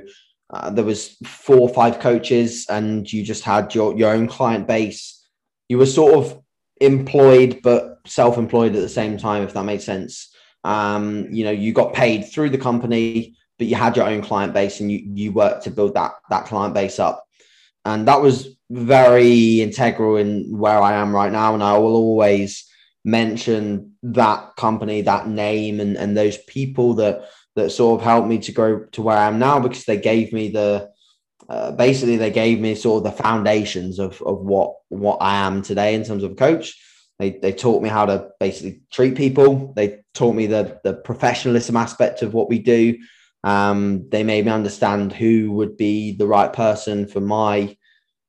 uh, 0.50 0.70
there 0.70 0.84
was 0.84 1.16
four 1.24 1.58
or 1.58 1.68
five 1.68 2.00
coaches 2.00 2.66
and 2.68 3.10
you 3.10 3.22
just 3.22 3.44
had 3.44 3.74
your, 3.74 3.96
your 3.96 4.12
own 4.12 4.26
client 4.26 4.66
base. 4.66 5.26
You 5.68 5.78
were 5.78 5.86
sort 5.86 6.14
of 6.14 6.42
employed 6.80 7.60
but 7.62 7.98
self-employed 8.06 8.74
at 8.74 8.82
the 8.82 8.88
same 8.88 9.16
time 9.16 9.42
if 9.42 9.54
that 9.54 9.64
made 9.64 9.82
sense. 9.82 10.30
Um, 10.64 11.28
you 11.30 11.44
know 11.44 11.50
you 11.50 11.72
got 11.72 11.92
paid 11.92 12.22
through 12.22 12.50
the 12.50 12.58
company 12.58 13.36
but 13.58 13.66
you 13.66 13.76
had 13.76 13.96
your 13.96 14.06
own 14.06 14.22
client 14.22 14.54
base 14.54 14.80
and 14.80 14.90
you 14.90 15.02
you 15.12 15.32
worked 15.32 15.64
to 15.64 15.70
build 15.70 15.94
that 15.94 16.12
that 16.30 16.46
client 16.46 16.74
base 16.74 16.98
up. 16.98 17.24
And 17.84 18.08
that 18.08 18.20
was 18.20 18.56
very 18.70 19.60
integral 19.60 20.16
in 20.16 20.56
where 20.56 20.80
i 20.80 20.94
am 20.94 21.14
right 21.14 21.32
now. 21.32 21.54
And 21.54 21.62
i 21.62 21.76
will 21.78 21.94
always 21.94 22.68
mention 23.04 23.92
that 24.02 24.56
company 24.56 25.02
that 25.02 25.28
name 25.28 25.80
and 25.80 25.96
and 25.96 26.16
those 26.16 26.38
people 26.38 26.94
that 26.94 27.28
that 27.56 27.70
sort 27.70 28.00
of 28.00 28.04
helped 28.04 28.28
me 28.28 28.38
to 28.38 28.52
grow 28.52 28.84
to 28.92 29.02
where 29.02 29.16
I 29.16 29.26
am 29.26 29.38
now 29.38 29.60
because 29.60 29.84
they 29.84 29.96
gave 29.96 30.32
me 30.32 30.48
the 30.48 30.90
uh, 31.48 31.72
basically 31.72 32.16
they 32.16 32.30
gave 32.30 32.60
me 32.60 32.74
sort 32.74 32.98
of 32.98 33.12
the 33.12 33.22
foundations 33.22 33.98
of 33.98 34.20
of 34.22 34.40
what 34.40 34.74
what 34.88 35.18
I 35.20 35.36
am 35.46 35.62
today 35.62 35.94
in 35.94 36.04
terms 36.04 36.22
of 36.22 36.32
a 36.32 36.36
coach. 36.36 36.80
They 37.18 37.30
they 37.30 37.52
taught 37.52 37.82
me 37.82 37.88
how 37.88 38.06
to 38.06 38.28
basically 38.40 38.82
treat 38.92 39.16
people. 39.16 39.72
They 39.76 40.00
taught 40.14 40.34
me 40.34 40.46
the 40.46 40.80
the 40.84 40.94
professionalism 40.94 41.76
aspect 41.76 42.22
of 42.22 42.34
what 42.34 42.48
we 42.48 42.58
do. 42.58 42.98
Um, 43.44 44.08
they 44.08 44.24
made 44.24 44.46
me 44.46 44.52
understand 44.52 45.12
who 45.12 45.52
would 45.52 45.76
be 45.76 46.16
the 46.16 46.26
right 46.26 46.52
person 46.52 47.06
for 47.06 47.20
my 47.20 47.76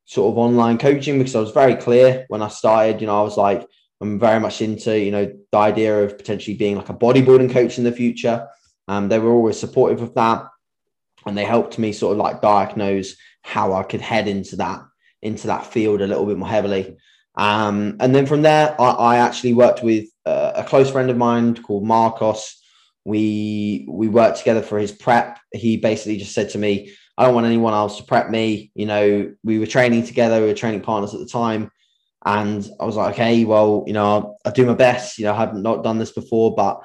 sort 0.05 0.31
of 0.31 0.37
online 0.37 0.77
coaching 0.77 1.17
because 1.17 1.35
I 1.35 1.39
was 1.39 1.51
very 1.51 1.75
clear 1.75 2.25
when 2.27 2.41
I 2.41 2.49
started. 2.49 3.01
You 3.01 3.07
know, 3.07 3.19
I 3.19 3.23
was 3.23 3.37
like, 3.37 3.65
I'm 4.01 4.19
very 4.19 4.39
much 4.39 4.61
into 4.61 4.99
you 4.99 5.11
know 5.11 5.33
the 5.51 5.57
idea 5.57 6.03
of 6.03 6.17
potentially 6.17 6.57
being 6.57 6.75
like 6.75 6.89
a 6.89 6.93
bodybuilding 6.93 7.51
coach 7.51 7.77
in 7.77 7.85
the 7.85 7.91
future. 7.91 8.47
Um, 8.87 9.09
they 9.09 9.19
were 9.19 9.31
always 9.31 9.59
supportive 9.59 10.01
of 10.01 10.13
that, 10.15 10.47
and 11.25 11.37
they 11.37 11.45
helped 11.45 11.79
me 11.79 11.91
sort 11.91 12.13
of 12.13 12.17
like 12.17 12.41
diagnose 12.41 13.15
how 13.41 13.73
I 13.73 13.83
could 13.83 14.01
head 14.01 14.27
into 14.27 14.55
that 14.57 14.81
into 15.21 15.47
that 15.47 15.65
field 15.65 16.01
a 16.01 16.07
little 16.07 16.25
bit 16.25 16.37
more 16.37 16.47
heavily. 16.47 16.97
Um, 17.35 17.97
and 17.99 18.13
then 18.13 18.25
from 18.25 18.43
there, 18.43 18.79
I, 18.79 18.89
I 18.91 19.17
actually 19.17 19.53
worked 19.53 19.83
with 19.83 20.05
uh, 20.25 20.53
a 20.55 20.63
close 20.63 20.91
friend 20.91 21.09
of 21.09 21.17
mine 21.17 21.55
called 21.55 21.83
Marcos. 21.83 22.61
We 23.05 23.87
we 23.89 24.07
worked 24.07 24.37
together 24.37 24.61
for 24.61 24.79
his 24.79 24.91
prep. 24.91 25.39
He 25.51 25.77
basically 25.77 26.17
just 26.17 26.33
said 26.33 26.49
to 26.51 26.57
me, 26.57 26.93
"I 27.17 27.25
don't 27.25 27.35
want 27.35 27.47
anyone 27.47 27.73
else 27.73 27.97
to 27.97 28.03
prep 28.03 28.29
me." 28.29 28.71
You 28.75 28.85
know, 28.85 29.33
we 29.43 29.59
were 29.59 29.67
training 29.67 30.05
together. 30.05 30.41
We 30.41 30.47
were 30.47 30.53
training 30.53 30.81
partners 30.81 31.13
at 31.13 31.19
the 31.19 31.27
time. 31.27 31.71
And 32.25 32.67
I 32.79 32.85
was 32.85 32.95
like, 32.95 33.13
okay, 33.13 33.45
well, 33.45 33.83
you 33.85 33.93
know, 33.93 34.05
I'll, 34.05 34.37
I'll 34.45 34.51
do 34.51 34.65
my 34.65 34.73
best. 34.73 35.19
You 35.19 35.25
know, 35.25 35.33
I 35.33 35.37
have 35.37 35.53
not 35.53 35.83
done 35.83 35.99
this 35.99 36.11
before, 36.11 36.55
but 36.55 36.81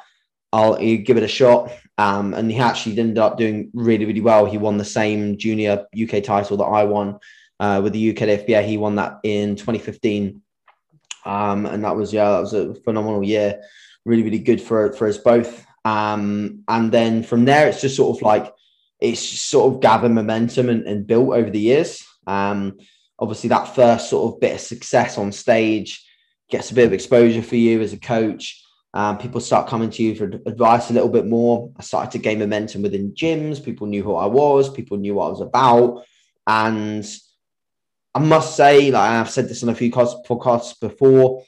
I'll 0.52 0.76
give 0.76 1.16
it 1.16 1.22
a 1.22 1.28
shot. 1.28 1.72
Um, 1.98 2.32
and 2.34 2.50
he 2.50 2.58
actually 2.58 2.98
ended 2.98 3.18
up 3.18 3.36
doing 3.36 3.70
really, 3.74 4.06
really 4.06 4.22
well. 4.22 4.46
He 4.46 4.56
won 4.56 4.78
the 4.78 4.84
same 4.84 5.36
junior 5.36 5.86
UK 6.00 6.22
title 6.22 6.56
that 6.56 6.64
I 6.64 6.84
won 6.84 7.18
uh, 7.60 7.80
with 7.82 7.92
the 7.92 8.10
UK 8.10 8.46
FBA. 8.46 8.66
He 8.66 8.78
won 8.78 8.96
that 8.96 9.20
in 9.22 9.54
2015. 9.54 10.40
Um, 11.26 11.66
and 11.66 11.84
that 11.84 11.94
was, 11.94 12.12
yeah, 12.12 12.30
that 12.30 12.40
was 12.40 12.54
a 12.54 12.74
phenomenal 12.74 13.22
year. 13.22 13.62
Really, 14.06 14.22
really 14.22 14.38
good 14.38 14.62
for, 14.62 14.92
for 14.94 15.08
us 15.08 15.18
both. 15.18 15.66
Um, 15.84 16.64
and 16.68 16.90
then 16.90 17.22
from 17.22 17.44
there, 17.44 17.68
it's 17.68 17.82
just 17.82 17.96
sort 17.96 18.16
of 18.16 18.22
like, 18.22 18.52
it's 19.00 19.20
sort 19.20 19.74
of 19.74 19.80
gathered 19.80 20.12
momentum 20.12 20.68
and, 20.68 20.86
and 20.86 21.06
built 21.06 21.34
over 21.34 21.50
the 21.50 21.60
years. 21.60 22.02
Um, 22.26 22.78
obviously, 23.18 23.48
that 23.48 23.74
first 23.74 24.10
sort 24.10 24.34
of 24.34 24.40
bit 24.40 24.54
of 24.54 24.60
success 24.60 25.18
on 25.18 25.32
stage 25.32 26.02
gets 26.50 26.70
a 26.70 26.74
bit 26.74 26.86
of 26.86 26.92
exposure 26.92 27.42
for 27.42 27.56
you 27.56 27.80
as 27.80 27.92
a 27.92 27.98
coach. 27.98 28.62
Um, 28.92 29.18
people 29.18 29.40
start 29.40 29.68
coming 29.68 29.90
to 29.90 30.02
you 30.02 30.16
for 30.16 30.24
advice 30.46 30.90
a 30.90 30.92
little 30.92 31.08
bit 31.08 31.26
more. 31.26 31.70
I 31.78 31.82
started 31.82 32.10
to 32.12 32.18
gain 32.18 32.40
momentum 32.40 32.82
within 32.82 33.12
gyms. 33.12 33.64
People 33.64 33.86
knew 33.86 34.02
who 34.02 34.16
I 34.16 34.26
was. 34.26 34.68
People 34.68 34.96
knew 34.96 35.14
what 35.14 35.26
I 35.26 35.30
was 35.30 35.40
about. 35.40 36.04
And 36.46 37.06
I 38.14 38.18
must 38.18 38.56
say, 38.56 38.90
like 38.90 39.10
I've 39.10 39.30
said 39.30 39.48
this 39.48 39.62
on 39.62 39.68
a 39.68 39.74
few 39.74 39.92
podcasts 39.92 40.80
before, 40.80 41.44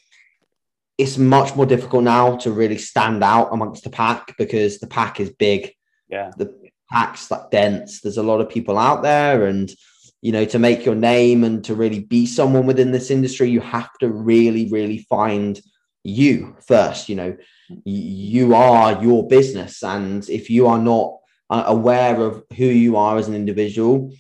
it's 0.97 1.19
much 1.19 1.57
more 1.57 1.67
difficult 1.67 2.05
now 2.05 2.37
to 2.37 2.53
really 2.53 2.79
stand 2.79 3.25
out 3.25 3.49
amongst 3.53 3.83
the 3.83 3.91
pack 3.91 4.37
because 4.39 4.79
the 4.79 4.87
pack 4.87 5.19
is 5.19 5.31
big. 5.31 5.73
Yeah. 6.09 6.31
The 6.37 6.55
pack's 6.93 7.29
like 7.29 7.51
dense. 7.51 8.03
There's 8.03 8.19
a 8.19 8.23
lot 8.23 8.41
of 8.41 8.51
people 8.51 8.79
out 8.79 9.03
there. 9.03 9.47
And, 9.47 9.73
you 10.21 10.31
know, 10.31 10.45
to 10.45 10.61
make 10.61 10.85
your 10.85 10.95
name 10.95 11.43
and 11.43 11.65
to 11.65 11.75
really 11.75 12.01
be 12.01 12.25
someone 12.27 12.67
within 12.67 12.93
this 12.93 13.11
industry, 13.11 13.51
you 13.51 13.61
have 13.61 13.91
to 13.99 14.09
really, 14.09 14.69
really 14.71 14.99
find– 14.99 15.61
you 16.05 16.57
first 16.67 17.09
you 17.09 17.15
know 17.15 17.37
you 17.85 18.55
are 18.55 19.03
your 19.03 19.27
business 19.29 19.83
and 19.83 20.29
if 20.29 20.51
you 20.51 20.67
are 20.67 20.79
not 20.79 21.17
uh, 21.51 21.65
aware 21.67 22.21
of 22.21 22.43
who 22.57 22.65
you 22.65 22.97
are 22.97 23.17
as 23.19 23.29
an 23.29 23.35
individual 23.35 24.11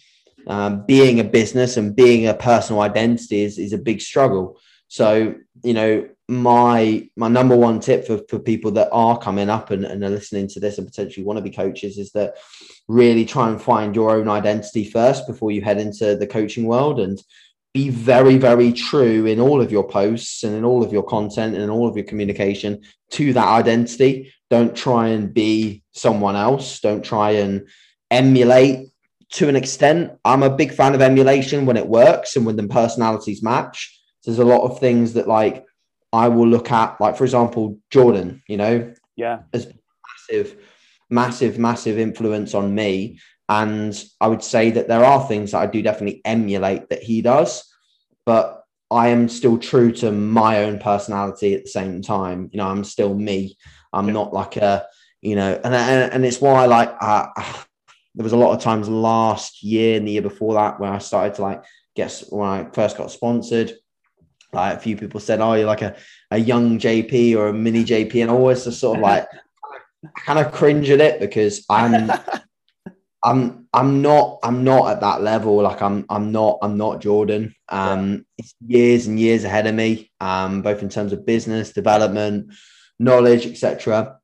um, 0.46 0.84
being 0.86 1.20
a 1.20 1.24
business 1.24 1.76
and 1.76 1.94
being 1.94 2.26
a 2.26 2.34
personal 2.34 2.82
identity 2.82 3.42
is, 3.42 3.58
is 3.58 3.72
a 3.72 3.78
big 3.78 4.00
struggle. 4.00 4.58
So, 4.88 5.34
you 5.62 5.74
know, 5.74 6.08
my 6.28 7.08
my 7.16 7.28
number 7.28 7.56
one 7.56 7.80
tip 7.80 8.06
for, 8.06 8.20
for 8.28 8.38
people 8.38 8.70
that 8.72 8.88
are 8.92 9.18
coming 9.18 9.50
up 9.50 9.70
and, 9.70 9.84
and 9.84 10.02
are 10.02 10.10
listening 10.10 10.48
to 10.48 10.60
this 10.60 10.78
and 10.78 10.86
potentially 10.86 11.24
want 11.24 11.36
to 11.36 11.42
be 11.42 11.50
coaches 11.50 11.98
is 11.98 12.12
that 12.12 12.34
really 12.88 13.24
try 13.24 13.48
and 13.48 13.60
find 13.60 13.94
your 13.94 14.12
own 14.12 14.28
identity 14.28 14.84
first 14.84 15.26
before 15.26 15.50
you 15.50 15.60
head 15.60 15.78
into 15.78 16.16
the 16.16 16.26
coaching 16.26 16.64
world 16.64 17.00
and 17.00 17.22
be 17.74 17.88
very, 17.88 18.36
very 18.36 18.72
true 18.72 19.26
in 19.26 19.40
all 19.40 19.60
of 19.60 19.72
your 19.72 19.86
posts 19.86 20.42
and 20.42 20.54
in 20.54 20.64
all 20.64 20.82
of 20.82 20.92
your 20.92 21.02
content 21.02 21.54
and 21.54 21.62
in 21.62 21.70
all 21.70 21.88
of 21.88 21.96
your 21.96 22.04
communication 22.04 22.82
to 23.10 23.32
that 23.32 23.48
identity. 23.48 24.32
Don't 24.50 24.76
try 24.76 25.08
and 25.08 25.32
be 25.32 25.82
someone 25.92 26.36
else. 26.36 26.80
Don't 26.80 27.04
try 27.04 27.30
and 27.32 27.66
emulate 28.10 28.88
to 29.32 29.48
an 29.48 29.56
extent. 29.56 30.12
I'm 30.24 30.42
a 30.42 30.54
big 30.54 30.72
fan 30.72 30.94
of 30.94 31.00
emulation 31.00 31.64
when 31.64 31.78
it 31.78 31.86
works 31.86 32.36
and 32.36 32.44
when 32.44 32.56
the 32.56 32.68
personalities 32.68 33.42
match. 33.42 33.98
There's 34.24 34.38
a 34.38 34.44
lot 34.44 34.62
of 34.62 34.78
things 34.78 35.14
that 35.14 35.26
like 35.26 35.64
I 36.12 36.28
will 36.28 36.46
look 36.46 36.70
at, 36.70 37.00
like 37.00 37.16
for 37.16 37.24
example, 37.24 37.78
Jordan, 37.90 38.42
you 38.46 38.58
know, 38.58 38.92
yeah, 39.16 39.40
as 39.54 39.66
massive, 40.30 40.56
massive, 41.08 41.58
massive 41.58 41.98
influence 41.98 42.54
on 42.54 42.74
me. 42.74 43.18
And 43.52 44.02
I 44.18 44.28
would 44.28 44.42
say 44.42 44.70
that 44.70 44.88
there 44.88 45.04
are 45.04 45.28
things 45.28 45.50
that 45.50 45.58
I 45.58 45.66
do 45.66 45.82
definitely 45.82 46.22
emulate 46.24 46.88
that 46.88 47.02
he 47.02 47.20
does, 47.20 47.62
but 48.24 48.64
I 48.90 49.08
am 49.08 49.28
still 49.28 49.58
true 49.58 49.92
to 49.92 50.10
my 50.10 50.64
own 50.64 50.78
personality 50.78 51.54
at 51.54 51.64
the 51.64 51.68
same 51.68 52.00
time. 52.00 52.48
You 52.50 52.56
know, 52.56 52.68
I'm 52.68 52.82
still 52.82 53.12
me. 53.12 53.58
I'm 53.92 54.06
yeah. 54.06 54.14
not 54.14 54.32
like 54.32 54.56
a, 54.56 54.86
you 55.20 55.36
know, 55.36 55.60
and 55.62 55.74
and, 55.74 56.14
and 56.14 56.24
it's 56.24 56.40
why 56.40 56.64
like 56.64 56.96
uh, 56.98 57.26
there 58.14 58.24
was 58.24 58.32
a 58.32 58.38
lot 58.38 58.54
of 58.56 58.62
times 58.62 58.88
last 58.88 59.62
year 59.62 59.98
and 59.98 60.08
the 60.08 60.12
year 60.12 60.22
before 60.22 60.54
that 60.54 60.80
when 60.80 60.90
I 60.90 60.96
started 60.96 61.34
to 61.34 61.42
like 61.42 61.62
guess 61.94 62.24
when 62.30 62.48
I 62.48 62.64
first 62.72 62.96
got 62.96 63.10
sponsored. 63.10 63.74
Like 64.54 64.78
a 64.78 64.80
few 64.80 64.96
people 64.96 65.20
said, 65.20 65.42
"Oh, 65.42 65.52
you're 65.52 65.66
like 65.66 65.82
a, 65.82 65.94
a 66.30 66.38
young 66.38 66.78
JP 66.78 67.36
or 67.36 67.48
a 67.48 67.52
mini 67.52 67.84
JP," 67.84 68.22
and 68.22 68.30
I 68.30 68.34
always 68.34 68.64
just 68.64 68.80
sort 68.80 68.96
of 68.96 69.02
like 69.02 69.28
kind 70.24 70.38
of 70.38 70.52
cringe 70.52 70.88
at 70.88 71.02
it 71.02 71.20
because 71.20 71.66
I'm 71.68 72.10
I'm 73.24 73.68
I'm 73.72 74.02
not 74.02 74.40
I'm 74.42 74.64
not 74.64 74.90
at 74.90 75.00
that 75.00 75.22
level. 75.22 75.62
Like 75.62 75.80
I'm 75.80 76.04
I'm 76.08 76.32
not 76.32 76.58
I'm 76.62 76.76
not 76.76 77.00
Jordan. 77.00 77.54
Um, 77.68 78.26
it's 78.36 78.54
years 78.66 79.06
and 79.06 79.18
years 79.18 79.44
ahead 79.44 79.66
of 79.66 79.74
me. 79.74 80.10
Um, 80.20 80.62
both 80.62 80.82
in 80.82 80.88
terms 80.88 81.12
of 81.12 81.24
business 81.24 81.72
development, 81.72 82.52
knowledge, 82.98 83.46
etc. 83.46 84.18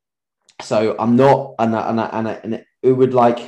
So 0.61 0.97
I'm 0.99 1.17
not, 1.17 1.55
and 1.59 1.75
and 1.75 2.01
and, 2.01 2.29
and 2.29 2.65
it 2.83 2.93
would 2.93 3.15
like 3.15 3.39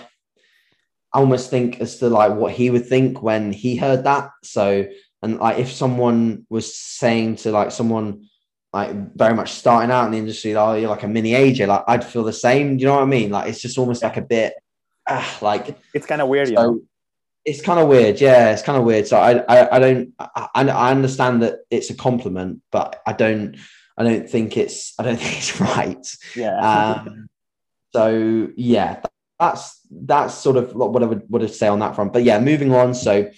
I 1.12 1.18
almost 1.18 1.50
think 1.50 1.80
as 1.80 1.98
to 1.98 2.08
like 2.08 2.34
what 2.34 2.52
he 2.52 2.70
would 2.70 2.86
think 2.86 3.20
when 3.20 3.52
he 3.52 3.76
heard 3.76 4.04
that. 4.04 4.30
So 4.44 4.86
and 5.22 5.38
like 5.38 5.58
if 5.58 5.72
someone 5.72 6.46
was 6.48 6.76
saying 6.76 7.36
to 7.36 7.50
like 7.50 7.72
someone 7.72 8.28
like 8.72 9.16
very 9.16 9.34
much 9.34 9.50
starting 9.50 9.90
out 9.90 10.06
in 10.06 10.12
the 10.12 10.18
industry, 10.18 10.54
like, 10.54 10.68
oh, 10.68 10.74
you're 10.74 10.88
like 10.88 11.02
a 11.02 11.08
mini 11.08 11.32
AJ, 11.32 11.66
like 11.66 11.82
I'd 11.88 12.04
feel 12.04 12.22
the 12.22 12.32
same. 12.32 12.76
Do 12.76 12.82
you 12.82 12.86
know 12.86 12.94
what 12.94 13.02
I 13.02 13.06
mean? 13.06 13.30
Like 13.30 13.48
it's 13.48 13.60
just 13.60 13.78
almost 13.78 14.04
like 14.04 14.16
a 14.16 14.22
bit 14.22 14.54
uh, 15.11 15.25
like 15.40 15.79
it's 15.92 16.07
kind 16.07 16.23
of 16.23 16.29
weird. 16.29 16.49
So, 16.49 16.53
you 16.53 16.57
know? 16.57 16.81
It's 17.44 17.62
kind 17.62 17.81
of 17.81 17.88
weird, 17.88 18.20
yeah. 18.20 18.53
It's 18.53 18.62
kind 18.62 18.79
of 18.79 18.85
weird. 18.85 19.07
So 19.07 19.18
I, 19.18 19.38
I, 19.49 19.77
I 19.77 19.79
don't, 19.79 20.12
I, 20.18 20.49
I 20.55 20.90
understand 20.90 21.42
that 21.42 21.61
it's 21.70 21.88
a 21.88 21.94
compliment, 21.94 22.61
but 22.70 23.01
I 23.07 23.14
don't, 23.14 23.57
I 23.96 24.05
don't 24.05 24.29
think 24.29 24.57
it's, 24.57 24.92
I 24.99 25.03
don't 25.03 25.16
think 25.20 25.38
it's 25.38 25.61
right. 25.61 26.07
Yeah. 26.37 26.59
Um, 26.59 27.29
so 27.92 28.49
yeah, 28.57 29.03
that's 29.38 29.81
that's 29.90 30.35
sort 30.35 30.57
of 30.57 30.75
what 30.75 31.03
I 31.03 31.07
would, 31.07 31.23
would 31.29 31.51
say 31.53 31.66
on 31.66 31.81
that 31.81 31.96
front. 31.96 32.12
But 32.12 32.25
yeah, 32.25 32.38
moving 32.38 32.73
on. 32.75 32.94
So 32.94 33.31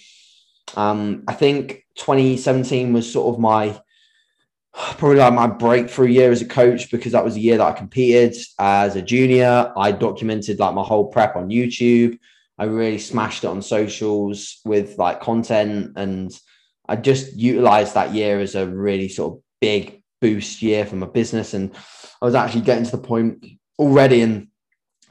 um, 0.75 1.23
I 1.27 1.33
think 1.33 1.85
2017 1.95 2.93
was 2.93 3.11
sort 3.11 3.33
of 3.33 3.39
my 3.39 3.79
probably 4.97 5.17
like 5.17 5.33
my 5.33 5.47
breakthrough 5.47 6.07
year 6.07 6.31
as 6.31 6.41
a 6.41 6.45
coach 6.45 6.89
because 6.91 7.11
that 7.11 7.23
was 7.23 7.35
a 7.35 7.39
year 7.39 7.57
that 7.57 7.67
I 7.67 7.71
competed 7.71 8.35
as 8.59 8.95
a 8.95 9.01
junior. 9.01 9.71
I 9.77 9.91
documented 9.91 10.59
like 10.59 10.73
my 10.73 10.83
whole 10.83 11.07
prep 11.07 11.35
on 11.35 11.49
YouTube. 11.49 12.17
I 12.57 12.65
really 12.65 12.99
smashed 12.99 13.43
it 13.43 13.47
on 13.47 13.61
socials 13.61 14.59
with 14.65 14.97
like 14.97 15.21
content 15.21 15.93
and 15.95 16.31
I 16.87 16.95
just 16.95 17.35
utilized 17.35 17.93
that 17.93 18.13
year 18.13 18.39
as 18.39 18.55
a 18.55 18.67
really 18.67 19.09
sort 19.09 19.33
of 19.33 19.43
big 19.61 20.01
boost 20.21 20.61
year 20.61 20.85
for 20.85 20.95
my 20.95 21.07
business. 21.07 21.53
And 21.53 21.75
I 22.21 22.25
was 22.25 22.35
actually 22.35 22.61
getting 22.61 22.85
to 22.85 22.91
the 22.91 22.97
point 22.97 23.45
already 23.77 24.21
in 24.21 24.49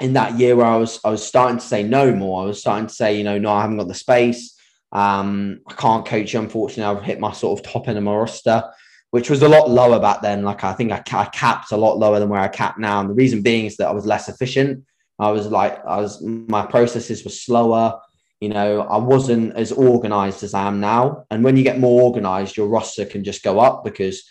in 0.00 0.14
that 0.14 0.38
year 0.38 0.56
where 0.56 0.66
I 0.66 0.76
was 0.76 1.00
I 1.04 1.10
was 1.10 1.26
starting 1.26 1.58
to 1.58 1.64
say 1.64 1.82
no 1.82 2.12
more. 2.14 2.42
I 2.42 2.46
was 2.46 2.60
starting 2.60 2.86
to 2.86 2.94
say, 2.94 3.16
you 3.16 3.24
know, 3.24 3.38
no, 3.38 3.50
I 3.50 3.62
haven't 3.62 3.78
got 3.78 3.88
the 3.88 3.94
space. 3.94 4.58
Um, 4.90 5.60
I 5.66 5.74
can't 5.74 6.06
coach 6.06 6.34
you. 6.34 6.40
Unfortunately, 6.40 6.84
I've 6.84 7.04
hit 7.04 7.20
my 7.20 7.32
sort 7.32 7.58
of 7.58 7.64
top 7.64 7.88
end 7.88 7.98
of 7.98 8.04
my 8.04 8.14
roster 8.14 8.64
which 9.12 9.28
was 9.28 9.42
a 9.42 9.48
lot 9.48 9.68
lower 9.68 10.00
back 10.00 10.22
then. 10.22 10.42
Like 10.42 10.64
I 10.64 10.72
think 10.72 10.90
I, 10.90 11.02
I 11.12 11.26
capped 11.26 11.70
a 11.70 11.76
lot 11.76 11.98
lower 11.98 12.18
than 12.18 12.30
where 12.30 12.40
I 12.40 12.48
cap 12.48 12.78
now. 12.78 12.98
And 12.98 13.10
the 13.10 13.14
reason 13.14 13.42
being 13.42 13.66
is 13.66 13.76
that 13.76 13.88
I 13.88 13.92
was 13.92 14.06
less 14.06 14.30
efficient. 14.30 14.84
I 15.18 15.30
was 15.30 15.48
like, 15.48 15.84
I 15.84 15.98
was, 15.98 16.22
my 16.22 16.64
processes 16.64 17.22
were 17.22 17.30
slower. 17.30 18.00
You 18.40 18.48
know, 18.48 18.80
I 18.80 18.96
wasn't 18.96 19.54
as 19.54 19.70
organized 19.70 20.42
as 20.42 20.54
I 20.54 20.66
am 20.66 20.80
now. 20.80 21.26
And 21.30 21.44
when 21.44 21.58
you 21.58 21.62
get 21.62 21.78
more 21.78 22.00
organized, 22.00 22.56
your 22.56 22.68
roster 22.68 23.04
can 23.04 23.22
just 23.22 23.42
go 23.42 23.60
up 23.60 23.84
because 23.84 24.24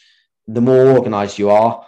the 0.47 0.61
more 0.61 0.97
organized 0.97 1.37
you 1.37 1.51
are, 1.51 1.85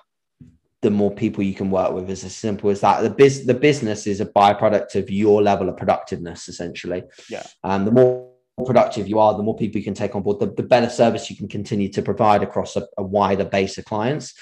the 0.82 0.92
more 0.92 1.10
people 1.10 1.44
you 1.44 1.56
can 1.56 1.72
work 1.72 1.94
with. 1.94 2.08
It's 2.12 2.24
as 2.24 2.36
simple 2.36 2.70
as 2.70 2.82
that. 2.82 3.02
The 3.02 3.10
biz, 3.10 3.48
the 3.48 3.56
business 3.56 4.06
is 4.06 4.22
a 4.22 4.26
byproduct 4.28 4.94
of 4.96 5.10
your 5.10 5.42
level 5.42 5.68
of 5.68 5.78
productiveness, 5.78 6.48
essentially. 6.48 7.02
Yeah. 7.28 7.48
And 7.64 7.88
the 7.88 7.92
more 7.92 8.33
productive 8.66 9.08
you 9.08 9.20
are, 9.20 9.36
the 9.36 9.44
more 9.44 9.56
people 9.56 9.80
you 9.80 9.84
can 9.84 9.94
take 9.94 10.16
on 10.16 10.22
board, 10.22 10.39
the, 10.39 10.48
the 10.48 10.63
better 10.63 10.89
service 10.89 11.30
you 11.30 11.36
can 11.36 11.48
continue 11.48 11.89
to 11.89 12.02
provide 12.02 12.44
across 12.44 12.76
a, 12.76 12.88
a 12.98 13.04
wider 13.04 13.46
base 13.46 13.78
of 13.78 13.86
clients. 13.86 14.34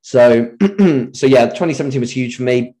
So, 0.00 0.52
so 1.12 1.26
yeah, 1.26 1.46
2017 1.46 2.00
was 2.00 2.10
huge 2.10 2.36
for 2.36 2.44
me. 2.44 2.74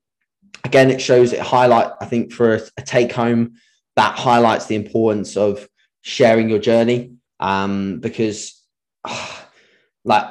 Again, 0.64 0.90
it 0.90 1.00
shows 1.00 1.32
it 1.32 1.40
highlight, 1.40 1.92
I 2.00 2.06
think, 2.06 2.32
for 2.32 2.56
a, 2.56 2.60
a 2.76 2.82
take 2.82 3.12
home 3.12 3.54
that 3.96 4.18
highlights 4.18 4.66
the 4.66 4.76
importance 4.76 5.36
of 5.36 5.68
sharing 6.02 6.48
your 6.48 6.58
journey. 6.58 7.14
Um, 7.40 8.00
because 8.00 8.60
uh, 9.04 9.36
like 10.04 10.24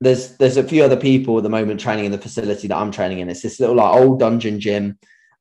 there's 0.00 0.36
there's 0.36 0.56
a 0.56 0.64
few 0.64 0.82
other 0.82 0.96
people 0.96 1.36
at 1.36 1.44
the 1.44 1.48
moment 1.48 1.80
training 1.80 2.06
in 2.06 2.12
the 2.12 2.18
facility 2.18 2.66
that 2.68 2.76
I'm 2.76 2.90
training 2.90 3.20
in. 3.20 3.28
It's 3.28 3.42
this 3.42 3.60
little 3.60 3.76
like 3.76 3.94
old 3.94 4.18
dungeon 4.18 4.58
gym, 4.58 4.98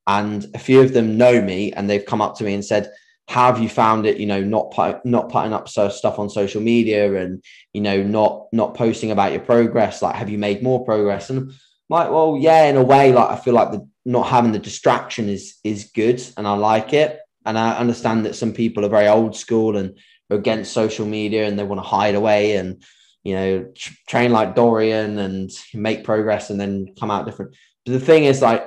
and 0.07 0.45
a 0.53 0.59
few 0.59 0.81
of 0.81 0.93
them 0.93 1.17
know 1.17 1.41
me 1.41 1.71
and 1.73 1.89
they've 1.89 2.05
come 2.05 2.21
up 2.21 2.35
to 2.37 2.43
me 2.43 2.53
and 2.53 2.63
said, 2.63 2.91
have 3.27 3.59
you 3.59 3.69
found 3.69 4.05
it 4.05 4.17
you 4.17 4.25
know 4.25 4.41
not 4.41 4.71
put, 4.71 5.05
not 5.05 5.29
putting 5.29 5.53
up 5.53 5.69
so 5.69 5.89
stuff 5.89 6.19
on 6.19 6.29
social 6.29 6.61
media 6.61 7.15
and 7.15 7.43
you 7.73 7.81
know 7.81 8.03
not 8.03 8.47
not 8.51 8.75
posting 8.75 9.11
about 9.11 9.31
your 9.31 9.41
progress? 9.41 10.01
Like 10.01 10.15
have 10.15 10.29
you 10.29 10.37
made 10.37 10.63
more 10.63 10.83
progress? 10.85 11.29
And 11.29 11.39
I'm 11.39 11.55
like 11.89 12.09
well 12.09 12.37
yeah 12.39 12.65
in 12.65 12.77
a 12.77 12.83
way 12.83 13.11
like 13.11 13.29
i 13.29 13.35
feel 13.35 13.53
like 13.53 13.71
the 13.71 13.85
not 14.05 14.27
having 14.27 14.53
the 14.53 14.59
distraction 14.59 15.29
is 15.29 15.57
is 15.63 15.91
good 15.93 16.23
and 16.37 16.47
i 16.47 16.53
like 16.53 16.93
it. 16.93 17.19
And 17.45 17.57
i 17.57 17.77
understand 17.77 18.25
that 18.25 18.35
some 18.35 18.53
people 18.53 18.85
are 18.85 18.89
very 18.89 19.07
old 19.07 19.35
school 19.35 19.77
and 19.77 19.97
are 20.29 20.37
against 20.37 20.73
social 20.73 21.05
media 21.05 21.45
and 21.45 21.59
they 21.59 21.63
want 21.63 21.79
to 21.79 21.87
hide 21.87 22.15
away 22.15 22.55
and 22.55 22.81
you 23.23 23.35
know 23.35 23.71
tr- 23.75 23.93
train 24.07 24.31
like 24.31 24.55
dorian 24.55 25.19
and 25.19 25.51
make 25.73 26.03
progress 26.03 26.49
and 26.49 26.59
then 26.59 26.93
come 26.99 27.11
out 27.11 27.25
different. 27.25 27.55
But 27.85 27.93
the 27.93 27.99
thing 27.99 28.23
is 28.23 28.41
like 28.41 28.65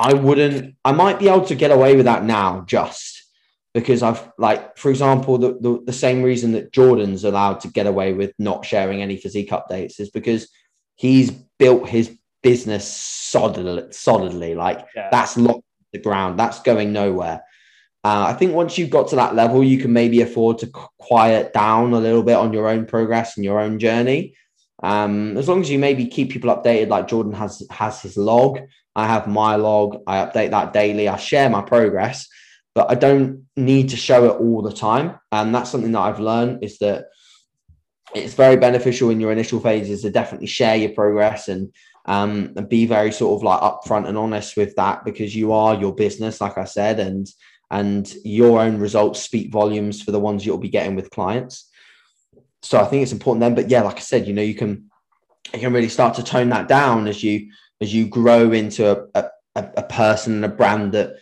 i 0.00 0.14
wouldn't 0.14 0.76
i 0.84 0.92
might 0.92 1.18
be 1.18 1.28
able 1.28 1.46
to 1.46 1.54
get 1.54 1.70
away 1.70 1.94
with 1.96 2.06
that 2.06 2.24
now 2.24 2.64
just 2.66 3.11
because 3.74 4.02
I've 4.02 4.30
like, 4.38 4.76
for 4.76 4.90
example, 4.90 5.38
the, 5.38 5.58
the, 5.60 5.82
the 5.86 5.92
same 5.92 6.22
reason 6.22 6.52
that 6.52 6.72
Jordan's 6.72 7.24
allowed 7.24 7.60
to 7.60 7.68
get 7.68 7.86
away 7.86 8.12
with 8.12 8.32
not 8.38 8.66
sharing 8.66 9.02
any 9.02 9.16
physique 9.16 9.50
updates 9.50 9.98
is 9.98 10.10
because 10.10 10.48
he's 10.96 11.30
built 11.58 11.88
his 11.88 12.16
business 12.42 12.86
solidly, 12.86 13.90
solidly. 13.92 14.54
Like 14.54 14.86
yeah. 14.94 15.08
that's 15.10 15.36
locked 15.36 15.64
the 15.92 15.98
ground. 15.98 16.38
That's 16.38 16.60
going 16.60 16.92
nowhere. 16.92 17.42
Uh, 18.04 18.26
I 18.28 18.32
think 18.32 18.52
once 18.52 18.76
you've 18.76 18.90
got 18.90 19.08
to 19.08 19.16
that 19.16 19.36
level, 19.36 19.62
you 19.62 19.78
can 19.78 19.92
maybe 19.92 20.22
afford 20.22 20.58
to 20.58 20.66
quiet 20.98 21.52
down 21.52 21.92
a 21.92 22.00
little 22.00 22.24
bit 22.24 22.36
on 22.36 22.52
your 22.52 22.68
own 22.68 22.84
progress 22.84 23.36
and 23.36 23.44
your 23.44 23.60
own 23.60 23.78
journey. 23.78 24.34
Um, 24.82 25.36
as 25.36 25.48
long 25.48 25.60
as 25.60 25.70
you 25.70 25.78
maybe 25.78 26.06
keep 26.06 26.30
people 26.30 26.54
updated, 26.54 26.88
like 26.88 27.06
Jordan 27.06 27.32
has 27.34 27.62
has 27.70 28.02
his 28.02 28.16
log, 28.16 28.58
I 28.96 29.06
have 29.06 29.28
my 29.28 29.54
log. 29.54 30.02
I 30.08 30.16
update 30.24 30.50
that 30.50 30.72
daily. 30.72 31.08
I 31.08 31.16
share 31.16 31.48
my 31.48 31.62
progress, 31.62 32.28
but 32.74 32.90
I 32.90 32.94
don't 32.94 33.46
need 33.56 33.90
to 33.90 33.96
show 33.96 34.24
it 34.24 34.40
all 34.40 34.62
the 34.62 34.72
time. 34.72 35.18
And 35.30 35.54
that's 35.54 35.70
something 35.70 35.92
that 35.92 36.00
I've 36.00 36.20
learned 36.20 36.64
is 36.64 36.78
that 36.78 37.06
it's 38.14 38.34
very 38.34 38.56
beneficial 38.56 39.10
in 39.10 39.20
your 39.20 39.32
initial 39.32 39.60
phases 39.60 40.02
to 40.02 40.10
definitely 40.10 40.46
share 40.46 40.76
your 40.76 40.90
progress 40.90 41.48
and 41.48 41.72
um, 42.06 42.52
and 42.56 42.68
be 42.68 42.84
very 42.84 43.12
sort 43.12 43.38
of 43.38 43.44
like 43.44 43.60
upfront 43.60 44.08
and 44.08 44.18
honest 44.18 44.56
with 44.56 44.74
that 44.74 45.04
because 45.04 45.36
you 45.36 45.52
are 45.52 45.76
your 45.76 45.94
business, 45.94 46.40
like 46.40 46.58
I 46.58 46.64
said, 46.64 46.98
and 46.98 47.28
and 47.70 48.12
your 48.24 48.60
own 48.60 48.78
results 48.78 49.22
speak 49.22 49.50
volumes 49.50 50.02
for 50.02 50.10
the 50.10 50.20
ones 50.20 50.44
you'll 50.44 50.58
be 50.58 50.68
getting 50.68 50.94
with 50.94 51.10
clients. 51.10 51.70
So 52.60 52.78
I 52.78 52.84
think 52.84 53.02
it's 53.02 53.12
important 53.12 53.40
then. 53.40 53.54
But 53.54 53.70
yeah, 53.70 53.82
like 53.82 53.96
I 53.96 54.00
said, 54.00 54.26
you 54.26 54.34
know, 54.34 54.42
you 54.42 54.54
can 54.54 54.90
you 55.54 55.60
can 55.60 55.72
really 55.72 55.88
start 55.88 56.14
to 56.14 56.24
tone 56.24 56.48
that 56.50 56.68
down 56.68 57.06
as 57.06 57.22
you 57.22 57.50
as 57.80 57.94
you 57.94 58.06
grow 58.06 58.52
into 58.52 58.90
a, 58.90 59.30
a, 59.54 59.70
a 59.76 59.82
person 59.84 60.34
and 60.34 60.44
a 60.44 60.48
brand 60.48 60.92
that 60.92 61.16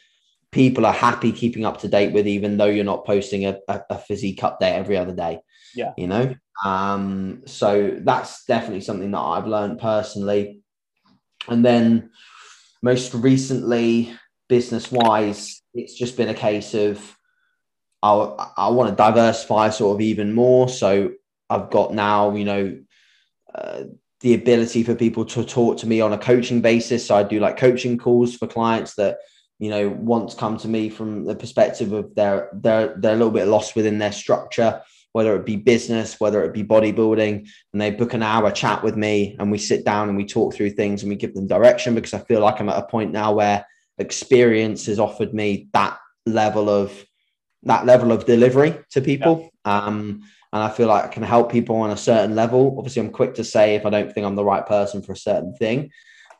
people 0.52 0.84
are 0.84 0.92
happy 0.92 1.32
keeping 1.32 1.64
up 1.64 1.80
to 1.80 1.88
date 1.88 2.12
with, 2.12 2.26
even 2.26 2.56
though 2.56 2.66
you're 2.66 2.84
not 2.84 3.06
posting 3.06 3.46
a, 3.46 3.58
a, 3.68 3.82
a 3.90 3.98
physique 3.98 4.40
update 4.40 4.74
every 4.74 4.96
other 4.96 5.14
day. 5.14 5.40
Yeah. 5.74 5.92
You 5.96 6.08
know? 6.08 6.34
Um, 6.64 7.42
so 7.46 7.98
that's 8.00 8.44
definitely 8.44 8.82
something 8.82 9.10
that 9.12 9.18
I've 9.20 9.46
learned 9.46 9.78
personally. 9.78 10.60
And 11.48 11.64
then 11.64 12.10
most 12.82 13.14
recently, 13.14 14.14
business 14.48 14.90
wise, 14.90 15.62
it's 15.72 15.94
just 15.94 16.16
been 16.16 16.28
a 16.28 16.34
case 16.34 16.74
of 16.74 17.16
I, 18.02 18.48
I 18.56 18.68
want 18.70 18.90
to 18.90 18.96
diversify 18.96 19.70
sort 19.70 19.96
of 19.96 20.00
even 20.00 20.32
more. 20.32 20.68
So 20.68 21.12
I've 21.48 21.70
got 21.70 21.94
now, 21.94 22.34
you 22.34 22.44
know, 22.44 22.80
uh, 23.54 23.84
the 24.20 24.34
ability 24.34 24.82
for 24.82 24.94
people 24.94 25.24
to 25.24 25.44
talk 25.44 25.78
to 25.78 25.86
me 25.86 26.00
on 26.00 26.12
a 26.12 26.18
coaching 26.18 26.60
basis. 26.60 27.06
So 27.06 27.16
I 27.16 27.22
do 27.22 27.40
like 27.40 27.56
coaching 27.56 27.98
calls 27.98 28.36
for 28.36 28.46
clients 28.46 28.94
that 28.96 29.18
you 29.60 29.68
know 29.70 29.90
want 29.90 30.30
to 30.30 30.36
come 30.36 30.56
to 30.56 30.68
me 30.68 30.88
from 30.88 31.24
the 31.24 31.34
perspective 31.34 31.92
of 31.92 32.14
they're 32.14 32.48
they're 32.54 32.94
they're 32.96 33.12
a 33.12 33.16
little 33.16 33.30
bit 33.30 33.46
lost 33.46 33.76
within 33.76 33.98
their 33.98 34.10
structure, 34.10 34.82
whether 35.12 35.36
it 35.36 35.44
be 35.44 35.56
business, 35.56 36.18
whether 36.18 36.42
it 36.44 36.54
be 36.54 36.64
bodybuilding, 36.64 37.48
and 37.72 37.80
they 37.80 37.90
book 37.90 38.14
an 38.14 38.22
hour 38.22 38.50
chat 38.50 38.82
with 38.82 38.96
me 38.96 39.36
and 39.38 39.50
we 39.50 39.58
sit 39.58 39.84
down 39.84 40.08
and 40.08 40.16
we 40.16 40.24
talk 40.24 40.54
through 40.54 40.70
things 40.70 41.02
and 41.02 41.10
we 41.10 41.16
give 41.16 41.34
them 41.34 41.46
direction 41.46 41.94
because 41.94 42.14
I 42.14 42.20
feel 42.20 42.40
like 42.40 42.58
I'm 42.58 42.70
at 42.70 42.82
a 42.82 42.86
point 42.86 43.12
now 43.12 43.32
where 43.34 43.64
experience 43.98 44.86
has 44.86 44.98
offered 44.98 45.34
me 45.34 45.68
that 45.74 45.98
level 46.24 46.70
of 46.70 47.04
that 47.64 47.84
level 47.84 48.12
of 48.12 48.24
delivery 48.24 48.78
to 48.92 49.02
people. 49.02 49.50
Yeah. 49.66 49.84
Um, 49.84 50.22
and 50.52 50.62
I 50.62 50.70
feel 50.70 50.88
like 50.88 51.04
I 51.04 51.08
can 51.08 51.22
help 51.22 51.52
people 51.52 51.76
on 51.76 51.90
a 51.90 51.96
certain 51.96 52.34
level. 52.34 52.74
Obviously, 52.78 53.02
I'm 53.02 53.12
quick 53.12 53.34
to 53.34 53.44
say 53.44 53.76
if 53.76 53.86
I 53.86 53.90
don't 53.90 54.12
think 54.12 54.26
I'm 54.26 54.34
the 54.34 54.44
right 54.44 54.66
person 54.66 55.02
for 55.02 55.12
a 55.12 55.16
certain 55.16 55.54
thing, 55.54 55.90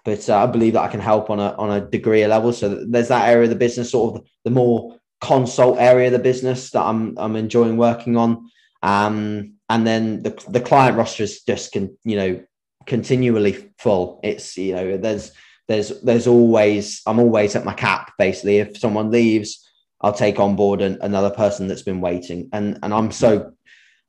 but 0.05 0.29
uh, 0.29 0.43
I 0.43 0.47
believe 0.47 0.75
that 0.75 0.83
I 0.83 0.89
can 0.89 1.01
help 1.01 1.31
on 1.31 1.41
a 1.41 1.55
on 1.57 1.71
a 1.71 1.81
degree 1.81 2.27
level. 2.27 2.53
So 2.53 2.85
there's 2.87 3.09
that 3.09 3.29
area 3.29 3.45
of 3.45 3.51
the 3.51 3.57
business, 3.57 3.91
sort 3.91 4.17
of 4.17 4.27
the 4.45 4.51
more 4.51 4.99
consult 5.21 5.79
area 5.79 6.07
of 6.07 6.13
the 6.13 6.19
business 6.19 6.71
that 6.71 6.83
I'm 6.83 7.17
I'm 7.19 7.37
enjoying 7.37 7.77
working 7.77 8.17
on. 8.17 8.51
Um, 8.83 9.55
and 9.69 9.87
then 9.87 10.23
the 10.23 10.31
the 10.49 10.61
client 10.61 10.97
roster 10.97 11.25
is 11.25 11.43
just 11.43 11.73
can 11.73 11.97
you 12.05 12.17
know 12.17 12.45
continually 12.87 13.73
full. 13.79 14.21
It's 14.23 14.57
you 14.57 14.75
know 14.75 14.97
there's 14.97 15.33
there's 15.69 16.01
there's 16.01 16.27
always 16.27 17.03
I'm 17.07 17.19
always 17.19 17.55
at 17.57 17.65
my 17.65 17.75
cap 17.75 18.13
basically. 18.19 18.59
If 18.59 18.79
someone 18.79 19.11
leaves, 19.11 19.69
I'll 20.01 20.13
take 20.13 20.41
on 20.41 20.57
board 20.57 20.81
an, 20.81 20.99
another 21.01 21.31
person 21.31 21.69
that's 21.69 21.83
been 21.83 22.01
waiting, 22.01 22.49
and 22.53 22.79
and 22.83 22.93
I'm 22.95 23.13
so 23.13 23.53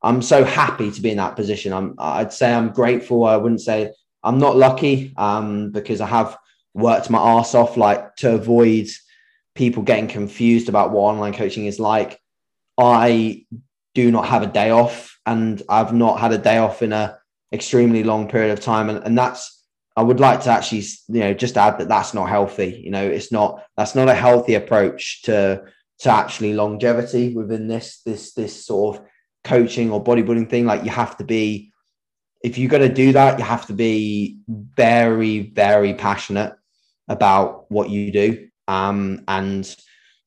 I'm 0.01 0.21
so 0.21 0.43
happy 0.43 0.89
to 0.91 1.01
be 1.01 1.11
in 1.11 1.17
that 1.17 1.35
position. 1.35 1.73
I'm 1.73 1.95
I'd 1.97 2.33
say 2.33 2.53
I'm 2.53 2.69
grateful. 2.69 3.25
I 3.25 3.37
wouldn't 3.37 3.61
say 3.61 3.91
I'm 4.23 4.39
not 4.39 4.55
lucky 4.55 5.13
um, 5.17 5.71
because 5.71 6.01
I 6.01 6.07
have 6.07 6.37
worked 6.73 7.09
my 7.09 7.19
ass 7.19 7.55
off 7.55 7.77
like 7.77 8.15
to 8.17 8.33
avoid 8.33 8.87
people 9.55 9.83
getting 9.83 10.07
confused 10.07 10.69
about 10.69 10.91
what 10.91 11.01
online 11.01 11.33
coaching 11.33 11.65
is 11.65 11.79
like. 11.79 12.19
I 12.77 13.45
do 13.93 14.11
not 14.11 14.27
have 14.27 14.43
a 14.43 14.47
day 14.47 14.69
off 14.69 15.19
and 15.25 15.61
I've 15.67 15.93
not 15.93 16.19
had 16.19 16.31
a 16.31 16.37
day 16.37 16.57
off 16.57 16.81
in 16.81 16.93
a 16.93 17.17
extremely 17.53 18.03
long 18.03 18.29
period 18.29 18.51
of 18.51 18.61
time 18.61 18.89
and, 18.89 19.03
and 19.03 19.17
that's 19.17 19.65
I 19.97 20.03
would 20.03 20.21
like 20.21 20.41
to 20.43 20.49
actually 20.49 20.83
you 21.09 21.19
know 21.19 21.33
just 21.33 21.57
add 21.57 21.79
that 21.79 21.89
that's 21.89 22.13
not 22.13 22.29
healthy 22.29 22.81
you 22.81 22.91
know 22.91 23.05
it's 23.05 23.29
not 23.29 23.61
that's 23.75 23.93
not 23.93 24.07
a 24.07 24.15
healthy 24.15 24.53
approach 24.53 25.23
to 25.23 25.61
to 25.99 26.09
actually 26.09 26.53
longevity 26.53 27.35
within 27.35 27.67
this 27.67 28.01
this 28.05 28.33
this 28.33 28.65
sort 28.65 28.95
of 28.95 29.05
coaching 29.43 29.91
or 29.91 30.03
bodybuilding 30.03 30.49
thing. 30.49 30.65
Like 30.65 30.83
you 30.83 30.89
have 30.91 31.17
to 31.17 31.23
be, 31.23 31.70
if 32.43 32.57
you're 32.57 32.69
going 32.69 32.87
to 32.87 32.93
do 32.93 33.13
that, 33.13 33.39
you 33.39 33.45
have 33.45 33.65
to 33.67 33.73
be 33.73 34.37
very, 34.47 35.51
very 35.51 35.93
passionate 35.93 36.53
about 37.07 37.71
what 37.71 37.89
you 37.89 38.11
do. 38.11 38.47
Um, 38.67 39.23
and 39.27 39.63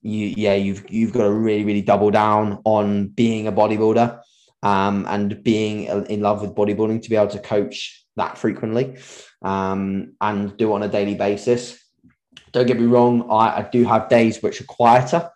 you, 0.03 0.35
yeah, 0.37 0.55
you've 0.55 0.85
you've 0.91 1.13
got 1.13 1.25
to 1.25 1.33
really, 1.33 1.65
really 1.65 1.83
double 1.83 2.11
down 2.11 2.61
on 2.65 3.09
being 3.09 3.47
a 3.47 3.53
bodybuilder, 3.53 4.21
um, 4.63 5.07
and 5.09 5.43
being 5.43 5.85
in 5.85 6.21
love 6.21 6.43
with 6.43 6.55
bodybuilding 6.55 7.03
to 7.03 7.11
be 7.11 7.17
able 7.17 7.29
to 7.29 7.39
coach 7.39 8.05
that 8.17 8.39
frequently, 8.39 8.97
um, 9.43 10.15
and 10.21 10.57
do 10.57 10.71
it 10.71 10.75
on 10.75 10.83
a 10.83 10.89
daily 10.89 11.15
basis. 11.15 11.83
Don't 12.53 12.67
get 12.67 12.79
me 12.79 12.87
wrong, 12.87 13.29
I, 13.31 13.59
I 13.59 13.69
do 13.71 13.85
have 13.85 14.09
days 14.09 14.41
which 14.43 14.61
are 14.61 14.65
quieter, 14.65 15.31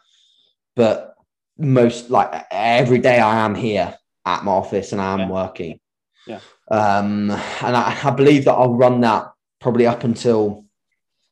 but 0.77 1.15
most 1.59 2.11
like 2.11 2.47
every 2.51 2.99
day 2.99 3.19
I 3.19 3.45
am 3.45 3.57
here 3.57 3.97
at 4.25 4.45
my 4.45 4.53
office 4.53 4.93
and 4.93 5.01
I 5.01 5.15
am 5.15 5.21
yeah. 5.21 5.29
working. 5.29 5.81
Yeah. 6.27 6.41
Um, 6.71 7.31
and 7.31 7.77
I, 7.77 7.99
I 8.05 8.11
believe 8.11 8.45
that 8.45 8.53
I'll 8.53 8.75
run 8.75 9.01
that 9.01 9.31
probably 9.61 9.87
up 9.87 10.05
until 10.05 10.65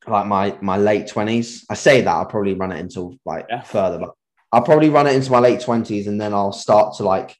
like 0.07 0.27
my 0.27 0.57
my 0.61 0.77
late 0.77 1.09
twenties. 1.09 1.65
I 1.69 1.75
say 1.75 2.01
that 2.01 2.11
I'll 2.11 2.27
probably 2.27 2.55
run 2.55 2.73
it 2.73 2.81
until 2.81 3.17
like 3.25 3.47
yeah. 3.49 3.63
further, 3.63 3.99
but 3.99 4.15
I'll 4.53 4.63
probably 4.63 4.89
run 4.89 5.07
it 5.07 5.15
into 5.15 5.33
my 5.33 5.41
late 5.41 5.61
twenties 5.61 6.07
and 6.07 6.21
then 6.21 6.33
I'll 6.33 6.53
start 6.53 6.97
to 6.97 7.05
like 7.05 7.37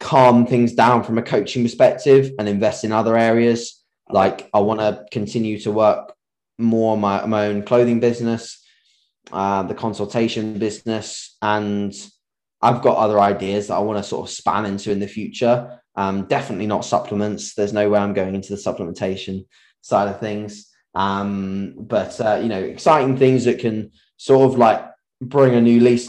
calm 0.00 0.46
things 0.46 0.74
down 0.74 1.02
from 1.02 1.18
a 1.18 1.22
coaching 1.22 1.64
perspective 1.64 2.30
and 2.38 2.48
invest 2.48 2.84
in 2.84 2.92
other 2.92 3.16
areas. 3.16 3.82
Like 4.08 4.48
I 4.54 4.60
want 4.60 4.80
to 4.80 5.04
continue 5.10 5.58
to 5.60 5.72
work 5.72 6.14
more 6.58 6.92
on 6.92 7.00
my, 7.00 7.24
my 7.26 7.46
own 7.46 7.62
clothing 7.62 8.00
business 8.00 8.64
uh, 9.32 9.62
the 9.62 9.74
consultation 9.74 10.58
business, 10.58 11.36
and 11.42 11.94
I've 12.62 12.82
got 12.82 12.96
other 12.96 13.20
ideas 13.20 13.68
that 13.68 13.74
I 13.74 13.80
want 13.80 13.98
to 13.98 14.08
sort 14.08 14.28
of 14.28 14.34
span 14.34 14.66
into 14.66 14.90
in 14.90 15.00
the 15.00 15.06
future. 15.06 15.80
Um, 15.98 16.26
definitely 16.26 16.68
not 16.68 16.84
supplements. 16.84 17.54
There's 17.54 17.72
no 17.72 17.90
way 17.90 17.98
I'm 17.98 18.14
going 18.14 18.36
into 18.36 18.50
the 18.54 18.62
supplementation 18.62 19.46
side 19.80 20.06
of 20.06 20.20
things. 20.20 20.70
Um, 20.94 21.74
but 21.76 22.20
uh, 22.20 22.38
you 22.40 22.48
know, 22.48 22.62
exciting 22.62 23.16
things 23.16 23.44
that 23.46 23.58
can 23.58 23.90
sort 24.16 24.48
of 24.48 24.56
like 24.56 24.80
bring 25.20 25.56
a 25.56 25.60
new 25.60 25.80
lease 25.80 26.08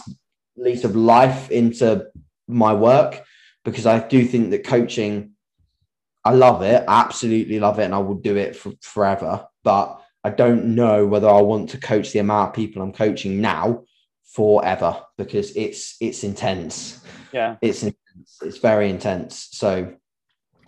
lease 0.56 0.84
of 0.84 0.96
life 0.96 1.50
into 1.50 2.06
my 2.48 2.72
work 2.72 3.24
because 3.66 3.88
I 3.88 4.08
do 4.08 4.26
think 4.26 4.52
that 4.52 4.64
coaching, 4.64 5.32
I 6.24 6.34
love 6.34 6.62
it, 6.62 6.84
absolutely 6.88 7.60
love 7.60 7.80
it, 7.80 7.86
and 7.86 7.96
I 7.96 7.98
will 7.98 8.22
do 8.30 8.38
it 8.38 8.56
for 8.56 8.74
forever. 8.82 9.48
But 9.64 10.00
I 10.24 10.30
don't 10.30 10.76
know 10.76 11.08
whether 11.08 11.28
I 11.28 11.42
want 11.42 11.72
to 11.72 11.80
coach 11.80 12.12
the 12.12 12.20
amount 12.20 12.50
of 12.50 12.56
people 12.56 12.84
I'm 12.84 12.94
coaching 12.94 13.42
now 13.42 13.86
forever 14.36 15.02
because 15.18 15.56
it's 15.56 15.96
it's 16.00 16.24
intense. 16.24 17.04
Yeah, 17.32 17.56
it's 17.64 17.82
intense. 17.82 17.98
It's 18.42 18.58
very 18.58 18.90
intense. 18.90 19.50
So, 19.52 19.96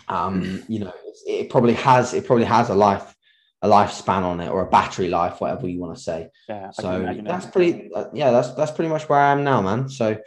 um, 0.08 0.64
you 0.68 0.80
know, 0.80 0.94
it 1.26 1.50
probably 1.50 1.74
has 1.74 2.14
it 2.14 2.26
probably 2.26 2.46
has 2.46 2.70
a 2.70 2.76
life 2.76 3.16
a 3.62 3.68
lifespan 3.68 4.24
on 4.24 4.40
it 4.42 4.50
or 4.50 4.62
a 4.62 4.70
battery 4.70 5.08
life, 5.08 5.40
whatever 5.40 5.68
you 5.68 5.80
want 5.80 5.96
to 5.96 6.02
say. 6.02 6.30
Yeah. 6.50 6.72
So 6.72 7.22
that's 7.24 7.46
pretty. 7.46 7.92
Uh, 7.94 8.06
yeah, 8.14 8.32
that's 8.32 8.54
that's 8.54 8.72
pretty 8.72 8.90
much 8.90 9.08
where 9.08 9.20
I 9.20 9.32
am 9.32 9.44
now, 9.44 9.62
man. 9.62 9.90
So, 9.90 10.18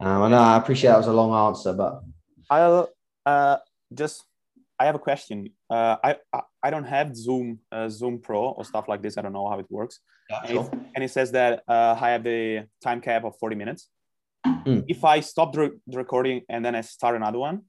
um, 0.00 0.22
I 0.22 0.28
know 0.28 0.38
I 0.38 0.56
appreciate 0.56 0.90
that 0.90 0.98
was 0.98 1.06
a 1.06 1.12
long 1.12 1.48
answer, 1.48 1.72
but 1.72 2.02
I'll 2.50 2.90
uh 3.24 3.56
just 3.94 4.24
I 4.82 4.86
have 4.86 4.96
a 4.96 4.98
question. 4.98 5.48
Uh, 5.70 5.96
I, 6.02 6.16
I, 6.32 6.40
I 6.64 6.70
don't 6.70 6.84
have 6.84 7.16
Zoom 7.16 7.60
uh, 7.70 7.88
Zoom 7.88 8.18
Pro 8.18 8.46
or 8.50 8.64
stuff 8.64 8.88
like 8.88 9.00
this. 9.00 9.16
I 9.16 9.22
don't 9.22 9.32
know 9.32 9.48
how 9.48 9.60
it 9.60 9.66
works. 9.70 10.00
Yeah, 10.28 10.40
and, 10.40 10.50
sure. 10.50 10.70
it, 10.72 10.78
and, 10.96 11.04
it, 11.04 11.10
says 11.10 11.30
that 11.32 11.62
uh, 11.68 11.96
I 12.00 12.10
have 12.10 12.24
the 12.24 12.66
time 12.82 13.00
cap 13.00 13.24
of 13.24 13.38
40 13.38 13.54
minutes. 13.54 13.88
Mm. 14.46 14.84
If 14.88 15.04
I 15.04 15.20
stop 15.20 15.52
the, 15.52 15.78
the, 15.86 15.96
recording 15.96 16.42
and 16.48 16.64
then 16.64 16.74
I 16.74 16.80
start 16.80 17.16
another 17.16 17.38
one, 17.38 17.62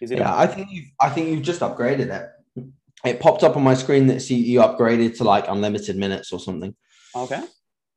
is 0.00 0.10
it? 0.10 0.18
Yeah, 0.18 0.36
I 0.36 0.46
think 0.46 0.68
you've 0.70 0.86
I 1.00 1.10
think 1.10 1.28
you've 1.28 1.42
just 1.42 1.60
upgraded 1.60 2.10
it. 2.10 2.30
It 3.04 3.20
popped 3.20 3.42
up 3.42 3.56
on 3.56 3.62
my 3.62 3.74
screen 3.74 4.06
that 4.08 4.20
see 4.20 4.36
you 4.36 4.60
upgraded 4.60 5.16
to 5.18 5.24
like 5.24 5.48
unlimited 5.48 5.96
minutes 5.96 6.32
or 6.32 6.40
something. 6.40 6.74
Okay. 7.14 7.42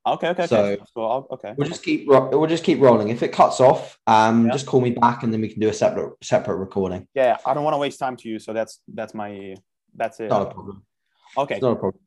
Okay, 0.05 0.27
okay, 0.29 0.47
so, 0.47 0.65
okay. 0.65 0.83
So, 0.93 1.27
okay. 1.31 1.53
We'll 1.57 1.69
just 1.69 1.81
keep 1.81 2.07
we'll 2.07 2.47
just 2.47 2.65
keep 2.65 2.81
rolling. 2.81 3.07
If 3.07 3.23
it 3.23 3.31
cuts 3.31 3.61
off, 3.61 3.97
um, 4.05 4.47
yeah. 4.47 4.51
just 4.51 4.65
call 4.65 4.81
me 4.81 4.91
back 4.91 5.23
and 5.23 5.31
then 5.31 5.39
we 5.39 5.47
can 5.47 5.61
do 5.61 5.69
a 5.69 5.73
separate 5.73 6.13
separate 6.21 6.57
recording. 6.57 7.07
Yeah, 7.13 7.37
I 7.45 7.53
don't 7.53 7.63
want 7.63 7.73
to 7.73 7.77
waste 7.77 7.99
time 7.99 8.17
to 8.17 8.27
you, 8.27 8.37
so 8.37 8.51
that's 8.51 8.81
that's 8.93 9.13
my 9.13 9.55
that's 9.95 10.19
it. 10.19 10.29
Not 10.29 10.41
a 10.41 10.53
problem. 10.53 10.83
Okay. 11.37 11.55
It's 11.55 11.63
not 11.63 11.71
a 11.71 11.75
problem. 11.77 12.01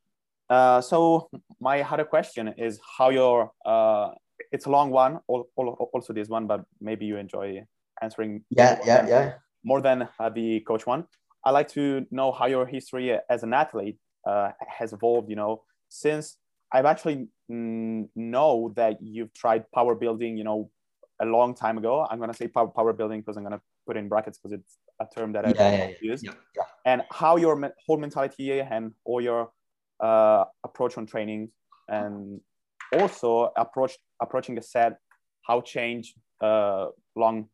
Uh, 0.48 0.80
so 0.80 1.28
my 1.58 1.82
other 1.82 2.04
question 2.04 2.54
is 2.58 2.78
how 2.98 3.08
your 3.08 3.50
uh, 3.64 4.10
it's 4.52 4.66
a 4.66 4.70
long 4.70 4.90
one, 4.90 5.20
also 5.26 6.12
this 6.12 6.28
one, 6.28 6.46
but 6.46 6.64
maybe 6.80 7.06
you 7.06 7.16
enjoy 7.16 7.62
answering. 8.02 8.44
Yeah, 8.50 8.78
yeah, 8.84 9.06
yeah. 9.06 9.32
More 9.64 9.80
than 9.80 10.08
uh, 10.20 10.28
the 10.28 10.60
coach 10.60 10.86
one. 10.86 11.04
I 11.44 11.50
like 11.50 11.68
to 11.68 12.06
know 12.10 12.32
how 12.32 12.46
your 12.46 12.66
history 12.66 13.16
as 13.30 13.42
an 13.42 13.52
athlete 13.52 13.98
uh, 14.26 14.50
has 14.66 14.92
evolved. 14.92 15.30
You 15.30 15.36
know, 15.36 15.62
since 15.88 16.38
I've 16.72 16.86
actually 16.86 17.28
mm, 17.50 18.08
know 18.14 18.72
that 18.76 18.98
you've 19.00 19.32
tried 19.32 19.70
power 19.72 19.94
building, 19.94 20.36
you 20.36 20.44
know, 20.44 20.70
a 21.20 21.24
long 21.24 21.54
time 21.54 21.78
ago. 21.78 22.06
I'm 22.10 22.18
gonna 22.18 22.34
say 22.34 22.48
power, 22.48 22.68
power 22.68 22.92
building 22.92 23.20
because 23.20 23.36
I'm 23.36 23.42
gonna 23.42 23.60
put 23.86 23.96
in 23.96 24.08
brackets 24.08 24.38
because 24.38 24.52
it's 24.52 24.78
a 25.00 25.06
term 25.14 25.32
that 25.32 25.44
I 25.44 25.50
yeah, 25.50 25.70
yeah, 25.70 25.90
use. 26.00 26.22
Yeah, 26.22 26.32
yeah. 26.56 26.62
And 26.84 27.02
how 27.10 27.36
your 27.36 27.56
me- 27.56 27.68
whole 27.86 27.98
mentality 27.98 28.60
and 28.60 28.92
all 29.04 29.20
your 29.20 29.50
uh, 30.00 30.44
approach 30.64 30.98
on 30.98 31.06
training 31.06 31.50
and 31.88 32.40
also 32.92 33.52
approach 33.56 33.96
approaching 34.20 34.54
the 34.54 34.62
set, 34.62 34.98
how 35.42 35.60
change 35.60 36.14
uh, 36.40 36.86
long 37.14 37.48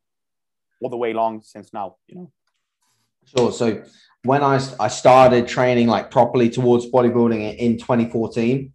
all 0.80 0.90
the 0.90 0.96
way 0.96 1.12
long 1.12 1.42
since 1.42 1.72
now, 1.72 1.96
you 2.08 2.16
know. 2.16 2.32
Sure. 3.36 3.52
So 3.52 3.84
when 4.24 4.42
I 4.42 4.60
I 4.80 4.88
started 4.88 5.46
training 5.46 5.86
like 5.88 6.10
properly 6.10 6.50
towards 6.50 6.90
bodybuilding 6.90 7.56
in 7.56 7.78
2014 7.78 8.72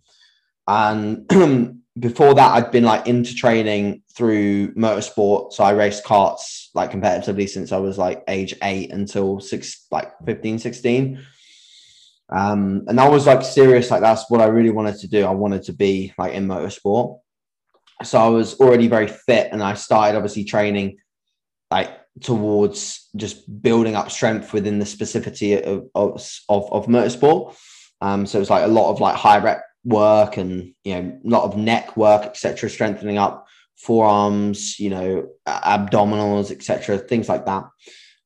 and 0.68 1.28
before 2.00 2.34
that, 2.36 2.52
I'd 2.52 2.72
been 2.72 2.84
like 2.84 3.08
into 3.08 3.34
training 3.34 4.04
through 4.16 4.74
motorsport. 4.74 5.54
So 5.54 5.64
I 5.64 5.72
raced 5.72 6.04
karts 6.04 6.68
like 6.74 6.92
competitively 6.92 7.50
since 7.50 7.72
I 7.72 7.78
was 7.78 7.98
like 7.98 8.24
age 8.28 8.54
eight 8.62 8.92
until 8.92 9.40
six, 9.40 9.88
like 9.92 10.12
15, 10.26 10.60
16. 10.60 11.26
Um, 12.30 12.84
and 12.88 13.00
I 13.00 13.08
was 13.08 13.26
like 13.26 13.42
serious, 13.42 13.90
like 13.90 14.02
that's 14.02 14.30
what 14.30 14.42
I 14.42 14.48
really 14.48 14.70
wanted 14.70 14.98
to 15.00 15.08
do. 15.08 15.26
I 15.26 15.32
wanted 15.32 15.64
to 15.64 15.74
be 15.74 16.14
like 16.18 16.34
in 16.34 16.48
motorsport. 16.48 17.20
So 18.04 18.20
I 18.20 18.28
was 18.28 18.60
already 18.60 18.88
very 18.88 19.08
fit 19.08 19.50
and 19.52 19.64
I 19.64 19.74
started 19.74 20.18
obviously 20.18 20.44
training 20.44 20.98
like 21.72 21.90
towards 22.22 23.10
just 23.16 23.62
building 23.62 23.96
up 23.96 24.12
strength 24.12 24.54
within 24.54 24.80
the 24.80 24.86
specificity 24.86 25.60
of, 25.62 25.90
of, 25.96 26.24
of, 26.50 26.72
of 26.72 26.86
motorsport. 26.88 27.56
Um, 28.02 28.26
so 28.26 28.38
it 28.38 28.42
was 28.42 28.50
like 28.50 28.64
a 28.64 28.68
lot 28.68 28.92
of 28.92 29.02
like 29.02 29.16
high 29.16 29.40
rep 29.40 29.64
work 29.84 30.38
and 30.38 30.74
you 30.84 30.94
know 30.94 31.20
a 31.24 31.30
lot 31.30 31.44
of 31.44 31.58
neck 31.58 31.96
work 31.96 32.24
etc 32.24 32.70
strengthening 32.70 33.18
up 33.18 33.48
forearms 33.78 34.78
you 34.80 34.90
know 34.90 35.30
abdominals 35.48 36.52
etc 36.52 36.98
things 36.98 37.30
like 37.30 37.46
that. 37.46 37.64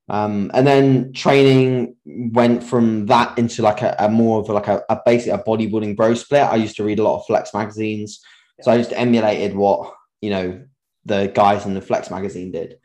Um, 0.08 0.50
and 0.52 0.66
then 0.66 1.12
training 1.12 1.96
went 2.04 2.62
from 2.62 3.06
that 3.06 3.38
into 3.38 3.62
like 3.62 3.82
a, 3.82 3.94
a 3.98 4.08
more 4.08 4.40
of 4.40 4.48
like 4.48 4.66
a, 4.66 4.82
a 4.90 5.00
basic 5.06 5.32
a 5.32 5.38
bodybuilding 5.38 5.96
bro 5.96 6.14
split. 6.14 6.42
I 6.42 6.56
used 6.56 6.76
to 6.76 6.84
read 6.84 6.98
a 6.98 7.02
lot 7.02 7.20
of 7.20 7.26
flex 7.26 7.54
magazines 7.54 8.20
so 8.60 8.70
i 8.70 8.78
just 8.78 8.92
emulated 8.92 9.54
what 9.54 9.92
you 10.20 10.30
know 10.30 10.62
the 11.04 11.32
guys 11.34 11.66
in 11.66 11.74
the 11.74 11.80
flex 11.80 12.10
magazine 12.10 12.52
did. 12.52 12.78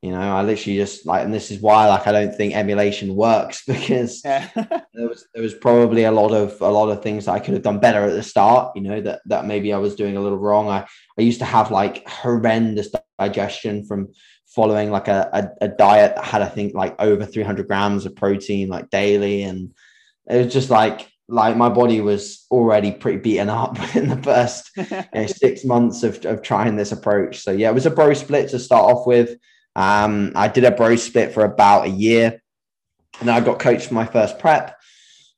You 0.00 0.10
know 0.10 0.20
i 0.20 0.42
literally 0.42 0.76
just 0.76 1.06
like 1.06 1.24
and 1.24 1.32
this 1.32 1.50
is 1.50 1.60
why 1.60 1.88
like 1.88 2.06
i 2.06 2.12
don't 2.12 2.36
think 2.36 2.54
emulation 2.54 3.16
works 3.16 3.64
because 3.66 4.20
yeah. 4.22 4.50
there 4.54 5.08
was 5.08 5.26
there 5.32 5.42
was 5.42 5.54
probably 5.54 6.04
a 6.04 6.12
lot 6.12 6.32
of 6.32 6.60
a 6.60 6.68
lot 6.68 6.90
of 6.90 7.02
things 7.02 7.24
that 7.24 7.32
i 7.32 7.40
could 7.40 7.54
have 7.54 7.62
done 7.62 7.80
better 7.80 8.04
at 8.04 8.12
the 8.12 8.22
start 8.22 8.76
you 8.76 8.82
know 8.82 9.00
that 9.00 9.22
that 9.24 9.46
maybe 9.46 9.72
i 9.72 9.78
was 9.78 9.94
doing 9.94 10.18
a 10.18 10.20
little 10.20 10.36
wrong. 10.36 10.68
I 10.68 10.86
i 11.18 11.22
used 11.22 11.38
to 11.38 11.46
have 11.46 11.70
like 11.70 12.06
horrendous 12.06 12.90
digestion 13.18 13.86
from 13.86 14.08
following 14.54 14.90
like 14.90 15.08
a, 15.08 15.28
a, 15.32 15.64
a 15.64 15.68
diet 15.68 16.14
that 16.14 16.24
had 16.24 16.42
i 16.42 16.48
think 16.48 16.74
like 16.74 16.94
over 17.00 17.24
300 17.24 17.66
grams 17.66 18.06
of 18.06 18.14
protein 18.14 18.68
like 18.68 18.90
daily. 18.90 19.42
And 19.42 19.74
it 20.28 20.44
was 20.44 20.52
just 20.52 20.70
like 20.70 21.10
like 21.26 21.56
my 21.56 21.68
body 21.68 22.00
was 22.00 22.46
already 22.50 22.92
pretty 22.92 23.18
beaten 23.18 23.48
up 23.48 23.78
in 23.96 24.08
the 24.08 24.22
first 24.22 24.70
you 24.76 24.86
know, 25.14 25.26
six 25.26 25.64
months 25.64 26.02
of, 26.02 26.24
of 26.26 26.42
trying 26.42 26.76
this 26.76 26.92
approach 26.92 27.38
so 27.38 27.50
yeah 27.50 27.70
it 27.70 27.74
was 27.74 27.86
a 27.86 27.90
bro 27.90 28.12
split 28.12 28.50
to 28.50 28.58
start 28.58 28.92
off 28.92 29.06
with 29.06 29.36
um, 29.76 30.32
I 30.34 30.48
did 30.48 30.64
a 30.64 30.70
bro 30.70 30.96
split 30.96 31.32
for 31.32 31.44
about 31.44 31.86
a 31.86 31.90
year, 31.90 32.42
and 33.20 33.30
I 33.30 33.40
got 33.40 33.58
coached 33.58 33.88
for 33.88 33.94
my 33.94 34.06
first 34.06 34.38
prep. 34.38 34.78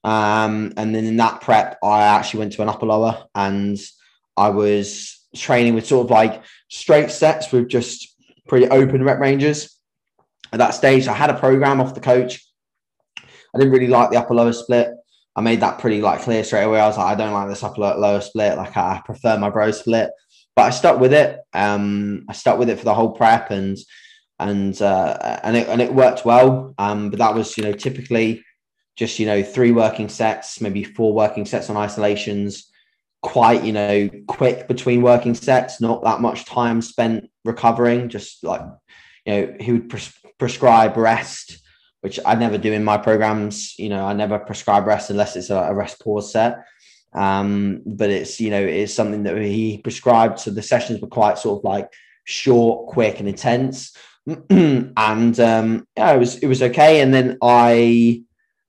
Um, 0.04 0.72
and 0.76 0.94
then 0.94 1.04
in 1.04 1.16
that 1.16 1.40
prep, 1.40 1.78
I 1.82 2.02
actually 2.02 2.40
went 2.40 2.52
to 2.52 2.62
an 2.62 2.68
upper 2.68 2.86
lower, 2.86 3.26
and 3.34 3.78
I 4.36 4.50
was 4.50 5.26
training 5.34 5.74
with 5.74 5.86
sort 5.86 6.06
of 6.06 6.10
like 6.10 6.42
straight 6.68 7.10
sets 7.10 7.52
with 7.52 7.68
just 7.68 8.14
pretty 8.46 8.68
open 8.68 9.02
rep 9.02 9.18
ranges. 9.18 9.74
At 10.52 10.58
that 10.58 10.74
stage, 10.74 11.08
I 11.08 11.14
had 11.14 11.30
a 11.30 11.38
program 11.38 11.80
off 11.80 11.94
the 11.94 12.00
coach. 12.00 12.44
I 13.18 13.58
didn't 13.58 13.72
really 13.72 13.88
like 13.88 14.10
the 14.10 14.18
upper 14.18 14.34
lower 14.34 14.52
split. 14.52 14.90
I 15.36 15.42
made 15.42 15.60
that 15.60 15.78
pretty 15.78 16.00
like 16.00 16.22
clear 16.22 16.42
straight 16.42 16.64
away. 16.64 16.80
I 16.80 16.86
was 16.86 16.96
like, 16.96 17.06
I 17.06 17.14
don't 17.14 17.34
like 17.34 17.48
this 17.48 17.62
upper 17.62 17.80
lower 17.80 18.22
split. 18.22 18.56
Like 18.56 18.74
I 18.76 19.02
prefer 19.04 19.38
my 19.38 19.50
bro 19.50 19.70
split, 19.70 20.10
but 20.56 20.62
I 20.62 20.70
stuck 20.70 20.98
with 20.98 21.12
it. 21.12 21.40
Um, 21.52 22.24
I 22.28 22.32
stuck 22.32 22.58
with 22.58 22.70
it 22.70 22.78
for 22.78 22.86
the 22.86 22.94
whole 22.94 23.12
prep, 23.12 23.50
and 23.50 23.76
and 24.38 24.80
uh, 24.80 25.38
and 25.42 25.56
it 25.56 25.68
and 25.68 25.82
it 25.82 25.94
worked 25.94 26.24
well. 26.24 26.74
Um, 26.78 27.10
but 27.10 27.18
that 27.18 27.34
was 27.34 27.56
you 27.58 27.64
know 27.64 27.72
typically 27.72 28.42
just 28.96 29.18
you 29.18 29.26
know 29.26 29.42
three 29.42 29.72
working 29.72 30.08
sets, 30.08 30.60
maybe 30.62 30.82
four 30.84 31.12
working 31.12 31.44
sets 31.44 31.68
on 31.68 31.76
isolations. 31.76 32.70
Quite 33.22 33.62
you 33.62 33.72
know 33.72 34.08
quick 34.26 34.68
between 34.68 35.02
working 35.02 35.34
sets, 35.34 35.82
not 35.82 36.02
that 36.04 36.20
much 36.22 36.46
time 36.46 36.80
spent 36.80 37.28
recovering. 37.44 38.08
Just 38.08 38.42
like 38.42 38.62
you 39.26 39.32
know 39.32 39.56
he 39.60 39.72
would 39.72 39.90
pres- 39.90 40.18
prescribe 40.38 40.96
rest, 40.96 41.58
which 42.06 42.20
I 42.24 42.36
never 42.36 42.56
do 42.56 42.72
in 42.72 42.84
my 42.84 42.98
programs. 42.98 43.74
You 43.80 43.88
know 43.88 44.06
I 44.06 44.12
never 44.12 44.38
prescribe 44.38 44.86
rest 44.86 45.10
unless 45.10 45.34
it's 45.34 45.50
a, 45.50 45.74
rest 45.74 46.00
pause 46.00 46.30
set. 46.30 46.64
Um, 47.12 47.82
but 47.84 48.10
it's 48.10 48.40
you 48.40 48.50
know 48.50 48.62
it's 48.62 48.94
something 48.94 49.24
that 49.24 49.36
he 49.42 49.78
prescribed. 49.78 50.38
So 50.38 50.52
the 50.52 50.62
sessions 50.62 51.00
were 51.00 51.08
quite 51.08 51.36
sort 51.36 51.58
of 51.58 51.64
like 51.64 51.92
short, 52.22 52.86
quick, 52.86 53.18
and 53.18 53.28
intense. 53.28 53.92
and 54.50 55.40
um, 55.40 55.88
yeah, 55.96 56.12
it 56.12 56.18
was 56.18 56.36
it 56.36 56.46
was 56.46 56.62
okay. 56.62 57.00
And 57.00 57.12
then 57.12 57.38
I 57.42 58.22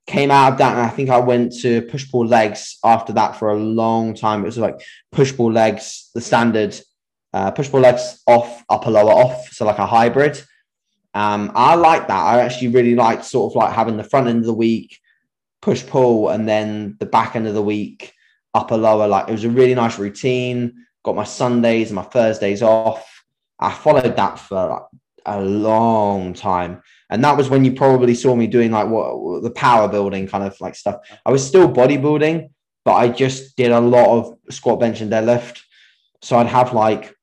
came 0.08 0.32
out 0.32 0.54
of 0.54 0.58
that, 0.58 0.72
and 0.72 0.82
I 0.82 0.90
think 0.90 1.12
I 1.12 1.20
went 1.20 1.54
to 1.62 1.84
push 1.84 2.10
pull 2.10 2.26
legs 2.26 2.80
after 2.84 3.14
that 3.14 3.36
for 3.36 3.50
a 3.50 3.60
long 3.84 4.16
time. 4.16 4.42
It 4.42 4.46
was 4.46 4.58
like 4.58 4.82
push 5.12 5.32
pull 5.38 5.52
legs, 5.52 6.10
the 6.16 6.22
standard 6.22 6.76
uh, 7.34 7.52
push 7.52 7.70
pull 7.70 7.82
legs 7.82 8.24
off, 8.26 8.64
upper 8.68 8.90
lower 8.90 9.12
off, 9.12 9.50
so 9.50 9.64
like 9.64 9.78
a 9.78 9.86
hybrid. 9.86 10.44
Um, 11.18 11.52
I 11.56 11.74
like 11.74 12.08
that. 12.10 12.24
I 12.24 12.42
actually 12.42 12.68
really 12.68 12.94
like 12.94 13.24
sort 13.24 13.52
of 13.52 13.56
like 13.56 13.74
having 13.74 13.98
the 13.98 14.04
front 14.04 14.28
end 14.28 14.40
of 14.40 14.46
the 14.46 14.54
week 14.54 15.00
push 15.64 15.84
pull, 15.84 16.30
and 16.30 16.48
then 16.48 16.96
the 17.00 17.08
back 17.08 17.36
end 17.36 17.48
of 17.48 17.56
the 17.56 17.62
week 17.62 18.14
upper 18.54 18.78
lower. 18.78 19.08
Like 19.08 19.28
it 19.28 19.32
was 19.32 19.44
a 19.44 19.50
really 19.50 19.74
nice 19.74 19.98
routine. 19.98 20.86
Got 21.04 21.16
my 21.16 21.24
Sundays 21.24 21.90
and 21.90 21.96
my 21.96 22.04
Thursdays 22.04 22.62
off. 22.62 23.24
I 23.60 23.74
followed 23.74 24.16
that 24.16 24.36
for 24.38 24.70
like 24.70 24.84
a 25.26 25.42
long 25.42 26.36
time. 26.36 26.84
And 27.10 27.24
that 27.24 27.36
was 27.36 27.50
when 27.50 27.66
you 27.66 27.74
probably 27.74 28.14
saw 28.14 28.36
me 28.36 28.46
doing 28.46 28.70
like 28.70 28.88
what 28.88 29.42
the 29.42 29.50
power 29.50 29.88
building 29.88 30.28
kind 30.28 30.44
of 30.44 30.56
like 30.62 30.76
stuff. 30.76 30.98
I 31.26 31.32
was 31.32 31.46
still 31.46 31.68
bodybuilding, 31.68 32.50
but 32.86 32.94
I 32.94 33.10
just 33.10 33.58
did 33.58 33.72
a 33.72 33.80
lot 33.80 34.08
of 34.08 34.38
squat, 34.52 34.80
bench, 34.80 35.02
and 35.02 35.12
deadlift. 35.12 35.62
So 36.22 36.38
I'd 36.38 36.46
have 36.46 36.74
like, 36.74 37.17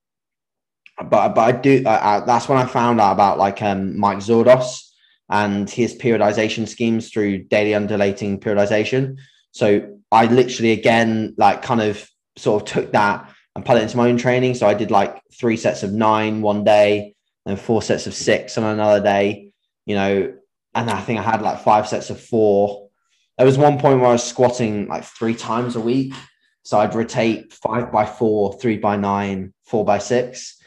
but 0.97 1.35
but 1.35 1.41
I 1.41 1.53
do. 1.53 1.83
Uh, 1.85 2.25
that's 2.25 2.49
when 2.49 2.59
I 2.59 2.67
found 2.67 3.01
out 3.01 3.13
about 3.13 3.39
like 3.39 3.61
um, 3.63 3.99
Mike 3.99 4.19
Zourdos 4.19 4.81
and 5.29 5.69
his 5.69 5.97
periodization 5.97 6.69
schemes 6.69 7.11
through 7.11 7.45
daily 7.45 7.75
undulating 7.75 8.39
periodization. 8.39 9.17
So 9.53 9.99
I 10.13 10.27
literally 10.27 10.73
again 10.73 11.35
like 11.37 11.63
kind 11.63 11.81
of 11.81 12.09
sort 12.37 12.63
of 12.63 12.69
took 12.69 12.93
that 12.93 13.31
and 13.55 13.65
put 13.65 13.77
it 13.77 13.83
into 13.83 13.97
my 13.97 14.09
own 14.09 14.17
training. 14.17 14.55
So 14.55 14.67
I 14.67 14.75
did 14.75 14.91
like 14.91 15.21
three 15.33 15.57
sets 15.57 15.83
of 15.83 15.93
nine 15.93 16.43
one 16.43 16.65
day, 16.65 17.15
and 17.47 17.61
four 17.61 17.83
sets 17.83 18.07
of 18.07 18.15
six 18.15 18.57
on 18.59 18.65
another 18.65 19.03
day, 19.03 19.51
you 19.87 19.95
know, 19.95 20.35
and 20.75 20.91
I 20.91 21.01
think 21.01 21.21
I 21.21 21.23
had 21.23 21.43
like 21.43 21.63
five 21.63 21.87
sets 21.89 22.11
of 22.11 22.21
four. 22.21 22.89
There 23.37 23.47
was 23.47 23.59
one 23.59 23.79
point 23.79 24.01
where 24.01 24.09
I 24.09 24.13
was 24.13 24.25
squatting 24.25 24.89
like 24.89 25.05
three 25.05 25.35
times 25.35 25.77
a 25.77 25.81
week. 25.81 26.15
So 26.63 26.79
I'd 26.79 26.95
rotate 26.95 27.53
five 27.53 27.93
by 27.93 28.07
four, 28.07 28.59
three 28.59 28.79
by 28.79 28.97
nine, 28.97 29.53
four 29.67 29.85
by 29.85 29.99
six. 29.99 30.59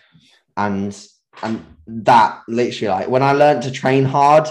And 0.57 0.97
and 1.43 1.63
that 1.85 2.41
literally 2.47 2.89
like 2.89 3.07
when 3.07 3.23
I 3.23 3.31
learned 3.31 3.63
to 3.63 3.71
train 3.71 4.03
hard, 4.03 4.49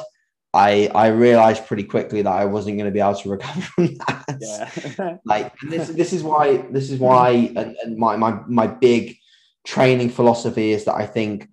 I 0.54 0.88
I 0.94 1.08
realized 1.08 1.66
pretty 1.66 1.84
quickly 1.84 2.22
that 2.22 2.32
I 2.32 2.46
wasn't 2.46 2.78
going 2.78 2.90
to 2.90 2.94
be 2.94 3.00
able 3.00 3.16
to 3.16 3.28
recover 3.36 3.60
from 3.60 3.96
that. 4.06 4.38
Yeah. 4.40 5.18
like 5.24 5.52
this 5.60 5.88
this 5.88 6.12
is 6.12 6.22
why 6.22 6.58
this 6.70 6.90
is 6.90 6.98
why 6.98 7.52
and, 7.56 7.76
and 7.82 7.98
my 7.98 8.16
my 8.16 8.40
my 8.46 8.66
big 8.66 9.16
training 9.66 10.10
philosophy 10.10 10.70
is 10.70 10.84
that 10.84 10.94
I 10.94 11.06
think 11.06 11.48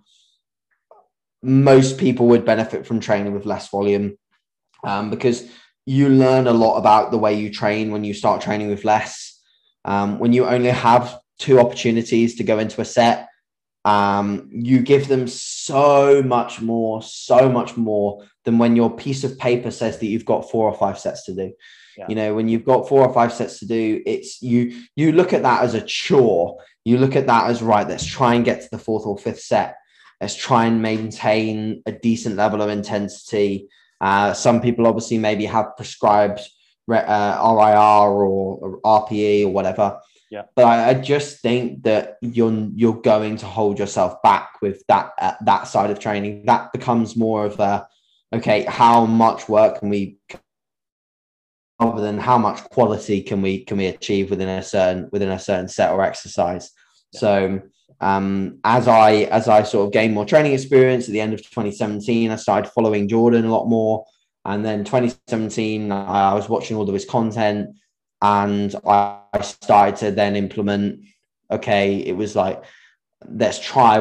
most 1.42 1.98
people 1.98 2.28
would 2.28 2.46
benefit 2.46 2.86
from 2.86 3.00
training 3.00 3.34
with 3.34 3.46
less 3.46 3.68
volume 3.70 4.18
um, 4.84 5.10
because 5.10 5.50
you 5.86 6.08
learn 6.08 6.48
a 6.48 6.54
lot 6.54 6.78
about 6.78 7.12
the 7.12 7.18
way 7.18 7.34
you 7.34 7.52
train 7.52 7.92
when 7.92 8.04
you 8.04 8.14
start 8.14 8.42
training 8.42 8.70
with 8.70 8.86
less. 8.86 9.42
Um, 9.84 10.20
when 10.20 10.32
you 10.32 10.46
only 10.46 10.70
have 10.70 11.20
two 11.40 11.60
opportunities 11.60 12.36
to 12.36 12.44
go 12.44 12.60
into 12.60 12.80
a 12.80 12.86
set, 12.86 13.28
um, 13.86 14.50
you 14.52 14.80
give 14.80 15.08
them 15.08 15.28
so 15.28 16.22
much 16.24 16.62
more, 16.62 17.02
so 17.02 17.50
much 17.50 17.76
more 17.76 18.26
than 18.46 18.58
when 18.58 18.76
your 18.76 18.96
piece 18.96 19.24
of 19.24 19.38
paper 19.38 19.72
says 19.72 20.00
that 20.00 20.08
you've 20.08 20.26
got 20.26 20.50
four 20.50 20.70
or 20.70 20.78
five 20.78 20.98
sets 20.98 21.26
to 21.26 21.34
do. 21.34 21.54
Yeah. 21.98 22.06
You 22.10 22.16
know, 22.16 22.34
when 22.34 22.48
you've 22.48 22.66
got 22.66 22.88
four 22.88 23.06
or 23.06 23.14
five 23.14 23.34
sets 23.34 23.60
to 23.60 23.68
do, 23.68 24.02
it's 24.06 24.42
you 24.42 24.82
you 24.96 25.12
look 25.12 25.34
at 25.34 25.44
that 25.44 25.64
as 25.64 25.74
a 25.74 25.82
chore. 25.82 26.58
You 26.86 26.98
look 26.98 27.16
at 27.16 27.28
that 27.28 27.50
as 27.50 27.62
right, 27.62 27.88
let's 27.88 28.06
try 28.06 28.34
and 28.34 28.44
get 28.44 28.62
to 28.62 28.68
the 28.72 28.78
fourth 28.78 29.06
or 29.06 29.18
fifth 29.18 29.42
set 29.42 29.76
let's 30.24 30.36
try 30.36 30.66
and 30.66 30.82
maintain 30.82 31.84
a 31.86 31.92
decent 31.92 32.38
level 32.38 32.62
of 32.62 32.70
intensity. 32.70 33.68
Uh, 34.00 34.32
some 34.32 34.62
people 34.62 34.88
obviously 34.88 35.18
maybe 35.18 35.46
have 35.46 35.76
prescribed 35.76 36.40
uh, 36.90 37.38
RIR 37.44 38.10
or, 38.10 38.58
or, 38.58 38.82
RPE 38.86 39.44
or 39.44 39.50
whatever. 39.50 40.00
Yeah. 40.34 40.46
But 40.56 40.66
I, 40.66 40.90
I, 40.90 40.94
just 40.96 41.42
think 41.42 41.84
that 41.84 42.18
you're 42.22 42.68
you're 42.74 43.00
going 43.00 43.38
to 43.38 43.46
hold 43.46 43.78
yourself 43.78 44.20
back 44.24 44.54
with 44.64 44.82
that 44.88 45.12
uh, 45.22 45.36
that 45.42 45.68
side 45.68 45.92
of 45.92 46.00
training. 46.00 46.46
That 46.48 46.74
becomes 46.74 47.16
more 47.16 47.46
of 47.46 47.60
a 47.60 47.88
okay, 48.34 48.64
how 48.64 49.06
much 49.06 49.48
work 49.48 49.78
can 49.78 49.90
we 49.90 50.18
other 51.80 52.02
than 52.02 52.18
how 52.18 52.40
much 52.40 52.64
quality 52.72 53.22
can 53.22 53.44
we 53.44 53.64
can 53.64 53.78
we 53.78 53.86
achieve 53.86 54.32
within 54.32 54.50
a 54.50 54.64
certain 54.64 55.08
within 55.12 55.30
a 55.30 55.38
certain 55.38 55.68
set 55.68 55.92
or 55.92 56.02
exercise. 56.02 56.72
Yeah. 57.12 57.20
So 57.20 57.62
um, 58.02 58.58
as 58.64 58.88
I 58.88 59.12
as 59.30 59.48
I 59.48 59.62
sort 59.62 59.86
of 59.86 59.94
gained 59.94 60.16
more 60.16 60.26
training 60.26 60.54
experience 60.54 61.08
at 61.08 61.12
the 61.12 61.22
end 61.22 61.36
of 61.36 61.44
2017, 61.44 62.32
I 62.32 62.38
started 62.38 62.72
following 62.72 63.08
Jordan 63.08 63.46
a 63.46 63.52
lot 63.52 63.68
more. 63.68 64.04
And 64.46 64.66
then 64.66 64.84
2017, 64.84 65.92
I 65.92 66.34
was 66.34 66.50
watching 66.50 66.76
all 66.76 66.90
of 66.90 66.94
his 66.94 67.06
content, 67.06 67.70
and 68.24 68.74
I 68.88 69.20
started 69.42 69.98
to 69.98 70.12
then 70.12 70.36
implement 70.36 71.02
okay, 71.52 71.98
it 71.98 72.14
was 72.14 72.36
like, 72.36 72.64
let's 73.30 73.60
try 73.60 74.00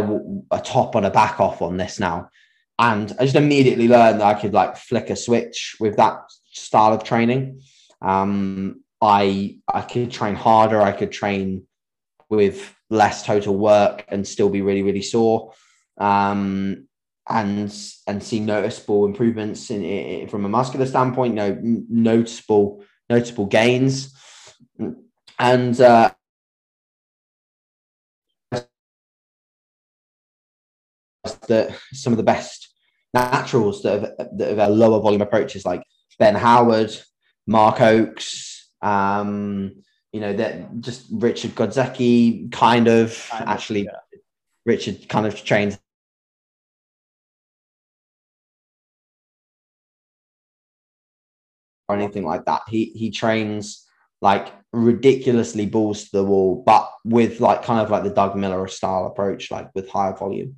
a 0.50 0.60
top 0.60 0.96
on 0.96 1.04
a 1.04 1.10
back 1.10 1.38
off 1.38 1.60
on 1.60 1.76
this 1.76 2.00
now. 2.00 2.30
And 2.78 3.12
I 3.18 3.24
just 3.24 3.36
immediately 3.36 3.88
learned 3.88 4.20
that 4.20 4.36
I 4.36 4.40
could 4.40 4.54
like 4.54 4.76
flick 4.76 5.10
a 5.10 5.16
switch 5.16 5.76
with 5.78 5.96
that 5.96 6.18
style 6.52 6.94
of 6.94 7.04
training. 7.04 7.60
Um, 8.00 8.82
I 9.00 9.58
I 9.72 9.82
could 9.82 10.10
train 10.10 10.34
harder. 10.34 10.80
I 10.80 10.92
could 10.92 11.12
train 11.12 11.66
with 12.30 12.74
less 12.88 13.26
total 13.26 13.56
work 13.56 14.04
and 14.08 14.26
still 14.26 14.48
be 14.48 14.62
really 14.62 14.82
really 14.82 15.02
sore. 15.02 15.52
Um, 15.98 16.88
and 17.28 17.72
and 18.08 18.22
see 18.22 18.40
noticeable 18.40 19.04
improvements 19.04 19.70
in, 19.70 20.26
from 20.28 20.44
a 20.44 20.48
muscular 20.48 20.86
standpoint. 20.86 21.34
You 21.34 21.36
No 21.36 21.58
noticeable 21.88 22.84
noticeable 23.12 23.46
gains, 23.46 24.14
and 25.38 25.80
uh, 25.80 26.10
that 31.48 31.78
some 31.92 32.12
of 32.12 32.16
the 32.16 32.22
best 32.22 32.72
naturals 33.14 33.82
that 33.82 34.00
have, 34.00 34.28
that 34.38 34.58
have 34.58 34.70
lower 34.70 35.00
volume 35.00 35.22
approaches 35.22 35.64
like 35.64 35.82
Ben 36.18 36.34
Howard, 36.34 36.96
Mark 37.46 37.80
Oakes, 37.80 38.70
um, 38.80 39.72
you 40.12 40.20
know, 40.20 40.32
that 40.32 40.80
just 40.80 41.06
Richard 41.12 41.54
Godzeki 41.54 42.50
kind 42.52 42.88
of 42.88 43.26
kind 43.30 43.48
actually, 43.48 43.84
yeah. 43.84 44.18
Richard 44.64 45.08
kind 45.08 45.26
of 45.26 45.34
trains 45.44 45.78
or 51.88 51.96
anything 51.96 52.24
like 52.24 52.44
that. 52.46 52.62
He 52.68 52.86
he 52.94 53.10
trains 53.10 53.86
like 54.20 54.52
ridiculously 54.72 55.66
balls 55.66 56.04
to 56.04 56.10
the 56.12 56.24
wall, 56.24 56.62
but 56.64 56.90
with 57.04 57.40
like 57.40 57.64
kind 57.64 57.80
of 57.80 57.90
like 57.90 58.04
the 58.04 58.10
Doug 58.10 58.36
Miller 58.36 58.66
style 58.68 59.06
approach, 59.06 59.50
like 59.50 59.68
with 59.74 59.88
higher 59.88 60.16
volume. 60.16 60.56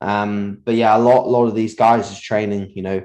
Um, 0.00 0.58
but 0.64 0.74
yeah, 0.74 0.96
a 0.96 0.98
lot, 0.98 1.24
a 1.26 1.30
lot 1.30 1.46
of 1.46 1.54
these 1.54 1.74
guys 1.74 2.10
is 2.10 2.20
training, 2.20 2.72
you 2.76 2.82
know, 2.82 3.02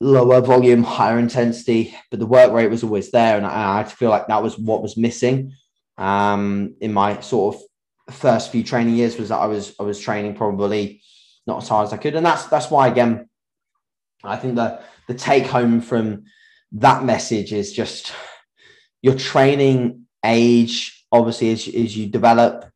lower 0.00 0.40
volume, 0.40 0.84
higher 0.84 1.18
intensity, 1.18 1.96
but 2.10 2.20
the 2.20 2.26
work 2.26 2.52
rate 2.52 2.70
was 2.70 2.84
always 2.84 3.10
there, 3.10 3.36
and 3.36 3.46
I, 3.46 3.80
I 3.80 3.84
feel 3.84 4.10
like 4.10 4.28
that 4.28 4.42
was 4.42 4.58
what 4.58 4.82
was 4.82 4.96
missing 4.96 5.52
um, 5.96 6.76
in 6.80 6.92
my 6.92 7.20
sort 7.20 7.56
of 7.56 8.14
first 8.14 8.52
few 8.52 8.62
training 8.62 8.94
years. 8.94 9.18
Was 9.18 9.30
that 9.30 9.38
I 9.38 9.46
was 9.46 9.74
I 9.80 9.82
was 9.82 9.98
training 9.98 10.34
probably 10.34 11.02
not 11.46 11.62
as 11.62 11.68
hard 11.68 11.86
as 11.86 11.92
I 11.92 11.96
could, 11.96 12.14
and 12.14 12.24
that's 12.24 12.46
that's 12.46 12.70
why 12.70 12.88
again, 12.88 13.28
I 14.22 14.36
think 14.36 14.56
that 14.56 14.84
the 15.08 15.14
take 15.14 15.46
home 15.46 15.80
from 15.80 16.24
that 16.72 17.04
message 17.04 17.52
is 17.52 17.72
just 17.72 18.12
your 19.02 19.14
training 19.14 20.06
age, 20.24 21.06
obviously, 21.12 21.50
as, 21.52 21.66
as 21.68 21.96
you 21.96 22.06
develop, 22.08 22.70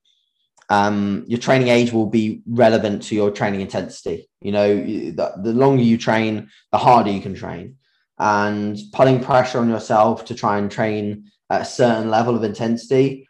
um, 0.68 1.24
your 1.26 1.38
training 1.38 1.68
age 1.68 1.92
will 1.92 2.06
be 2.06 2.42
relevant 2.46 3.02
to 3.04 3.14
your 3.14 3.30
training 3.30 3.60
intensity. 3.60 4.28
You 4.40 4.52
know, 4.52 4.74
the, 4.74 5.32
the 5.42 5.52
longer 5.52 5.82
you 5.82 5.98
train, 5.98 6.48
the 6.70 6.78
harder 6.78 7.10
you 7.10 7.20
can 7.20 7.34
train. 7.34 7.76
And 8.18 8.78
putting 8.92 9.22
pressure 9.22 9.58
on 9.58 9.68
yourself 9.68 10.24
to 10.26 10.34
try 10.34 10.58
and 10.58 10.70
train 10.70 11.30
at 11.50 11.62
a 11.62 11.66
certain 11.66 12.10
level 12.10 12.36
of 12.36 12.44
intensity 12.44 13.28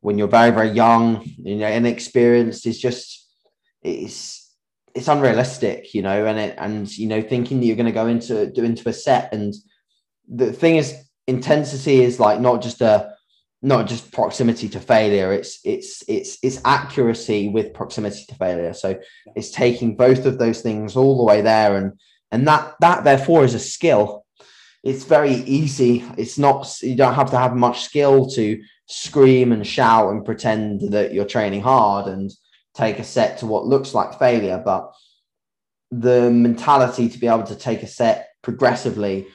when 0.00 0.18
you're 0.18 0.28
very, 0.28 0.50
very 0.50 0.68
young, 0.68 1.24
you 1.38 1.56
know, 1.56 1.66
inexperienced 1.68 2.66
is 2.66 2.78
just 2.78 3.26
it's 3.82 4.54
it's 4.94 5.08
unrealistic, 5.08 5.94
you 5.94 6.02
know, 6.02 6.26
and 6.26 6.38
it 6.38 6.54
and 6.58 6.96
you 6.96 7.08
know, 7.08 7.22
thinking 7.22 7.58
that 7.58 7.66
you're 7.66 7.74
going 7.74 7.86
to 7.86 7.92
go 7.92 8.06
into 8.06 8.46
do 8.52 8.64
into 8.64 8.88
a 8.88 8.92
set 8.92 9.32
and 9.32 9.54
the 10.28 10.52
thing 10.52 10.76
is 10.76 10.94
intensity 11.26 12.02
is 12.02 12.20
like 12.20 12.40
not 12.40 12.62
just 12.62 12.80
a 12.80 13.14
not 13.64 13.86
just 13.86 14.12
proximity 14.12 14.68
to 14.68 14.78
failure. 14.78 15.32
It's 15.32 15.58
it's 15.64 16.04
it's 16.06 16.38
it's 16.42 16.60
accuracy 16.64 17.48
with 17.48 17.72
proximity 17.72 18.24
to 18.28 18.34
failure. 18.34 18.74
So 18.74 19.00
it's 19.34 19.50
taking 19.50 19.96
both 19.96 20.26
of 20.26 20.38
those 20.38 20.60
things 20.60 20.96
all 20.96 21.16
the 21.16 21.24
way 21.24 21.40
there. 21.40 21.76
And 21.76 21.92
and 22.30 22.46
that 22.46 22.74
that 22.80 23.04
therefore 23.04 23.44
is 23.44 23.54
a 23.54 23.58
skill. 23.58 24.26
It's 24.82 25.04
very 25.04 25.32
easy. 25.32 26.04
It's 26.18 26.36
not 26.38 26.78
you 26.82 26.94
don't 26.94 27.14
have 27.14 27.30
to 27.30 27.38
have 27.38 27.56
much 27.56 27.84
skill 27.84 28.28
to 28.30 28.62
scream 28.86 29.50
and 29.50 29.66
shout 29.66 30.10
and 30.10 30.26
pretend 30.26 30.92
that 30.92 31.14
you're 31.14 31.24
training 31.24 31.62
hard 31.62 32.06
and 32.06 32.30
take 32.74 32.98
a 32.98 33.04
set 33.04 33.38
to 33.38 33.46
what 33.46 33.64
looks 33.64 33.94
like 33.94 34.18
failure. 34.18 34.60
But 34.62 34.92
the 35.90 36.30
mentality 36.30 37.08
to 37.08 37.18
be 37.18 37.28
able 37.28 37.44
to 37.44 37.56
take 37.56 37.82
a 37.82 37.86
set 37.86 38.28
progressively 38.42 39.26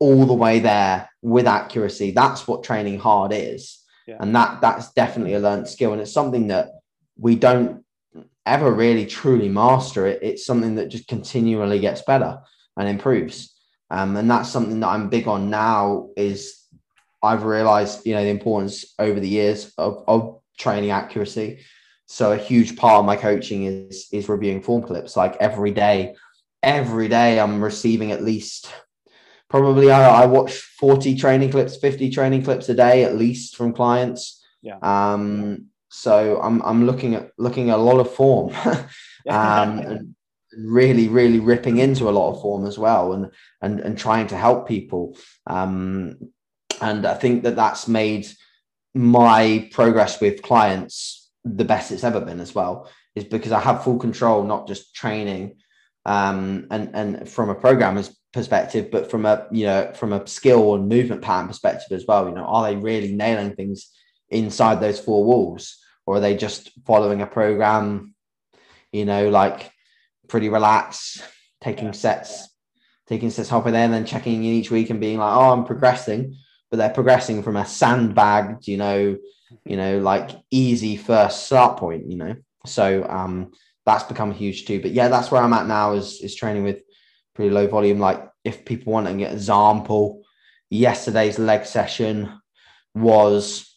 all 0.00 0.26
the 0.26 0.34
way 0.34 0.60
there 0.60 1.08
with 1.22 1.46
accuracy. 1.46 2.12
That's 2.12 2.46
what 2.46 2.62
training 2.62 2.98
hard 2.98 3.32
is. 3.32 3.78
Yeah. 4.06 4.16
And 4.20 4.34
that 4.34 4.60
that's 4.60 4.92
definitely 4.92 5.34
a 5.34 5.40
learned 5.40 5.68
skill. 5.68 5.92
And 5.92 6.00
it's 6.00 6.12
something 6.12 6.48
that 6.48 6.70
we 7.18 7.34
don't 7.36 7.84
ever 8.46 8.72
really 8.72 9.04
truly 9.04 9.48
master 9.48 10.06
it. 10.06 10.20
It's 10.22 10.46
something 10.46 10.76
that 10.76 10.88
just 10.88 11.06
continually 11.06 11.80
gets 11.80 12.02
better 12.02 12.40
and 12.76 12.88
improves. 12.88 13.54
Um, 13.90 14.16
and 14.16 14.30
that's 14.30 14.50
something 14.50 14.80
that 14.80 14.88
I'm 14.88 15.10
big 15.10 15.28
on 15.28 15.50
now 15.50 16.08
is 16.16 16.58
I've 17.22 17.42
realized, 17.42 18.06
you 18.06 18.14
know, 18.14 18.22
the 18.22 18.30
importance 18.30 18.94
over 18.98 19.18
the 19.18 19.28
years 19.28 19.72
of, 19.76 20.04
of 20.06 20.40
training 20.58 20.90
accuracy. 20.90 21.60
So 22.06 22.32
a 22.32 22.38
huge 22.38 22.76
part 22.76 23.00
of 23.00 23.04
my 23.04 23.16
coaching 23.16 23.64
is 23.64 24.08
is 24.12 24.28
reviewing 24.28 24.62
form 24.62 24.82
clips. 24.82 25.16
Like 25.16 25.36
every 25.36 25.72
day, 25.72 26.16
every 26.62 27.08
day 27.08 27.38
I'm 27.38 27.62
receiving 27.62 28.12
at 28.12 28.24
least 28.24 28.72
probably 29.48 29.90
I, 29.90 30.22
I 30.22 30.26
watch 30.26 30.52
40 30.52 31.16
training 31.16 31.50
clips 31.50 31.76
50 31.76 32.10
training 32.10 32.44
clips 32.44 32.68
a 32.68 32.74
day 32.74 33.04
at 33.04 33.16
least 33.16 33.56
from 33.56 33.72
clients. 33.72 34.44
Yeah. 34.62 34.78
Um 34.82 35.66
so 35.90 36.38
i'm 36.42 36.60
i'm 36.62 36.84
looking 36.84 37.14
at 37.14 37.30
looking 37.38 37.70
at 37.70 37.78
a 37.78 37.82
lot 37.82 38.00
of 38.00 38.12
form. 38.12 38.54
Um 39.28 39.78
and 39.78 40.14
really 40.56 41.08
really 41.08 41.38
ripping 41.38 41.78
into 41.78 42.08
a 42.08 42.16
lot 42.18 42.30
of 42.32 42.40
form 42.40 42.64
as 42.66 42.78
well 42.78 43.12
and 43.12 43.30
and 43.60 43.80
and 43.80 43.98
trying 43.98 44.26
to 44.28 44.36
help 44.36 44.66
people. 44.66 45.16
Um 45.46 46.16
and 46.80 47.06
i 47.06 47.14
think 47.14 47.42
that 47.42 47.56
that's 47.56 47.88
made 47.88 48.26
my 48.94 49.68
progress 49.72 50.20
with 50.20 50.42
clients 50.42 51.30
the 51.44 51.64
best 51.64 51.92
it's 51.92 52.04
ever 52.04 52.20
been 52.20 52.40
as 52.40 52.54
well 52.54 52.88
is 53.14 53.24
because 53.24 53.52
i 53.52 53.60
have 53.60 53.84
full 53.84 53.98
control 53.98 54.44
not 54.44 54.66
just 54.66 54.94
training 54.94 55.56
um, 56.06 56.66
and 56.70 56.90
and 56.94 57.28
from 57.28 57.50
a 57.50 57.54
programmer's 57.54 58.16
perspective, 58.32 58.90
but 58.90 59.10
from 59.10 59.26
a 59.26 59.46
you 59.50 59.66
know 59.66 59.92
from 59.94 60.12
a 60.12 60.26
skill 60.26 60.74
and 60.74 60.88
movement 60.88 61.22
pattern 61.22 61.48
perspective 61.48 61.92
as 61.92 62.06
well. 62.06 62.28
You 62.28 62.34
know, 62.34 62.44
are 62.44 62.64
they 62.64 62.76
really 62.76 63.14
nailing 63.14 63.54
things 63.54 63.90
inside 64.30 64.80
those 64.80 65.00
four 65.00 65.24
walls, 65.24 65.78
or 66.06 66.16
are 66.16 66.20
they 66.20 66.36
just 66.36 66.70
following 66.86 67.22
a 67.22 67.26
program? 67.26 68.14
You 68.92 69.04
know, 69.04 69.28
like 69.28 69.70
pretty 70.28 70.48
relaxed, 70.48 71.22
taking 71.60 71.86
yeah. 71.86 71.92
sets, 71.92 72.48
taking 73.06 73.30
sets 73.30 73.48
halfway 73.48 73.72
there, 73.72 73.84
and 73.84 73.92
then 73.92 74.06
checking 74.06 74.44
in 74.44 74.52
each 74.52 74.70
week 74.70 74.90
and 74.90 75.00
being 75.00 75.18
like, 75.18 75.36
oh, 75.36 75.52
I'm 75.52 75.64
progressing, 75.64 76.36
but 76.70 76.76
they're 76.76 76.90
progressing 76.90 77.42
from 77.42 77.56
a 77.56 77.66
sandbagged, 77.66 78.66
you 78.66 78.76
know, 78.76 79.16
you 79.64 79.76
know, 79.76 79.98
like 79.98 80.30
easy 80.50 80.96
first 80.96 81.46
start 81.46 81.78
point. 81.78 82.10
You 82.10 82.16
know, 82.16 82.36
so 82.66 83.06
um 83.08 83.52
that's 83.88 84.04
become 84.04 84.32
huge 84.32 84.66
too. 84.66 84.80
But 84.80 84.92
yeah, 84.92 85.08
that's 85.08 85.30
where 85.30 85.42
I'm 85.42 85.52
at 85.54 85.66
now 85.66 85.94
is 85.94 86.20
is 86.20 86.34
training 86.34 86.64
with 86.64 86.82
pretty 87.34 87.50
low 87.50 87.66
volume. 87.66 87.98
Like 87.98 88.22
if 88.44 88.64
people 88.64 88.92
want 88.92 89.08
an 89.08 89.20
example, 89.20 90.22
yesterday's 90.68 91.38
leg 91.38 91.64
session 91.64 92.40
was 92.94 93.74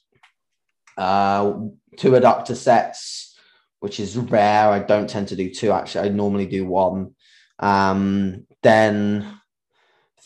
uh, 0.97 1.53
two 1.97 2.12
adductor 2.12 2.55
sets, 2.55 3.38
which 3.80 3.99
is 3.99 4.18
rare. 4.18 4.70
I 4.70 4.80
don't 4.80 5.09
tend 5.09 5.30
to 5.30 5.38
do 5.38 5.49
two 5.49 5.72
actually. 5.72 6.09
I 6.09 6.12
normally 6.12 6.45
do 6.45 6.66
one. 6.66 7.16
Um, 7.59 8.47
then 8.64 9.39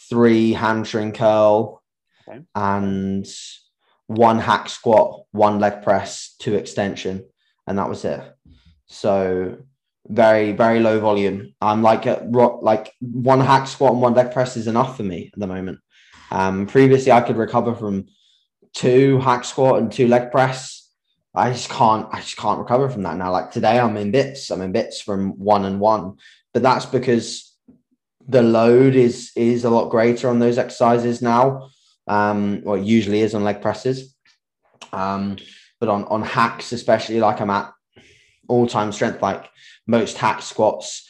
three 0.10 0.54
hamstring 0.54 1.12
curl 1.12 1.84
okay. 2.28 2.42
and 2.56 3.28
one 4.08 4.40
hack 4.40 4.70
squat, 4.70 5.26
one 5.32 5.60
leg 5.60 5.84
press, 5.84 6.36
two 6.40 6.56
extension, 6.56 7.26
and 7.68 7.78
that 7.78 7.90
was 7.90 8.04
it. 8.06 8.22
So 8.88 9.58
very 10.08 10.52
very 10.52 10.80
low 10.80 11.00
volume. 11.00 11.54
I'm 11.62 11.82
like 11.82 12.06
a 12.06 12.28
like 12.62 12.94
one 13.00 13.40
hack 13.40 13.68
squat 13.68 13.94
and 13.94 14.02
one 14.02 14.14
leg 14.14 14.32
press 14.32 14.56
is 14.58 14.68
enough 14.68 14.98
for 14.98 15.04
me 15.04 15.32
at 15.34 15.40
the 15.40 15.48
moment. 15.48 15.80
Um, 16.32 16.68
previously 16.68 17.12
I 17.12 17.22
could 17.22 17.38
recover 17.38 17.76
from 17.76 18.08
two 18.74 19.20
hack 19.20 19.46
squat 19.46 19.80
and 19.80 19.92
two 19.92 20.08
leg 20.08 20.32
press. 20.32 20.90
I 21.34 21.52
just 21.52 21.70
can't 21.70 22.08
I 22.12 22.20
just 22.22 22.38
can't 22.38 22.60
recover 22.60 22.90
from 22.90 23.04
that 23.04 23.18
now. 23.18 23.32
Like 23.32 23.52
today 23.52 23.80
I'm 23.80 23.98
in 23.98 24.12
bits. 24.12 24.50
I'm 24.52 24.62
in 24.62 24.72
bits 24.72 25.02
from 25.02 25.40
one 25.40 25.66
and 25.66 25.80
one, 25.80 26.18
but 26.54 26.64
that's 26.64 26.86
because 26.86 27.54
the 28.28 28.42
load 28.42 28.96
is 28.96 29.32
is 29.36 29.66
a 29.66 29.70
lot 29.70 29.90
greater 29.90 30.30
on 30.30 30.40
those 30.40 30.58
exercises 30.58 31.22
now. 31.22 31.70
Um, 32.08 32.64
it 32.66 32.84
usually 32.84 33.22
is 33.22 33.34
on 33.34 33.44
leg 33.44 33.62
presses. 33.62 34.16
Um, 34.94 35.38
but 35.80 35.90
on 35.90 36.06
on 36.06 36.22
hacks, 36.22 36.72
especially 36.72 37.20
like 37.20 37.42
I'm 37.42 37.50
at 37.50 37.72
all 38.48 38.68
time 38.68 38.92
strength, 38.92 39.22
like 39.22 39.50
most 39.88 40.18
hack 40.18 40.42
squats, 40.42 41.10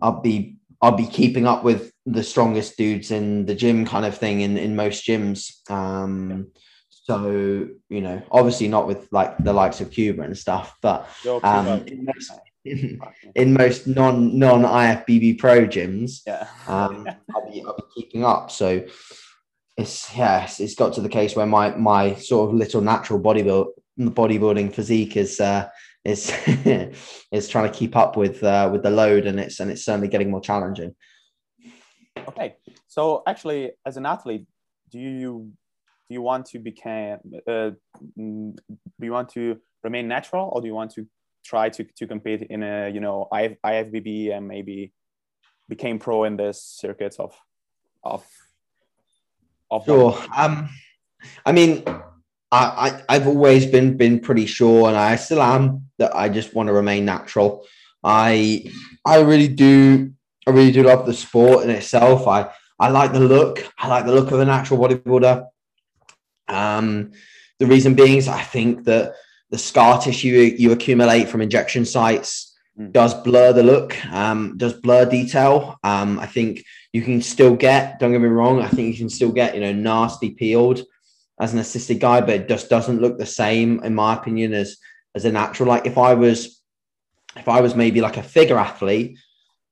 I'll 0.00 0.20
be 0.20 0.56
I'll 0.80 0.96
be 0.96 1.06
keeping 1.06 1.46
up 1.46 1.62
with 1.64 1.92
the 2.06 2.22
strongest 2.22 2.76
dudes 2.76 3.10
in 3.10 3.46
the 3.46 3.54
gym 3.54 3.86
kind 3.86 4.04
of 4.04 4.18
thing 4.18 4.40
in, 4.40 4.56
in 4.56 4.74
most 4.74 5.06
gyms. 5.06 5.68
Um, 5.70 6.50
So 7.04 7.68
you 7.88 8.00
know, 8.00 8.22
obviously 8.30 8.68
not 8.68 8.86
with 8.86 9.08
like 9.10 9.36
the 9.38 9.52
likes 9.52 9.80
of 9.80 9.90
Kuba 9.90 10.22
and 10.22 10.38
stuff, 10.38 10.76
but 10.80 11.08
um, 11.42 11.66
in 11.86 12.04
most, 12.04 12.32
in 13.34 13.52
most 13.52 13.86
non 13.86 14.38
non 14.38 14.62
IFBB 14.62 15.38
pro 15.38 15.66
gyms, 15.66 16.20
yeah, 16.26 16.46
um, 16.68 17.08
I'll 17.34 17.50
be 17.50 17.62
I'll 17.66 17.76
be 17.76 17.82
keeping 17.94 18.24
up. 18.24 18.50
So 18.50 18.84
it's 19.76 20.10
it's, 20.14 20.60
it's 20.60 20.74
got 20.74 20.92
to 20.94 21.00
the 21.00 21.08
case 21.08 21.34
where 21.34 21.46
my 21.46 21.74
my 21.76 22.14
sort 22.14 22.48
of 22.48 22.54
little 22.54 22.80
natural 22.80 23.20
bodybuild 23.20 23.66
bodybuilding 23.98 24.72
physique 24.72 25.16
is 25.16 25.40
uh, 25.40 25.68
is 26.04 26.32
is 27.32 27.48
trying 27.48 27.70
to 27.70 27.78
keep 27.78 27.96
up 27.96 28.16
with 28.16 28.42
uh, 28.42 28.68
with 28.72 28.82
the 28.82 28.90
load, 28.90 29.26
and 29.26 29.38
it's 29.38 29.60
and 29.60 29.70
it's 29.70 29.84
certainly 29.84 30.08
getting 30.08 30.30
more 30.30 30.40
challenging. 30.40 30.94
Okay, 32.28 32.56
so 32.88 33.22
actually, 33.26 33.72
as 33.86 33.96
an 33.96 34.06
athlete, 34.06 34.46
do 34.90 34.98
you 34.98 35.52
do 36.08 36.14
you 36.14 36.22
want 36.22 36.46
to 36.46 36.58
become 36.58 37.18
uh, 37.48 37.70
mm, 38.18 38.56
do 38.56 39.06
you 39.06 39.12
want 39.12 39.28
to 39.30 39.58
remain 39.82 40.08
natural, 40.08 40.50
or 40.52 40.60
do 40.60 40.66
you 40.66 40.74
want 40.74 40.92
to 40.92 41.06
try 41.44 41.68
to 41.68 41.84
to 41.84 42.06
compete 42.06 42.42
in 42.50 42.62
a 42.62 42.90
you 42.90 43.00
know 43.00 43.28
IF, 43.32 43.56
IFBB 43.64 44.32
and 44.36 44.46
maybe 44.46 44.92
became 45.68 45.98
pro 45.98 46.24
in 46.24 46.36
this 46.36 46.62
circuits 46.62 47.18
of 47.18 47.34
of 48.04 48.24
of 49.70 49.84
sure. 49.84 50.18
Um, 50.36 50.68
I 51.46 51.52
mean, 51.52 51.84
I, 52.52 53.02
I 53.08 53.14
have 53.14 53.26
always 53.26 53.64
been 53.64 53.96
been 53.96 54.20
pretty 54.20 54.44
sure, 54.44 54.88
and 54.88 54.96
I 54.96 55.16
still 55.16 55.42
am 55.42 55.88
that 55.98 56.14
I 56.14 56.28
just 56.28 56.54
want 56.54 56.66
to 56.66 56.74
remain 56.74 57.04
natural. 57.04 57.66
I 58.04 58.70
I 59.06 59.20
really 59.20 59.48
do 59.48 60.12
I 60.46 60.50
really 60.50 60.72
do 60.72 60.82
love 60.82 61.06
the 61.06 61.14
sport 61.14 61.64
in 61.64 61.70
itself. 61.70 62.28
I 62.28 62.50
I 62.78 62.88
like 62.88 63.12
the 63.12 63.20
look. 63.20 63.66
I 63.78 63.88
like 63.88 64.04
the 64.04 64.12
look 64.12 64.32
of 64.32 64.40
a 64.40 64.44
natural 64.44 64.78
bodybuilder. 64.80 65.46
Um, 66.48 67.12
the 67.58 67.66
reason 67.66 67.94
being 67.94 68.18
is 68.18 68.28
I 68.28 68.42
think 68.42 68.84
that 68.84 69.14
the 69.50 69.58
scar 69.58 70.00
tissue 70.00 70.54
you 70.58 70.72
accumulate 70.72 71.28
from 71.28 71.40
injection 71.40 71.86
sites 71.86 72.54
mm. 72.78 72.92
does 72.92 73.14
blur 73.14 73.52
the 73.54 73.62
look, 73.62 74.04
um, 74.12 74.58
does 74.58 74.74
blur 74.74 75.06
detail. 75.06 75.78
Um, 75.84 76.18
I 76.18 76.26
think 76.26 76.64
you 76.92 77.00
can 77.00 77.22
still 77.22 77.56
get. 77.56 77.98
Don't 77.98 78.12
get 78.12 78.20
me 78.20 78.28
wrong. 78.28 78.60
I 78.60 78.68
think 78.68 78.88
you 78.92 78.98
can 78.98 79.08
still 79.08 79.32
get 79.32 79.54
you 79.54 79.62
know 79.62 79.72
nasty 79.72 80.30
peeled 80.30 80.82
as 81.42 81.52
an 81.52 81.58
assisted 81.58 81.98
guy, 81.98 82.20
but 82.20 82.30
it 82.30 82.48
just 82.48 82.70
doesn't 82.70 83.00
look 83.00 83.18
the 83.18 83.26
same, 83.26 83.82
in 83.82 83.96
my 83.96 84.14
opinion, 84.14 84.54
as 84.54 84.76
as 85.16 85.24
a 85.24 85.32
natural. 85.32 85.68
Like 85.68 85.86
if 85.86 85.98
I 85.98 86.14
was, 86.14 86.62
if 87.36 87.48
I 87.48 87.60
was 87.60 87.74
maybe 87.74 88.00
like 88.00 88.16
a 88.16 88.22
figure 88.22 88.56
athlete, 88.56 89.18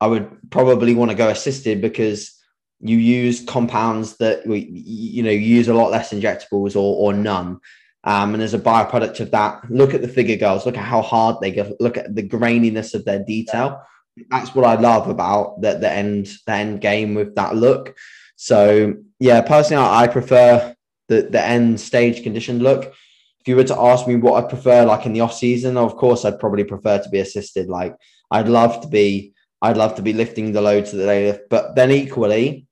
I 0.00 0.08
would 0.08 0.28
probably 0.50 0.94
want 0.96 1.12
to 1.12 1.16
go 1.16 1.28
assisted 1.28 1.80
because 1.80 2.36
you 2.80 2.96
use 2.96 3.44
compounds 3.44 4.16
that 4.16 4.44
we, 4.46 4.68
you 4.72 5.22
know 5.22 5.30
use 5.30 5.68
a 5.68 5.74
lot 5.74 5.92
less 5.92 6.12
injectables 6.12 6.74
or 6.74 6.96
or 7.02 7.12
none. 7.12 7.60
Um, 8.02 8.34
and 8.34 8.42
as 8.42 8.54
a 8.54 8.58
byproduct 8.58 9.20
of 9.20 9.30
that, 9.30 9.70
look 9.70 9.94
at 9.94 10.02
the 10.02 10.08
figure 10.08 10.36
girls. 10.36 10.66
Look 10.66 10.78
at 10.78 10.84
how 10.84 11.02
hard 11.02 11.36
they 11.40 11.52
go. 11.52 11.76
Look 11.78 11.96
at 11.98 12.16
the 12.16 12.26
graininess 12.26 12.94
of 12.94 13.04
their 13.04 13.22
detail. 13.22 13.80
That's 14.28 14.54
what 14.56 14.64
I 14.64 14.74
love 14.74 15.08
about 15.08 15.60
the, 15.60 15.74
the 15.74 15.90
end 15.90 16.32
the 16.46 16.52
end 16.52 16.80
game 16.80 17.14
with 17.14 17.36
that 17.36 17.54
look. 17.54 17.94
So 18.34 18.94
yeah, 19.20 19.40
personally, 19.42 19.84
I 19.84 20.08
prefer 20.08 20.74
the 21.10 21.22
the 21.22 21.44
end 21.44 21.78
stage 21.78 22.22
condition 22.22 22.60
look. 22.60 22.94
If 23.40 23.48
you 23.48 23.56
were 23.56 23.64
to 23.64 23.78
ask 23.78 24.06
me 24.06 24.16
what 24.16 24.42
I 24.42 24.48
prefer, 24.48 24.84
like 24.86 25.06
in 25.06 25.12
the 25.12 25.20
off 25.20 25.34
season, 25.34 25.76
of 25.76 25.96
course, 25.96 26.24
I'd 26.24 26.40
probably 26.40 26.64
prefer 26.64 26.98
to 27.02 27.08
be 27.10 27.18
assisted. 27.18 27.68
Like 27.68 27.94
I'd 28.30 28.48
love 28.48 28.80
to 28.82 28.88
be, 28.88 29.34
I'd 29.60 29.76
love 29.76 29.96
to 29.96 30.02
be 30.02 30.12
lifting 30.12 30.52
the 30.52 30.60
loads 30.60 30.92
that 30.92 30.98
they 30.98 31.26
lift, 31.26 31.50
but 31.50 31.74
then 31.74 31.90
equally, 31.90 32.66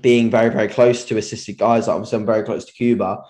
being 0.00 0.30
very 0.30 0.50
very 0.50 0.68
close 0.68 1.04
to 1.06 1.18
assisted 1.18 1.58
guys, 1.58 1.88
like 1.88 2.12
I'm 2.12 2.26
very 2.26 2.44
close 2.44 2.64
to 2.66 2.72
Kuba. 2.72 3.22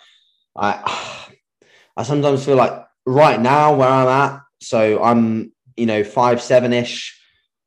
I 0.57 1.29
I 1.97 2.03
sometimes 2.03 2.45
feel 2.45 2.57
like 2.57 2.85
right 3.07 3.41
now 3.41 3.77
where 3.77 3.89
I'm 3.89 4.09
at, 4.09 4.41
so 4.61 5.03
I'm 5.03 5.53
you 5.77 5.87
know 5.87 6.03
five 6.05 6.43
seven 6.43 6.73
ish, 6.73 7.19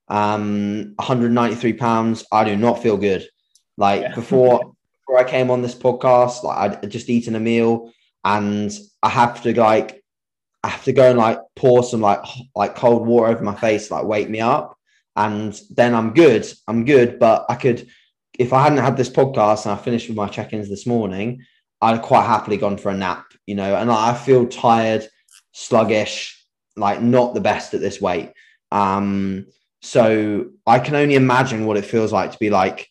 um, 0.09 0.93
193 0.97 1.73
pounds. 1.73 2.25
I 2.31 2.43
do 2.43 2.55
not 2.55 2.83
feel 2.83 2.97
good. 2.97 3.27
Like 3.77 4.01
yeah. 4.01 4.15
before 4.15 4.74
before 5.05 5.19
I 5.19 5.29
came 5.29 5.51
on 5.51 5.61
this 5.61 5.75
podcast, 5.75 6.43
like 6.43 6.83
I'd 6.83 6.91
just 6.91 7.09
eaten 7.09 7.35
a 7.35 7.39
meal 7.39 7.91
and 8.23 8.71
I 9.03 9.09
have 9.09 9.41
to 9.43 9.59
like 9.59 10.03
I 10.63 10.69
have 10.69 10.83
to 10.85 10.93
go 10.93 11.09
and 11.11 11.19
like 11.19 11.39
pour 11.55 11.83
some 11.83 12.01
like 12.01 12.25
like 12.55 12.75
cold 12.75 13.05
water 13.05 13.27
over 13.27 13.43
my 13.43 13.55
face, 13.55 13.91
like 13.91 14.05
wake 14.05 14.29
me 14.29 14.41
up, 14.41 14.77
and 15.15 15.59
then 15.69 15.93
I'm 15.93 16.13
good. 16.13 16.47
I'm 16.67 16.85
good, 16.85 17.19
but 17.19 17.45
I 17.49 17.55
could 17.55 17.87
if 18.37 18.51
I 18.51 18.63
hadn't 18.63 18.79
had 18.79 18.97
this 18.97 19.09
podcast 19.09 19.65
and 19.65 19.79
I 19.79 19.81
finished 19.81 20.09
with 20.09 20.17
my 20.17 20.27
check-ins 20.27 20.69
this 20.69 20.85
morning, 20.85 21.45
I'd 21.81 22.01
quite 22.01 22.25
happily 22.25 22.57
gone 22.57 22.77
for 22.77 22.89
a 22.89 22.97
nap, 22.97 23.25
you 23.45 23.55
know, 23.55 23.75
and 23.75 23.91
I 23.91 24.13
feel 24.13 24.47
tired, 24.47 25.07
sluggish, 25.53 26.43
like 26.75 27.01
not 27.01 27.33
the 27.33 27.41
best 27.41 27.73
at 27.73 27.79
this 27.79 28.01
weight. 28.01 28.33
Um, 28.71 29.45
so 29.81 30.49
I 30.65 30.79
can 30.79 30.95
only 30.95 31.15
imagine 31.15 31.65
what 31.65 31.77
it 31.77 31.85
feels 31.85 32.11
like 32.11 32.31
to 32.31 32.39
be 32.39 32.49
like 32.49 32.89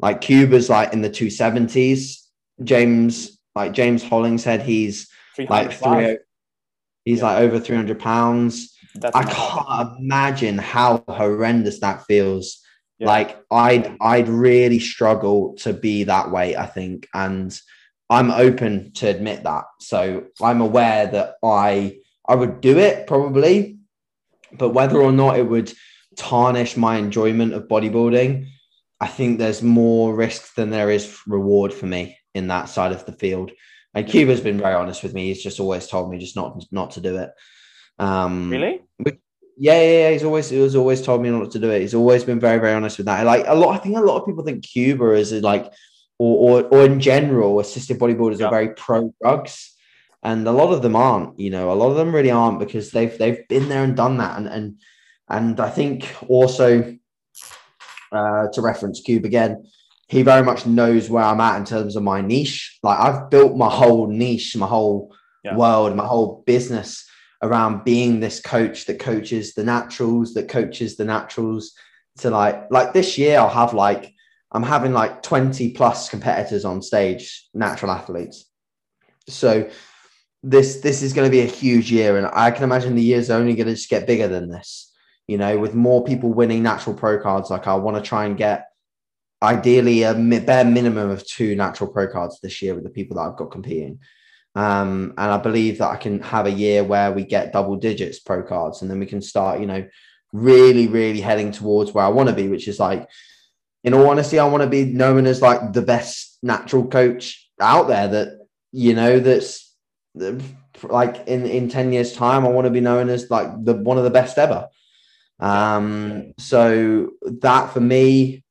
like 0.00 0.20
Kuba's 0.20 0.68
like 0.68 0.92
in 0.92 1.02
the 1.02 1.10
270s. 1.10 2.20
James, 2.62 3.38
like 3.54 3.72
James 3.72 4.02
Hollingshead, 4.04 4.62
he's 4.62 5.08
like 5.48 5.72
three, 5.72 6.06
oh, 6.06 6.16
he's 7.04 7.18
yeah. 7.18 7.24
like 7.24 7.38
over 7.38 7.58
300 7.58 7.98
pounds. 7.98 8.76
That's 8.94 9.16
I 9.16 9.24
can't 9.24 9.98
imagine 9.98 10.58
how 10.58 11.02
horrendous 11.08 11.80
that 11.80 12.04
feels. 12.04 12.60
Yeah. 12.98 13.08
Like 13.08 13.42
I'd 13.50 13.96
I'd 14.00 14.28
really 14.28 14.78
struggle 14.78 15.54
to 15.58 15.72
be 15.72 16.04
that 16.04 16.30
way, 16.30 16.56
I 16.56 16.66
think. 16.66 17.08
And 17.12 17.58
I'm 18.08 18.30
open 18.30 18.92
to 18.94 19.08
admit 19.08 19.42
that. 19.42 19.64
So 19.80 20.26
I'm 20.40 20.60
aware 20.60 21.06
that 21.08 21.34
I 21.42 21.98
I 22.28 22.36
would 22.36 22.60
do 22.60 22.78
it 22.78 23.06
probably, 23.06 23.78
but 24.52 24.70
whether 24.70 25.00
or 25.00 25.12
not 25.12 25.38
it 25.38 25.48
would 25.48 25.72
tarnish 26.16 26.76
my 26.76 26.96
enjoyment 26.96 27.52
of 27.52 27.64
bodybuilding, 27.64 28.46
I 29.04 29.06
think 29.06 29.38
there's 29.38 29.62
more 29.62 30.14
risk 30.14 30.54
than 30.54 30.70
there 30.70 30.90
is 30.90 31.20
reward 31.26 31.74
for 31.74 31.84
me 31.84 32.16
in 32.34 32.48
that 32.48 32.70
side 32.70 32.90
of 32.90 33.04
the 33.04 33.12
field. 33.12 33.50
And 33.92 34.08
Kuba's 34.08 34.40
been 34.40 34.56
very 34.56 34.74
honest 34.74 35.02
with 35.02 35.12
me. 35.12 35.26
He's 35.26 35.42
just 35.42 35.60
always 35.60 35.86
told 35.86 36.10
me 36.10 36.16
just 36.16 36.36
not 36.36 36.64
not 36.72 36.92
to 36.92 37.02
do 37.02 37.18
it. 37.18 37.30
Um, 37.98 38.48
really? 38.48 38.80
But 38.98 39.18
yeah, 39.58 39.78
yeah, 39.78 39.98
yeah, 39.98 40.10
He's 40.12 40.24
always 40.24 40.48
he's 40.48 40.74
always 40.74 41.02
told 41.02 41.20
me 41.20 41.28
not 41.28 41.50
to 41.50 41.58
do 41.58 41.70
it. 41.70 41.82
He's 41.82 41.92
always 41.94 42.24
been 42.24 42.40
very 42.40 42.58
very 42.58 42.72
honest 42.72 42.96
with 42.96 43.04
that. 43.04 43.26
Like 43.26 43.44
a 43.46 43.54
lot, 43.54 43.74
I 43.74 43.78
think 43.78 43.98
a 43.98 44.00
lot 44.00 44.18
of 44.18 44.26
people 44.26 44.42
think 44.42 44.64
Kuba 44.64 45.12
is 45.12 45.32
like, 45.32 45.70
or 46.18 46.62
or, 46.62 46.64
or 46.68 46.86
in 46.86 46.98
general, 46.98 47.60
assisted 47.60 47.98
bodybuilders 47.98 48.40
yeah. 48.40 48.46
are 48.46 48.50
very 48.58 48.70
pro 48.70 49.14
drugs. 49.20 49.76
And 50.22 50.48
a 50.48 50.52
lot 50.60 50.72
of 50.72 50.80
them 50.80 50.96
aren't, 50.96 51.38
you 51.38 51.50
know, 51.50 51.70
a 51.70 51.76
lot 51.80 51.90
of 51.90 51.96
them 51.96 52.14
really 52.14 52.30
aren't 52.30 52.58
because 52.58 52.90
they've 52.90 53.16
they've 53.18 53.46
been 53.48 53.68
there 53.68 53.84
and 53.84 53.94
done 53.94 54.16
that. 54.16 54.38
And 54.38 54.48
and 54.48 54.80
and 55.28 55.60
I 55.60 55.68
think 55.68 56.08
also 56.26 56.96
uh, 58.14 58.48
to 58.52 58.60
reference 58.60 59.00
Cube 59.00 59.24
again, 59.24 59.66
he 60.08 60.22
very 60.22 60.42
much 60.42 60.66
knows 60.66 61.08
where 61.08 61.24
I'm 61.24 61.40
at 61.40 61.58
in 61.58 61.64
terms 61.64 61.96
of 61.96 62.02
my 62.02 62.20
niche. 62.20 62.78
Like 62.82 62.98
I've 62.98 63.30
built 63.30 63.56
my 63.56 63.70
whole 63.70 64.06
niche, 64.06 64.56
my 64.56 64.66
whole 64.66 65.14
yeah. 65.42 65.56
world, 65.56 65.96
my 65.96 66.06
whole 66.06 66.42
business 66.46 67.08
around 67.42 67.84
being 67.84 68.20
this 68.20 68.40
coach 68.40 68.86
that 68.86 68.98
coaches 68.98 69.54
the 69.54 69.64
naturals, 69.64 70.34
that 70.34 70.48
coaches 70.48 70.96
the 70.96 71.04
naturals 71.04 71.72
to 72.18 72.30
like 72.30 72.70
like 72.70 72.92
this 72.92 73.18
year 73.18 73.38
I'll 73.38 73.48
have 73.48 73.74
like 73.74 74.12
I'm 74.52 74.62
having 74.62 74.92
like 74.92 75.22
20 75.22 75.72
plus 75.72 76.08
competitors 76.08 76.64
on 76.64 76.80
stage, 76.80 77.48
natural 77.54 77.90
athletes. 77.90 78.44
So 79.28 79.68
this 80.42 80.80
this 80.80 81.02
is 81.02 81.12
going 81.12 81.26
to 81.26 81.30
be 81.30 81.40
a 81.40 81.46
huge 81.46 81.90
year 81.90 82.18
and 82.18 82.26
I 82.32 82.50
can 82.50 82.64
imagine 82.64 82.94
the 82.94 83.02
year's 83.02 83.30
are 83.30 83.40
only 83.40 83.54
going 83.54 83.66
to 83.66 83.74
just 83.74 83.88
get 83.88 84.06
bigger 84.06 84.28
than 84.28 84.50
this 84.50 84.92
you 85.26 85.38
know, 85.38 85.58
with 85.58 85.74
more 85.74 86.04
people 86.04 86.32
winning 86.32 86.62
natural 86.62 86.94
pro 86.94 87.18
cards, 87.18 87.50
like 87.50 87.66
I 87.66 87.74
want 87.74 87.96
to 87.96 88.02
try 88.02 88.26
and 88.26 88.36
get 88.36 88.66
ideally 89.42 90.02
a 90.02 90.14
bare 90.14 90.64
minimum 90.64 91.10
of 91.10 91.26
two 91.26 91.54
natural 91.54 91.90
pro 91.90 92.08
cards 92.08 92.40
this 92.40 92.62
year 92.62 92.74
with 92.74 92.84
the 92.84 92.90
people 92.90 93.16
that 93.16 93.22
I've 93.22 93.36
got 93.36 93.50
competing. 93.50 93.98
Um, 94.54 95.14
and 95.18 95.32
I 95.32 95.38
believe 95.38 95.78
that 95.78 95.90
I 95.90 95.96
can 95.96 96.20
have 96.22 96.46
a 96.46 96.50
year 96.50 96.84
where 96.84 97.12
we 97.12 97.24
get 97.24 97.52
double 97.52 97.76
digits 97.76 98.20
pro 98.20 98.42
cards 98.42 98.82
and 98.82 98.90
then 98.90 99.00
we 99.00 99.06
can 99.06 99.20
start, 99.20 99.60
you 99.60 99.66
know, 99.66 99.86
really, 100.32 100.86
really 100.86 101.20
heading 101.20 101.52
towards 101.52 101.92
where 101.92 102.04
I 102.04 102.08
want 102.08 102.28
to 102.28 102.34
be, 102.34 102.48
which 102.48 102.68
is 102.68 102.78
like, 102.78 103.08
in 103.82 103.94
all 103.94 104.08
honesty, 104.08 104.38
I 104.38 104.46
want 104.46 104.62
to 104.62 104.68
be 104.68 104.84
known 104.84 105.26
as 105.26 105.42
like 105.42 105.72
the 105.72 105.82
best 105.82 106.38
natural 106.42 106.86
coach 106.86 107.50
out 107.60 107.88
there 107.88 108.08
that, 108.08 108.38
you 108.72 108.94
know, 108.94 109.20
that's 109.20 109.74
like 110.82 111.26
in, 111.26 111.46
in 111.46 111.68
10 111.68 111.92
years 111.92 112.12
time, 112.14 112.46
I 112.46 112.48
want 112.48 112.66
to 112.66 112.70
be 112.70 112.80
known 112.80 113.08
as 113.08 113.30
like 113.30 113.48
the 113.64 113.74
one 113.74 113.98
of 113.98 114.04
the 114.04 114.10
best 114.10 114.38
ever. 114.38 114.68
Um, 115.40 116.32
so 116.38 117.10
that 117.22 117.72
for 117.72 117.80
me 117.80 118.44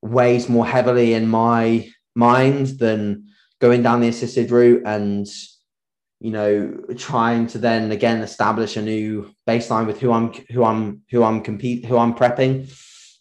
weighs 0.00 0.48
more 0.48 0.66
heavily 0.66 1.14
in 1.14 1.28
my 1.28 1.88
mind 2.14 2.66
than 2.78 3.26
going 3.60 3.82
down 3.82 4.00
the 4.00 4.08
assisted 4.08 4.50
route 4.50 4.82
and 4.84 5.26
you 6.20 6.30
know 6.30 6.74
trying 6.96 7.46
to 7.46 7.58
then 7.58 7.92
again 7.92 8.20
establish 8.22 8.76
a 8.76 8.82
new 8.82 9.32
baseline 9.48 9.86
with 9.86 10.00
who 10.00 10.10
I'm 10.12 10.32
who 10.50 10.64
I'm 10.64 11.02
who 11.10 11.22
I'm 11.22 11.42
compete 11.42 11.84
who 11.84 11.96
I'm 11.96 12.14
prepping 12.14 12.72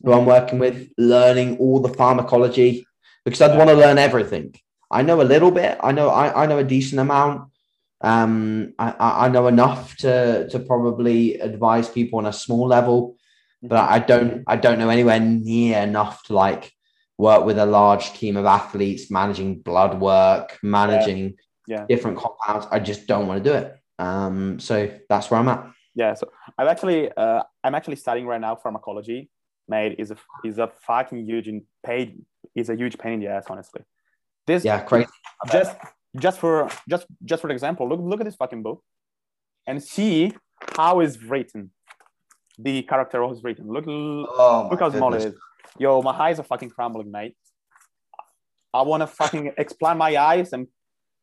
who 0.04 0.14
I'm 0.14 0.26
working 0.26 0.58
with 0.58 0.90
learning 0.98 1.58
all 1.58 1.80
the 1.80 1.94
pharmacology 1.94 2.88
because 3.24 3.42
I'd 3.42 3.58
want 3.58 3.70
to 3.70 3.76
learn 3.76 4.00
everything 4.00 4.56
I 4.92 5.02
know 5.04 5.22
a 5.22 5.24
little 5.24 5.52
bit. 5.52 5.80
I 5.82 5.94
know 5.94 6.10
I, 6.10 6.44
I 6.44 6.46
know 6.46 6.60
a 6.60 6.64
decent 6.64 7.00
amount. 7.00 7.50
Um, 8.04 8.74
I, 8.80 9.26
I 9.26 9.30
know 9.30 9.48
enough 9.48 9.96
to 9.98 10.48
to 10.50 10.60
probably 10.60 11.40
advise 11.40 11.88
people 11.90 12.20
on 12.20 12.26
a 12.26 12.34
small 12.34 12.68
level, 12.68 13.16
but 13.62 13.90
I 13.90 14.00
don't 14.00 14.44
I 14.48 14.56
don't 14.58 14.80
know 14.80 14.90
anywhere 14.90 15.20
near 15.20 15.80
enough 15.80 16.24
to 16.24 16.34
like 16.34 16.72
work 17.18 17.46
with 17.46 17.60
a 17.60 17.66
large 17.66 18.14
team 18.14 18.36
of 18.38 18.46
athletes, 18.46 19.12
managing 19.12 19.62
blood 19.62 20.00
work, 20.00 20.58
managing 20.64 21.38
Yeah. 21.68 21.86
different 21.88 22.18
compounds. 22.18 22.68
I 22.72 22.80
just 22.80 23.06
don't 23.06 23.28
want 23.28 23.44
to 23.44 23.50
do 23.50 23.56
it. 23.56 23.76
Um, 24.00 24.60
so 24.60 24.90
that's 25.08 25.30
where 25.30 25.40
I'm 25.40 25.48
at. 25.48 25.72
Yeah, 25.94 26.16
so 26.16 26.32
I'm 26.58 26.68
actually 26.68 27.12
uh, 27.16 27.44
I'm 27.64 27.76
actually 27.76 27.98
studying 27.98 28.26
right 28.26 28.42
now 28.42 28.56
pharmacology. 28.56 29.30
Mate, 29.68 29.96
is 30.00 30.12
a 30.12 30.18
is 30.44 30.58
a 30.58 30.68
fucking 30.88 31.24
huge 31.26 31.48
in 31.48 31.64
pain 31.84 32.26
is 32.56 32.70
a 32.70 32.76
huge 32.76 32.98
pain 32.98 33.14
in 33.14 33.20
the 33.20 33.28
ass, 33.28 33.46
honestly. 33.48 33.84
This 34.48 34.66
Yeah, 34.66 34.80
crazy. 34.82 35.08
just 35.52 35.76
just 36.18 36.40
for 36.40 36.70
just 36.90 37.06
just 37.24 37.42
for 37.42 37.50
example, 37.50 37.88
look 37.88 38.00
look 38.02 38.20
at 38.20 38.26
this 38.26 38.36
fucking 38.36 38.64
book 38.64 38.84
and 39.68 39.82
see 39.82 40.34
how 40.76 41.00
is 41.00 41.24
written. 41.24 41.72
The 42.60 42.84
character 42.84 43.26
who's 43.26 43.44
written. 43.44 43.68
Look 43.68 43.86
Oh, 43.88 44.68
look 44.70 44.80
how 44.80 44.90
small 44.90 45.14
it 45.14 45.24
is. 45.24 45.36
Yo, 45.80 46.02
my 46.02 46.12
eyes 46.12 46.40
are 46.40 46.44
fucking 46.44 46.70
crumbling, 46.70 47.10
mate. 47.10 47.36
I 48.74 48.82
want 48.84 49.02
to 49.02 49.08
fucking 49.08 49.54
explant 49.60 49.98
my 49.98 50.16
eyes 50.18 50.54
and 50.54 50.68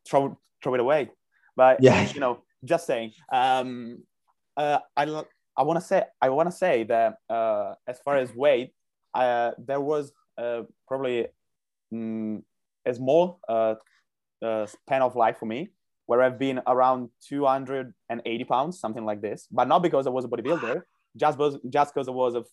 throw 0.08 0.38
throw 0.62 0.74
it 0.74 0.80
away. 0.80 1.10
But 1.54 1.82
Yeah. 1.82 2.10
you 2.12 2.20
know, 2.20 2.42
just 2.64 2.86
saying. 2.86 3.12
Um, 3.32 4.02
uh, 4.56 4.78
I 4.96 5.22
I 5.56 5.62
want 5.62 5.80
to 5.80 5.84
say 5.84 6.04
I 6.20 6.30
want 6.30 6.50
to 6.50 6.56
say 6.56 6.84
that 6.84 7.16
uh, 7.28 7.74
as 7.86 7.98
far 8.00 8.16
as 8.16 8.34
weight, 8.34 8.72
uh, 9.14 9.52
there 9.58 9.80
was 9.80 10.12
uh, 10.36 10.62
probably 10.86 11.26
mm, 11.92 12.42
a 12.86 12.94
small 12.94 13.40
uh, 14.42 14.66
span 14.66 15.02
of 15.02 15.16
life 15.16 15.38
for 15.38 15.46
me 15.46 15.70
where 16.08 16.22
I've 16.22 16.38
been 16.38 16.58
around 16.66 17.10
280 17.28 18.44
pounds, 18.44 18.80
something 18.80 19.04
like 19.04 19.20
this. 19.20 19.46
But 19.50 19.68
not 19.68 19.82
because 19.82 20.06
I 20.06 20.10
was 20.10 20.24
a 20.24 20.28
bodybuilder, 20.28 20.82
just 21.16 21.36
because 21.36 21.58
just 21.68 21.94
because 21.94 22.08
I 22.08 22.12
was 22.12 22.34
a 22.34 22.44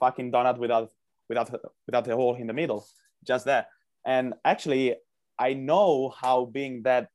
fucking 0.00 0.32
donut 0.32 0.58
without 0.58 0.90
without 1.28 1.50
without 1.86 2.08
a 2.08 2.16
hole 2.16 2.34
in 2.36 2.46
the 2.46 2.54
middle, 2.54 2.86
just 3.24 3.44
that. 3.44 3.68
And 4.06 4.32
actually, 4.44 4.96
I 5.38 5.52
know 5.52 6.14
how 6.18 6.46
being 6.46 6.82
that 6.84 7.08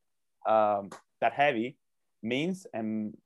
um, 0.47 0.91
that 1.19 1.33
heavy 1.33 1.77
means, 2.21 2.67
and 2.73 3.17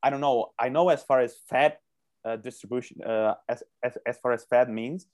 I 0.00 0.10
don't 0.10 0.20
know. 0.20 0.52
I 0.56 0.68
know 0.68 0.90
as 0.90 1.02
far 1.02 1.20
as 1.20 1.34
fat 1.50 1.80
uh, 2.24 2.36
distribution, 2.36 3.02
uh, 3.02 3.34
as, 3.48 3.64
as 3.82 3.98
as 4.06 4.16
far 4.18 4.30
as 4.30 4.44
fat 4.44 4.70
means, 4.70 5.08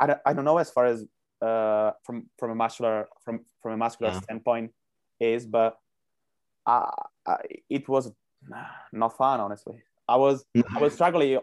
I 0.00 0.06
don't, 0.06 0.20
I 0.24 0.32
don't 0.32 0.46
know 0.46 0.56
as 0.56 0.70
far 0.70 0.86
as 0.86 1.04
uh, 1.42 1.92
from 2.04 2.28
from 2.38 2.50
a 2.50 2.54
muscular 2.54 3.08
from 3.24 3.44
from 3.62 3.72
a 3.72 3.76
muscular 3.76 4.12
Yeah. 4.12 4.20
standpoint 4.20 4.72
is, 5.20 5.46
but 5.46 5.78
uh, 6.66 6.90
I, 7.26 7.36
it 7.70 7.88
was 7.88 8.12
not 8.92 9.16
fun, 9.16 9.40
honestly. 9.40 9.82
I 10.08 10.16
was 10.16 10.44
I 10.76 10.80
was 10.80 10.94
struggling. 10.94 11.38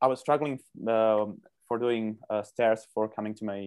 I 0.00 0.06
was 0.06 0.20
struggling 0.20 0.60
um, 0.88 1.40
for 1.68 1.78
doing 1.78 2.18
uh, 2.30 2.42
stairs 2.42 2.86
for 2.92 3.08
coming 3.08 3.34
to 3.34 3.44
my 3.44 3.60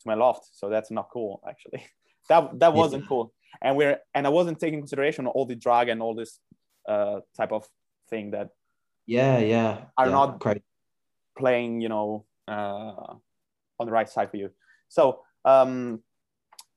to 0.00 0.04
my 0.06 0.14
loft. 0.14 0.48
So 0.52 0.68
that's 0.68 0.90
not 0.90 1.08
cool, 1.12 1.42
actually. 1.48 1.84
that 2.28 2.58
that 2.60 2.72
wasn't 2.74 3.06
cool. 3.08 3.32
And 3.60 3.76
we're 3.76 3.98
and 4.14 4.26
I 4.26 4.30
wasn't 4.30 4.58
taking 4.58 4.80
consideration 4.80 5.26
all 5.26 5.46
the 5.46 5.54
drug 5.56 5.88
and 5.88 6.00
all 6.02 6.14
this 6.14 6.40
uh, 6.88 7.20
type 7.36 7.52
of 7.52 7.66
thing 8.08 8.30
that 8.32 8.48
Yeah, 9.06 9.38
yeah. 9.38 9.84
Are 9.96 10.06
yeah, 10.06 10.12
not- 10.12 10.40
playing, 11.36 11.80
you 11.80 11.88
know, 11.88 12.24
uh, 12.46 13.14
on 13.78 13.86
the 13.86 13.90
right 13.92 14.08
side 14.08 14.30
for 14.30 14.36
you. 14.36 14.50
So 14.92 15.20
um, 15.46 16.02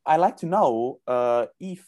I 0.05 0.15
like 0.15 0.37
to 0.37 0.45
know 0.45 0.99
uh, 1.05 1.47
if 1.59 1.85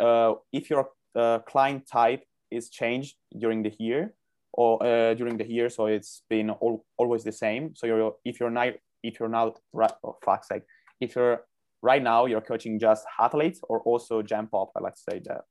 uh, 0.00 0.34
if 0.52 0.68
your 0.68 0.88
uh, 1.14 1.38
client 1.40 1.86
type 1.86 2.24
is 2.50 2.68
changed 2.68 3.14
during 3.38 3.62
the 3.62 3.72
year 3.78 4.12
or 4.52 4.82
uh, 4.84 5.14
during 5.14 5.36
the 5.38 5.46
year, 5.46 5.70
so 5.70 5.86
it's 5.86 6.24
been 6.28 6.50
al- 6.50 6.84
always 6.96 7.22
the 7.22 7.30
same. 7.30 7.76
So 7.76 7.86
you're 7.86 8.14
if 8.24 8.40
you're 8.40 8.50
not 8.50 8.74
if 9.04 9.20
you're 9.20 9.28
not 9.28 9.60
right, 9.72 9.92
oh, 10.02 10.16
fuck's 10.24 10.48
sake, 10.48 10.64
if 11.00 11.14
you're 11.14 11.44
right 11.80 12.02
now 12.02 12.26
you're 12.26 12.40
coaching 12.40 12.80
just 12.80 13.04
athletes 13.20 13.60
or 13.68 13.80
also 13.82 14.20
Gen 14.20 14.48
Pop. 14.48 14.72
I 14.76 14.80
like 14.80 14.94
to 14.94 15.00
say 15.10 15.20
that. 15.26 15.42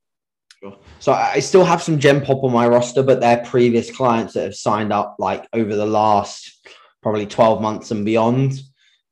So 0.99 1.13
I 1.13 1.39
still 1.39 1.63
have 1.63 1.81
some 1.81 1.97
Gen 1.99 2.19
Pop 2.19 2.43
on 2.43 2.51
my 2.51 2.67
roster, 2.67 3.01
but 3.01 3.21
they're 3.21 3.45
previous 3.45 3.89
clients 3.89 4.33
that 4.33 4.43
have 4.43 4.55
signed 4.55 4.91
up 4.91 5.15
like 5.19 5.47
over 5.53 5.73
the 5.73 5.85
last 5.85 6.67
probably 7.01 7.25
12 7.25 7.61
months 7.61 7.91
and 7.91 8.03
beyond. 8.03 8.61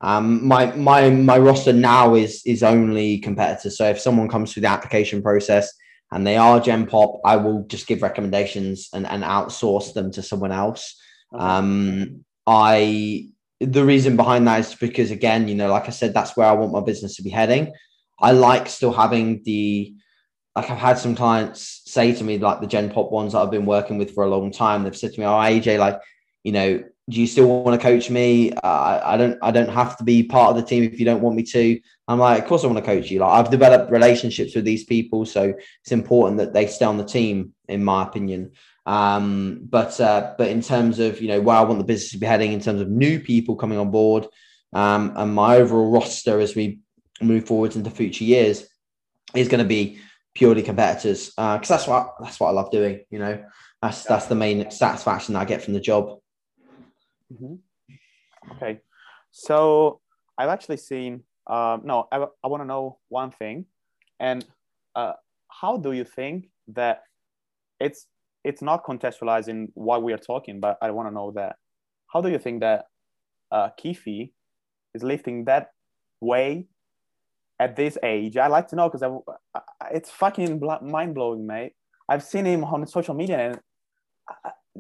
Um, 0.02 0.48
my 0.48 0.74
my 0.76 1.10
my 1.10 1.38
roster 1.38 1.74
now 1.74 2.16
is 2.16 2.42
is 2.46 2.64
only 2.64 3.20
competitors. 3.20 3.78
So 3.78 3.90
if 3.90 4.00
someone 4.00 4.30
comes 4.30 4.54
through 4.54 4.62
the 4.62 4.70
application 4.70 5.22
process 5.22 5.74
and 6.12 6.26
they 6.26 6.38
are 6.38 6.60
Gen 6.60 6.86
Pop, 6.86 7.20
I 7.26 7.36
will 7.36 7.66
just 7.68 7.86
give 7.86 8.02
recommendations 8.02 8.90
and, 8.94 9.06
and 9.06 9.24
outsource 9.24 9.94
them 9.94 10.12
to 10.12 10.24
someone 10.24 10.52
else. 10.52 10.96
Um, 11.34 12.24
I 12.48 13.30
the 13.60 13.84
reason 13.84 14.16
behind 14.16 14.48
that 14.48 14.62
is 14.62 14.76
because 14.76 15.12
again, 15.12 15.48
you 15.48 15.56
know, 15.56 15.70
like 15.70 15.88
I 15.88 15.92
said, 15.92 16.14
that's 16.14 16.38
where 16.38 16.48
I 16.48 16.54
want 16.54 16.72
my 16.72 16.82
business 16.82 17.18
to 17.18 17.24
be 17.24 17.30
heading. 17.30 17.74
I 18.22 18.32
like 18.32 18.68
still 18.70 18.94
having 18.94 19.44
the 19.44 19.94
like 20.56 20.70
I've 20.70 20.78
had 20.78 20.98
some 20.98 21.16
clients 21.16 21.82
say 21.86 22.14
to 22.14 22.24
me, 22.24 22.38
like 22.38 22.62
the 22.62 22.68
Gen 22.68 22.90
Pop 22.90 23.12
ones 23.12 23.34
that 23.34 23.40
I've 23.40 23.52
been 23.52 23.66
working 23.66 23.98
with 23.98 24.14
for 24.14 24.24
a 24.24 24.30
long 24.30 24.52
time, 24.52 24.84
they've 24.84 24.96
said 24.96 25.14
to 25.14 25.20
me, 25.20 25.26
"Oh, 25.26 25.32
AJ, 25.32 25.78
like, 25.78 26.00
you 26.44 26.52
know, 26.52 26.84
do 27.10 27.20
you 27.20 27.28
still 27.28 27.64
want 27.64 27.80
to 27.80 27.84
coach 27.84 28.10
me? 28.10 28.54
Uh, 28.54 29.02
I, 29.04 29.18
don't, 29.18 29.38
I 29.42 29.52
don't 29.52 29.70
have 29.70 29.98
to 29.98 30.04
be 30.04 30.24
part 30.24 30.52
of 30.52 30.56
the 30.56 30.62
team 30.62 30.84
if 30.84 31.00
you 31.00 31.06
don't 31.06 31.22
want 31.22 31.36
me 31.36 31.44
to." 31.44 31.80
I'm 32.08 32.20
like, 32.20 32.44
"Of 32.44 32.48
course, 32.48 32.64
I 32.64 32.68
want 32.68 32.78
to 32.78 32.86
coach 32.86 33.10
you. 33.10 33.20
Like, 33.20 33.32
I've 33.32 33.52
developed 33.52 33.92
relationships 33.92 34.56
with 34.56 34.66
these 34.66 34.86
people, 34.86 35.26
so 35.26 35.54
it's 35.82 35.92
important 35.92 36.38
that 36.38 36.54
they 36.54 36.68
stay 36.68 36.86
on 36.86 36.98
the 36.98 37.04
team, 37.04 37.54
in 37.68 37.84
my 37.84 38.04
opinion." 38.04 38.52
Um, 38.86 39.62
but 39.64 40.00
uh, 40.00 40.34
but 40.38 40.50
in 40.50 40.62
terms 40.62 41.00
of 41.00 41.22
you 41.22 41.28
know 41.28 41.42
where 41.42 41.58
I 41.58 41.62
want 41.64 41.80
the 41.80 41.86
business 41.86 42.12
to 42.12 42.18
be 42.18 42.26
heading, 42.26 42.54
in 42.54 42.62
terms 42.62 42.82
of 42.82 42.90
new 42.90 43.20
people 43.20 43.56
coming 43.56 43.78
on 43.78 43.92
board, 43.92 44.28
um, 44.74 45.14
and 45.16 45.34
my 45.34 45.58
overall 45.58 45.92
roster 45.92 46.40
as 46.40 46.56
we 46.56 46.80
move 47.22 47.46
forwards 47.46 47.76
into 47.76 47.90
future 47.90 48.24
years 48.24 48.66
is 49.36 49.48
going 49.48 49.64
to 49.64 49.68
be 49.68 50.00
purely 50.34 50.64
competitors 50.64 51.28
because 51.30 51.68
that's 51.68 51.88
what 51.88 52.16
that's 52.20 52.40
what 52.40 52.48
I 52.48 52.52
love 52.52 52.72
doing. 52.72 53.02
You 53.10 53.20
know, 53.20 53.44
that's 53.82 54.04
that's 54.04 54.28
the 54.28 54.36
main 54.36 54.70
satisfaction 54.72 55.34
that 55.34 55.42
I 55.42 55.46
get 55.46 55.62
from 55.62 55.74
the 55.74 55.80
job. 55.80 56.19
Mhm. 57.32 57.60
Okay, 58.56 58.80
so 59.32 60.02
I've 60.38 60.50
actually 60.50 60.78
seen. 60.78 61.24
Um, 61.48 61.82
no, 61.84 62.08
I, 62.12 62.26
I 62.44 62.48
want 62.48 62.62
to 62.62 62.68
know 62.68 63.00
one 63.10 63.32
thing, 63.32 63.66
and 64.20 64.46
uh, 64.96 65.14
how 65.50 65.78
do 65.78 65.92
you 65.94 66.04
think 66.04 66.50
that 66.70 67.04
it's 67.80 68.08
it's 68.44 68.62
not 68.62 68.84
contextualizing 68.86 69.68
what 69.74 70.04
we 70.04 70.14
are 70.14 70.18
talking, 70.18 70.60
but 70.60 70.78
I 70.82 70.92
want 70.92 71.10
to 71.10 71.14
know 71.14 71.32
that 71.36 71.58
how 72.14 72.22
do 72.22 72.30
you 72.30 72.40
think 72.40 72.62
that 72.62 72.86
uh, 73.52 73.70
Kifi 73.80 74.32
is 74.94 75.04
lifting 75.04 75.46
that 75.46 75.72
way 76.22 76.68
at 77.60 77.76
this 77.76 77.98
age? 78.04 78.38
I 78.38 78.48
like 78.48 78.68
to 78.70 78.76
know 78.76 78.90
because 78.90 79.04
it's 79.92 80.10
fucking 80.10 80.62
mind 80.82 81.16
blowing, 81.16 81.46
mate. 81.46 81.74
I've 82.10 82.24
seen 82.24 82.46
him 82.46 82.64
on 82.64 82.86
social 82.88 83.14
media 83.16 83.40
and 83.40 83.60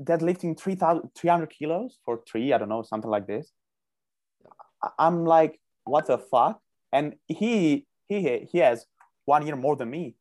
deadlifting 0.04 0.60
3,000 0.60 1.10
300 1.16 1.50
kilos 1.50 2.00
for 2.06 2.22
three, 2.30 2.54
I 2.54 2.58
don't 2.58 2.70
know, 2.70 2.84
something 2.84 3.10
like 3.10 3.28
this. 3.28 3.52
I'm 4.97 5.26
like, 5.26 5.60
what 5.84 6.08
the 6.08 6.18
fuck? 6.18 6.60
And 6.91 7.16
he 7.28 7.86
he 8.08 8.47
he 8.52 8.58
has 8.60 8.86
one 9.26 9.45
year 9.45 9.56
more 9.56 9.76
than 9.76 9.89
me. 9.89 10.16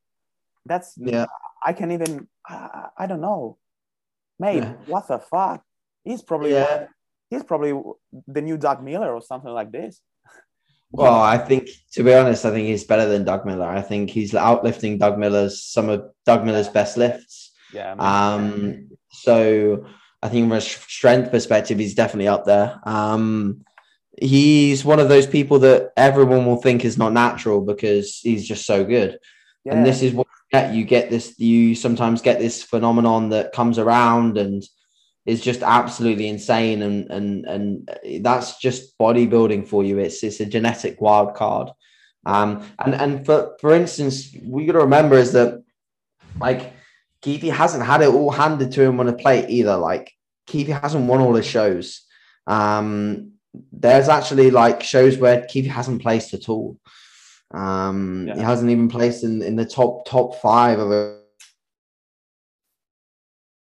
That's 0.66 0.94
Yeah. 0.96 1.26
I 1.64 1.72
can 1.72 1.92
even 1.92 2.28
I, 2.46 2.88
I 2.98 3.06
don't 3.06 3.20
know, 3.20 3.58
mate. 4.38 4.62
Yeah. 4.64 4.74
What 4.86 5.08
the 5.08 5.18
fuck? 5.18 5.62
He's 6.04 6.22
probably 6.22 6.52
Yeah. 6.52 6.86
he's 7.30 7.44
probably 7.44 7.72
the 8.26 8.42
new 8.42 8.56
Doug 8.56 8.82
Miller 8.82 9.12
or 9.14 9.22
something 9.22 9.50
like 9.50 9.70
this. 9.70 10.00
Well, 10.90 11.20
I 11.20 11.36
think 11.36 11.68
to 11.92 12.02
be 12.02 12.14
honest, 12.14 12.44
I 12.46 12.50
think 12.50 12.66
he's 12.66 12.84
better 12.84 13.06
than 13.06 13.24
Doug 13.24 13.44
Miller. 13.44 13.66
I 13.66 13.82
think 13.82 14.10
he's 14.10 14.32
outlifting 14.32 14.98
Doug 14.98 15.18
Miller's 15.18 15.62
some 15.62 15.88
of 15.88 16.10
Doug 16.24 16.44
Miller's 16.44 16.68
best 16.68 16.96
lifts. 16.96 17.52
Yeah. 17.72 17.92
Um, 17.92 18.87
so 19.10 19.86
I 20.22 20.28
think 20.28 20.44
from 20.44 20.52
a 20.52 20.60
strength 20.60 21.30
perspective, 21.30 21.78
he's 21.78 21.94
definitely 21.94 22.28
up 22.28 22.44
there. 22.44 22.80
Um, 22.84 23.64
he's 24.20 24.84
one 24.84 25.00
of 25.00 25.08
those 25.08 25.26
people 25.26 25.60
that 25.60 25.92
everyone 25.96 26.44
will 26.44 26.60
think 26.60 26.84
is 26.84 26.98
not 26.98 27.12
natural 27.12 27.60
because 27.60 28.18
he's 28.18 28.46
just 28.46 28.66
so 28.66 28.84
good. 28.84 29.18
yeah. 29.64 29.74
And 29.74 29.86
this 29.86 30.02
is 30.02 30.12
what 30.12 30.26
you 30.26 30.58
get. 30.58 30.74
You 30.74 30.84
get 30.84 31.10
this, 31.10 31.38
you 31.38 31.74
sometimes 31.74 32.22
get 32.22 32.38
this 32.38 32.62
phenomenon 32.62 33.30
that 33.30 33.52
comes 33.52 33.78
around 33.78 34.38
and 34.38 34.62
is 35.24 35.40
just 35.40 35.62
absolutely 35.62 36.26
insane. 36.28 36.82
And 36.82 37.10
and 37.10 37.44
and 37.44 38.22
that's 38.24 38.58
just 38.58 38.98
bodybuilding 38.98 39.68
for 39.68 39.84
you. 39.84 39.98
It's 39.98 40.22
it's 40.24 40.40
a 40.40 40.46
genetic 40.46 41.00
wild 41.00 41.34
card. 41.34 41.70
Um, 42.26 42.64
and 42.78 42.94
and 42.94 43.26
for 43.26 43.56
for 43.60 43.72
instance, 43.72 44.34
we 44.42 44.66
got 44.66 44.72
to 44.72 44.80
remember 44.80 45.16
is 45.16 45.32
that 45.32 45.62
like 46.40 46.72
Keithy 47.24 47.52
hasn't 47.52 47.84
had 47.84 48.02
it 48.02 48.08
all 48.08 48.30
handed 48.30 48.72
to 48.72 48.82
him 48.82 49.00
on 49.00 49.08
a 49.08 49.12
plate 49.12 49.50
either. 49.50 49.76
Like 49.76 50.12
Keithy 50.48 50.80
hasn't 50.80 51.06
won 51.06 51.20
all 51.20 51.34
his 51.34 51.46
shows. 51.46 52.02
Um, 52.46 53.32
there's 53.72 54.08
actually 54.08 54.50
like 54.50 54.82
shows 54.82 55.16
where 55.18 55.42
Keithy 55.42 55.66
hasn't 55.68 56.02
placed 56.02 56.34
at 56.34 56.48
all. 56.48 56.78
Um, 57.52 58.26
Yeah. 58.28 58.36
He 58.36 58.40
hasn't 58.42 58.70
even 58.70 58.88
placed 58.88 59.24
in, 59.24 59.42
in 59.42 59.56
the 59.56 59.64
top 59.64 60.06
top 60.06 60.36
five 60.40 60.78
of 60.78 60.90
a 60.90 61.18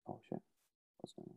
Oh 0.07 0.19
shit. 0.27 0.39
What's 0.99 1.13
going 1.13 1.29
on? 1.29 1.35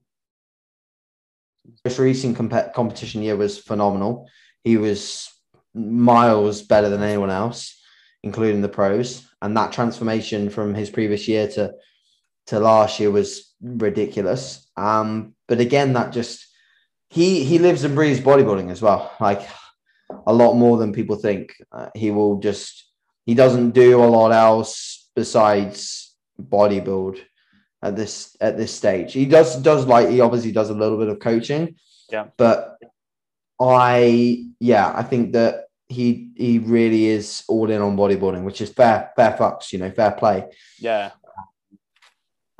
most 1.84 1.98
recent 1.98 2.36
comp- 2.36 2.74
competition 2.74 3.22
year 3.22 3.36
was 3.36 3.58
phenomenal. 3.58 4.28
He 4.64 4.76
was 4.76 5.28
miles 5.74 6.62
better 6.62 6.88
than 6.88 7.02
anyone 7.02 7.30
else, 7.30 7.80
including 8.22 8.60
the 8.62 8.68
pros. 8.68 9.26
And 9.40 9.56
that 9.56 9.72
transformation 9.72 10.50
from 10.50 10.74
his 10.74 10.90
previous 10.90 11.26
year 11.28 11.48
to 11.48 11.74
to 12.46 12.60
last 12.60 13.00
year 13.00 13.10
was 13.10 13.54
ridiculous. 13.60 14.68
Um, 14.76 15.34
but 15.48 15.60
again, 15.60 15.92
that 15.94 16.12
just 16.12 16.46
he 17.10 17.44
he 17.44 17.58
lives 17.58 17.84
and 17.84 17.94
breathes 17.94 18.20
bodybuilding 18.20 18.70
as 18.70 18.82
well, 18.82 19.12
like 19.20 19.42
a 20.26 20.32
lot 20.32 20.54
more 20.54 20.78
than 20.78 20.92
people 20.92 21.16
think. 21.16 21.54
Uh, 21.70 21.88
he 21.94 22.10
will 22.10 22.38
just 22.38 22.84
he 23.26 23.34
doesn't 23.34 23.70
do 23.70 24.02
a 24.02 24.06
lot 24.06 24.32
else 24.32 25.10
besides 25.14 26.14
bodybuild 26.40 27.18
at 27.82 27.96
this 27.96 28.36
at 28.40 28.56
this 28.56 28.74
stage. 28.74 29.12
He 29.12 29.26
does 29.26 29.56
does 29.56 29.86
like 29.86 30.08
he 30.08 30.20
obviously 30.20 30.52
does 30.52 30.70
a 30.70 30.74
little 30.74 30.98
bit 30.98 31.08
of 31.08 31.18
coaching. 31.18 31.76
Yeah. 32.10 32.26
But 32.36 32.76
I 33.60 34.46
yeah, 34.60 34.92
I 34.94 35.02
think 35.02 35.32
that 35.32 35.66
he 35.88 36.30
he 36.36 36.58
really 36.58 37.06
is 37.06 37.44
all 37.48 37.70
in 37.70 37.82
on 37.82 37.96
bodybuilding, 37.96 38.44
which 38.44 38.60
is 38.60 38.70
fair 38.70 39.12
fair 39.16 39.32
fucks, 39.32 39.72
you 39.72 39.78
know, 39.78 39.90
fair 39.90 40.12
play. 40.12 40.46
Yeah. 40.78 41.10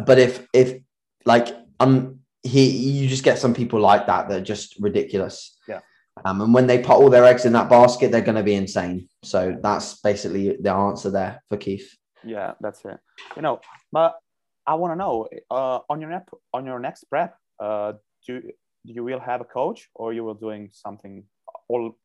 But 0.07 0.18
if 0.18 0.46
if 0.53 0.80
like 1.24 1.48
um 1.80 2.20
he 2.42 2.68
you 2.68 3.09
just 3.09 3.24
get 3.24 3.38
some 3.38 3.55
people 3.55 3.80
like 3.80 4.07
that 4.07 4.28
that 4.28 4.40
are 4.40 4.44
just 4.44 4.76
ridiculous. 4.80 5.59
Yeah. 5.68 5.80
Um, 6.24 6.40
and 6.40 6.55
when 6.55 6.66
they 6.66 6.78
put 6.78 6.96
all 6.96 7.09
their 7.11 7.24
eggs 7.24 7.44
in 7.44 7.53
that 7.55 7.70
basket, 7.70 8.11
they're 8.11 8.20
going 8.20 8.36
to 8.36 8.42
be 8.42 8.55
insane. 8.55 9.09
So 9.22 9.57
that's 9.62 10.00
basically 10.00 10.57
the 10.61 10.70
answer 10.70 11.11
there 11.11 11.42
for 11.48 11.57
Keith. 11.57 11.96
Yeah, 12.22 12.53
that's 12.61 12.84
it. 12.84 12.98
You 13.34 13.42
know, 13.42 13.61
but 13.90 14.18
I 14.66 14.74
want 14.74 14.92
to 14.92 14.96
know 14.96 15.28
uh, 15.50 15.80
on 15.88 16.00
your 16.00 16.11
nep- 16.11 16.30
on 16.53 16.66
your 16.66 16.78
next 16.78 17.05
prep, 17.05 17.36
uh, 17.59 17.94
do 18.26 18.42
you 18.84 19.05
will 19.05 19.20
have 19.20 19.40
a 19.40 19.44
coach 19.44 19.88
or 19.94 20.12
you 20.12 20.24
will 20.24 20.34
doing 20.34 20.70
something 20.72 21.24
all 21.68 21.96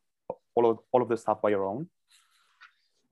all 0.56 0.72
of 0.72 0.80
all 0.92 1.02
of 1.02 1.10
the 1.10 1.18
stuff 1.18 1.42
by 1.42 1.50
your 1.50 1.66
own? 1.66 1.88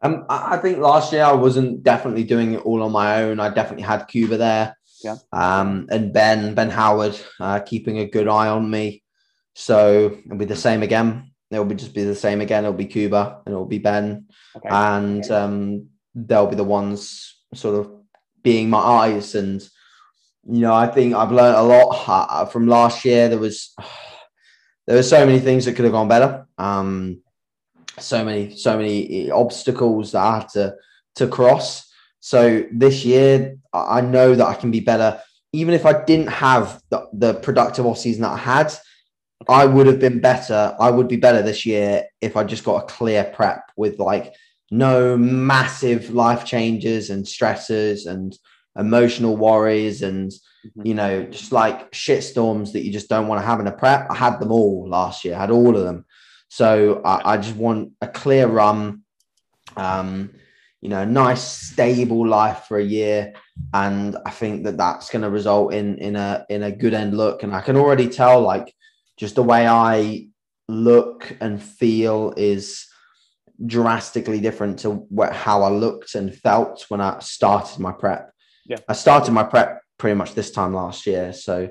Um, 0.01 0.25
I 0.29 0.57
think 0.57 0.77
last 0.77 1.11
year 1.13 1.23
I 1.23 1.33
wasn't 1.33 1.83
definitely 1.83 2.23
doing 2.23 2.53
it 2.53 2.65
all 2.65 2.83
on 2.83 2.91
my 2.91 3.23
own. 3.23 3.39
I 3.39 3.49
definitely 3.49 3.83
had 3.83 4.07
Kuba 4.07 4.37
there. 4.37 4.77
Yeah. 5.03 5.17
Um, 5.31 5.87
and 5.89 6.13
Ben, 6.13 6.53
Ben 6.53 6.69
Howard, 6.69 7.19
uh, 7.39 7.59
keeping 7.59 7.99
a 7.99 8.05
good 8.05 8.27
eye 8.27 8.47
on 8.47 8.69
me. 8.69 9.03
So 9.53 10.17
it'll 10.25 10.37
be 10.37 10.45
the 10.45 10.55
same 10.55 10.83
again. 10.83 11.31
It'll 11.49 11.65
be 11.65 11.75
just 11.75 11.93
be 11.93 12.03
the 12.03 12.15
same 12.15 12.41
again. 12.41 12.65
It'll 12.65 12.75
be 12.75 12.85
Kuba 12.85 13.41
and 13.45 13.53
it'll 13.53 13.65
be 13.65 13.79
Ben. 13.79 14.27
Okay. 14.55 14.69
And 14.69 15.29
um, 15.31 15.87
they'll 16.13 16.47
be 16.47 16.55
the 16.55 16.63
ones 16.63 17.35
sort 17.53 17.75
of 17.75 17.91
being 18.43 18.69
my 18.69 18.79
eyes. 18.79 19.35
And, 19.35 19.61
you 20.45 20.59
know, 20.61 20.73
I 20.73 20.87
think 20.87 21.15
I've 21.15 21.31
learned 21.31 21.57
a 21.57 21.63
lot 21.63 22.03
uh, 22.07 22.45
from 22.45 22.67
last 22.67 23.05
year. 23.05 23.29
There 23.29 23.39
was, 23.39 23.73
there 24.87 24.97
were 24.97 25.03
so 25.03 25.25
many 25.25 25.39
things 25.39 25.65
that 25.65 25.73
could 25.73 25.85
have 25.85 25.93
gone 25.93 26.07
better. 26.07 26.47
Um, 26.57 27.21
so 27.99 28.23
many 28.25 28.55
so 28.55 28.77
many 28.77 29.29
obstacles 29.31 30.11
that 30.11 30.21
I 30.21 30.39
had 30.39 30.49
to 30.49 30.75
to 31.15 31.27
cross. 31.27 31.91
So 32.19 32.63
this 32.71 33.05
year, 33.05 33.57
I 33.73 34.01
know 34.01 34.33
that 34.35 34.45
I 34.47 34.55
can 34.55 34.71
be 34.71 34.79
better. 34.79 35.21
Even 35.53 35.73
if 35.73 35.85
I 35.85 36.03
didn't 36.03 36.27
have 36.27 36.81
the, 36.89 37.07
the 37.13 37.35
productive 37.35 37.85
off 37.85 37.99
season 37.99 38.23
that 38.23 38.31
I 38.31 38.37
had, 38.37 38.73
I 39.47 39.65
would 39.65 39.87
have 39.87 39.99
been 39.99 40.19
better. 40.19 40.75
I 40.79 40.89
would 40.89 41.07
be 41.07 41.17
better 41.17 41.41
this 41.41 41.65
year 41.65 42.05
if 42.21 42.35
I 42.35 42.43
just 42.43 42.63
got 42.65 42.83
a 42.83 42.87
clear 42.87 43.23
prep 43.23 43.71
with 43.77 43.99
like 43.99 44.33
no 44.71 45.15
massive 45.17 46.09
life 46.09 46.45
changes 46.45 47.09
and 47.11 47.27
stresses 47.27 48.07
and 48.07 48.37
emotional 48.77 49.37
worries 49.37 50.01
and 50.01 50.31
Mhm. 50.65 50.85
you 50.85 50.93
know 50.95 51.23
just 51.23 51.51
like 51.51 51.93
shit 51.93 52.23
storms 52.23 52.73
that 52.73 52.83
you 52.83 52.91
just 52.91 53.07
don't 53.07 53.27
want 53.27 53.39
to 53.39 53.45
have 53.45 53.59
in 53.59 53.67
a 53.67 53.71
prep. 53.71 54.09
I 54.09 54.15
had 54.15 54.39
them 54.39 54.51
all 54.51 54.89
last 54.89 55.23
year. 55.23 55.35
I 55.35 55.41
had 55.41 55.51
all 55.51 55.77
of 55.77 55.83
them. 55.83 56.05
So 56.56 57.01
I, 57.03 57.34
I 57.34 57.38
just 57.38 57.58
want 57.58 57.91
a 57.99 58.08
clear 58.08 58.47
run, 58.47 59.01
um, 59.76 60.30
you 60.80 60.88
know, 60.88 61.01
a 61.01 61.06
nice 61.06 61.43
stable 61.43 62.26
life 62.26 62.64
for 62.70 62.78
a 62.78 62.84
year, 62.99 63.34
and 63.74 64.16
I 64.26 64.32
think 64.32 64.64
that 64.64 64.78
that's 64.78 65.10
going 65.10 65.24
to 65.24 65.30
result 65.30 65.74
in 65.74 65.97
in 65.97 66.16
a 66.16 66.45
in 66.49 66.64
a 66.64 66.72
good 66.72 66.93
end 66.93 67.18
look. 67.18 67.43
And 67.43 67.53
I 67.53 67.60
can 67.60 67.76
already 67.76 68.08
tell, 68.08 68.39
like, 68.39 68.74
just 69.18 69.36
the 69.36 69.43
way 69.43 69.68
I 69.68 70.30
look 70.70 71.36
and 71.41 71.62
feel 71.62 72.34
is 72.38 72.88
drastically 73.66 74.39
different 74.39 74.80
to 74.80 74.91
what, 74.91 75.34
how 75.34 75.62
I 75.64 75.70
looked 75.70 76.16
and 76.16 76.34
felt 76.34 76.86
when 76.88 77.01
I 77.01 77.20
started 77.20 77.80
my 77.80 77.91
prep. 77.91 78.32
Yeah. 78.66 78.78
I 78.88 78.93
started 78.93 79.34
my 79.34 79.43
prep 79.43 79.82
pretty 79.97 80.16
much 80.16 80.36
this 80.36 80.51
time 80.51 80.74
last 80.74 81.06
year, 81.06 81.34
so 81.34 81.68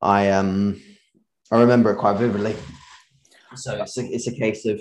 I 0.00 0.30
um 0.30 0.80
I 1.50 1.60
remember 1.60 1.92
it 1.92 1.98
quite 1.98 2.16
vividly. 2.16 2.56
So 3.56 3.82
it's 3.82 3.98
a, 3.98 4.04
it's 4.06 4.26
a 4.26 4.34
case 4.34 4.66
of 4.66 4.80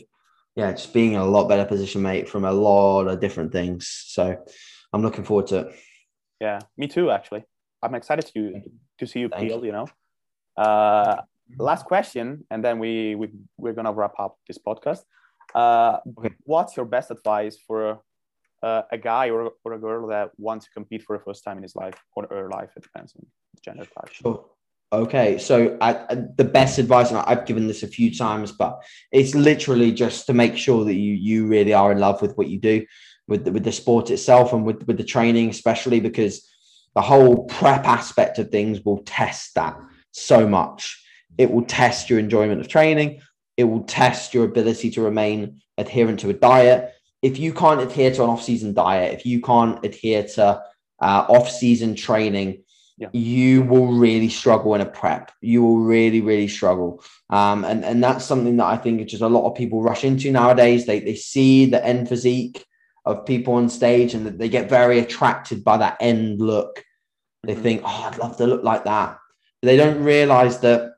yeah, 0.55 0.71
just 0.71 0.93
being 0.93 1.13
in 1.13 1.19
a 1.19 1.25
lot 1.25 1.47
better 1.47 1.65
position, 1.65 2.01
mate, 2.01 2.27
from 2.27 2.43
a 2.43 2.51
lot 2.51 3.07
of 3.07 3.19
different 3.19 3.51
things. 3.51 3.87
So 4.07 4.37
I'm 4.91 5.01
looking 5.01 5.23
forward 5.23 5.47
to 5.47 5.59
it. 5.59 5.75
Yeah, 6.41 6.59
me 6.77 6.87
too. 6.87 7.11
Actually, 7.11 7.45
I'm 7.81 7.95
excited 7.95 8.25
to 8.33 8.61
to 8.99 9.07
see 9.07 9.19
you 9.19 9.29
Thank 9.29 9.47
peel. 9.47 9.65
You 9.65 9.71
know. 9.71 9.87
Uh, 10.57 11.21
last 11.57 11.85
question, 11.85 12.45
and 12.51 12.63
then 12.63 12.79
we 12.79 13.15
we 13.15 13.29
we're 13.57 13.73
gonna 13.73 13.93
wrap 13.93 14.13
up 14.19 14.37
this 14.47 14.57
podcast. 14.57 15.03
Uh, 15.55 15.99
Okay. 16.17 16.35
What's 16.43 16.75
your 16.77 16.85
best 16.85 17.11
advice 17.11 17.57
for 17.67 18.01
uh, 18.63 18.83
a 18.91 18.97
guy 18.97 19.29
or, 19.29 19.51
or 19.63 19.73
a 19.73 19.79
girl 19.79 20.07
that 20.07 20.31
wants 20.37 20.65
to 20.65 20.71
compete 20.71 21.03
for 21.03 21.17
the 21.17 21.23
first 21.23 21.43
time 21.43 21.57
in 21.57 21.63
his 21.63 21.75
life 21.75 21.95
or 22.15 22.27
her 22.29 22.49
life? 22.49 22.71
It 22.75 22.83
depends 22.83 23.13
on 23.15 23.25
gender 23.63 23.85
type. 23.85 24.11
Sure. 24.11 24.45
Okay, 24.93 25.37
so 25.37 25.77
I, 25.79 25.93
the 26.35 26.43
best 26.43 26.77
advice, 26.77 27.11
and 27.11 27.19
I've 27.19 27.45
given 27.45 27.65
this 27.65 27.81
a 27.81 27.87
few 27.87 28.13
times, 28.13 28.51
but 28.51 28.83
it's 29.13 29.33
literally 29.33 29.93
just 29.93 30.25
to 30.25 30.33
make 30.33 30.57
sure 30.57 30.83
that 30.83 30.95
you 30.95 31.13
you 31.13 31.47
really 31.47 31.73
are 31.73 31.93
in 31.93 31.99
love 31.99 32.21
with 32.21 32.35
what 32.35 32.49
you 32.49 32.59
do, 32.59 32.85
with 33.25 33.45
the, 33.45 33.53
with 33.53 33.63
the 33.63 33.71
sport 33.71 34.09
itself, 34.09 34.51
and 34.51 34.65
with 34.65 34.85
with 34.87 34.97
the 34.97 35.05
training, 35.05 35.49
especially 35.49 36.01
because 36.01 36.45
the 36.93 37.01
whole 37.01 37.45
prep 37.45 37.85
aspect 37.85 38.37
of 38.37 38.49
things 38.49 38.81
will 38.83 39.01
test 39.03 39.55
that 39.55 39.77
so 40.11 40.45
much. 40.45 41.01
It 41.37 41.49
will 41.49 41.63
test 41.63 42.09
your 42.09 42.19
enjoyment 42.19 42.59
of 42.59 42.67
training. 42.67 43.21
It 43.55 43.63
will 43.63 43.83
test 43.83 44.33
your 44.33 44.43
ability 44.43 44.91
to 44.91 45.01
remain 45.01 45.61
adherent 45.77 46.19
to 46.19 46.29
a 46.29 46.33
diet. 46.33 46.93
If 47.21 47.39
you 47.39 47.53
can't 47.53 47.79
adhere 47.79 48.11
to 48.11 48.23
an 48.23 48.29
off-season 48.29 48.73
diet, 48.73 49.13
if 49.13 49.25
you 49.25 49.39
can't 49.39 49.85
adhere 49.85 50.23
to 50.35 50.63
uh, 51.01 51.25
off-season 51.29 51.95
training, 51.95 52.63
Yeah. 52.97 53.09
you 53.13 53.63
will 53.63 53.87
really 53.93 54.29
struggle 54.29 54.75
in 54.75 54.81
a 54.81 54.85
prep. 54.85 55.31
You 55.41 55.63
will 55.63 55.79
really, 55.79 56.21
really 56.21 56.47
struggle. 56.47 57.03
Um, 57.31 57.65
and, 57.65 57.83
and 57.83 58.03
that's 58.03 58.25
something 58.25 58.57
that 58.57 58.65
I 58.65 58.77
think 58.77 59.07
just 59.07 59.23
a 59.23 59.27
lot 59.27 59.49
of 59.49 59.57
people 59.57 59.81
rush 59.81 60.03
into 60.03 60.31
nowadays. 60.31 60.85
They, 60.85 60.99
they 60.99 61.15
see 61.15 61.65
the 61.65 61.83
end 61.83 62.09
physique 62.09 62.63
of 63.05 63.25
people 63.25 63.55
on 63.55 63.69
stage 63.69 64.13
and 64.13 64.27
they 64.27 64.49
get 64.49 64.69
very 64.69 64.99
attracted 64.99 65.63
by 65.63 65.77
that 65.77 65.97
end 65.99 66.39
look. 66.39 66.83
They 67.43 67.55
Mhm. 67.55 67.63
think, 67.63 67.81
oh, 67.83 68.09
I'd 68.11 68.19
love 68.19 68.37
to 68.37 68.45
look 68.45 68.63
like 68.63 68.83
that. 68.83 69.17
But 69.61 69.67
they 69.67 69.77
don't 69.77 70.03
realize 70.03 70.59
that 70.59 70.91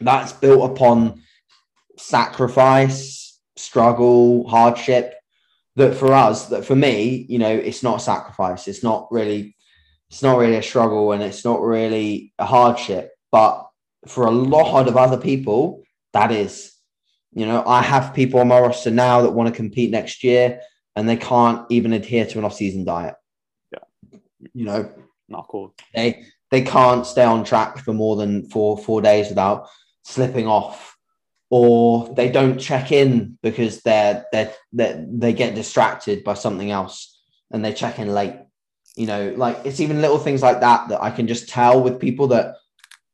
that's 0.00 0.32
built 0.32 0.70
upon 0.70 1.20
sacrifice, 1.98 3.38
struggle, 3.56 4.48
hardship. 4.48 5.14
That 5.76 5.94
for 5.94 6.12
us, 6.12 6.46
that 6.46 6.64
for 6.64 6.74
me, 6.74 7.24
you 7.28 7.38
know, 7.38 7.50
it's 7.54 7.82
not 7.82 8.02
sacrifice. 8.02 8.66
It's 8.68 8.82
not 8.82 9.06
really, 9.10 9.54
it's 10.10 10.22
not 10.22 10.38
really 10.38 10.56
a 10.56 10.62
struggle 10.62 11.12
and 11.12 11.22
it's 11.22 11.44
not 11.44 11.62
really 11.62 12.32
a 12.38 12.44
hardship. 12.44 13.12
But 13.30 13.66
for 14.08 14.26
a 14.26 14.30
lot 14.30 14.88
of 14.88 14.96
other 14.96 15.16
people, 15.16 15.84
that 16.12 16.32
is. 16.32 16.72
You 17.32 17.46
know, 17.46 17.64
I 17.64 17.80
have 17.82 18.12
people 18.12 18.40
on 18.40 18.48
my 18.48 18.58
roster 18.58 18.90
now 18.90 19.22
that 19.22 19.30
want 19.30 19.48
to 19.48 19.54
compete 19.54 19.92
next 19.92 20.24
year 20.24 20.60
and 20.96 21.08
they 21.08 21.16
can't 21.16 21.64
even 21.70 21.92
adhere 21.92 22.26
to 22.26 22.38
an 22.38 22.44
off-season 22.44 22.84
diet. 22.84 23.14
Yeah. 23.72 24.18
You 24.52 24.64
know, 24.64 24.92
Not 25.28 25.46
cool. 25.48 25.72
they 25.94 26.24
they 26.50 26.62
can't 26.62 27.06
stay 27.06 27.22
on 27.22 27.44
track 27.44 27.78
for 27.78 27.92
more 27.94 28.16
than 28.16 28.48
four 28.50 28.76
four 28.76 29.00
days 29.00 29.28
without 29.28 29.68
slipping 30.02 30.48
off 30.48 30.96
or 31.50 32.12
they 32.14 32.30
don't 32.32 32.58
check 32.58 32.90
in 32.90 33.38
because 33.42 33.82
they're 33.82 34.24
they're, 34.32 34.52
they 34.72 35.04
they 35.08 35.32
get 35.32 35.54
distracted 35.54 36.24
by 36.24 36.34
something 36.34 36.72
else 36.72 37.16
and 37.52 37.64
they 37.64 37.72
check 37.72 38.00
in 38.00 38.12
late 38.12 38.34
you 38.96 39.06
know 39.06 39.32
like 39.36 39.58
it's 39.64 39.80
even 39.80 40.00
little 40.00 40.18
things 40.18 40.42
like 40.42 40.60
that 40.60 40.88
that 40.88 41.02
i 41.02 41.10
can 41.10 41.26
just 41.26 41.48
tell 41.48 41.82
with 41.82 42.00
people 42.00 42.28
that 42.28 42.54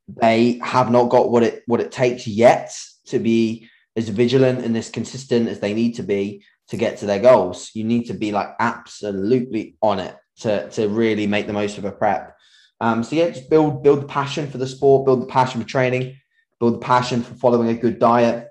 they 0.08 0.58
have 0.62 0.90
not 0.90 1.08
got 1.08 1.30
what 1.30 1.42
it 1.42 1.62
what 1.66 1.80
it 1.80 1.92
takes 1.92 2.26
yet 2.26 2.72
to 3.06 3.18
be 3.18 3.68
as 3.96 4.08
vigilant 4.08 4.64
and 4.64 4.76
as 4.76 4.90
consistent 4.90 5.48
as 5.48 5.60
they 5.60 5.74
need 5.74 5.94
to 5.94 6.02
be 6.02 6.42
to 6.68 6.76
get 6.76 6.98
to 6.98 7.06
their 7.06 7.20
goals 7.20 7.70
you 7.74 7.84
need 7.84 8.04
to 8.04 8.14
be 8.14 8.32
like 8.32 8.48
absolutely 8.60 9.76
on 9.82 9.98
it 9.98 10.16
to 10.38 10.68
to 10.70 10.88
really 10.88 11.26
make 11.26 11.46
the 11.46 11.52
most 11.52 11.78
of 11.78 11.84
a 11.84 11.92
prep 11.92 12.36
um, 12.80 13.02
so 13.02 13.16
yeah, 13.16 13.30
just 13.30 13.48
build 13.48 13.82
build 13.82 14.02
the 14.02 14.06
passion 14.06 14.48
for 14.48 14.58
the 14.58 14.66
sport, 14.66 15.06
build 15.06 15.22
the 15.22 15.26
passion 15.26 15.60
for 15.60 15.66
training, 15.66 16.18
build 16.60 16.74
the 16.74 16.84
passion 16.84 17.22
for 17.22 17.34
following 17.34 17.68
a 17.68 17.74
good 17.74 17.98
diet, 17.98 18.48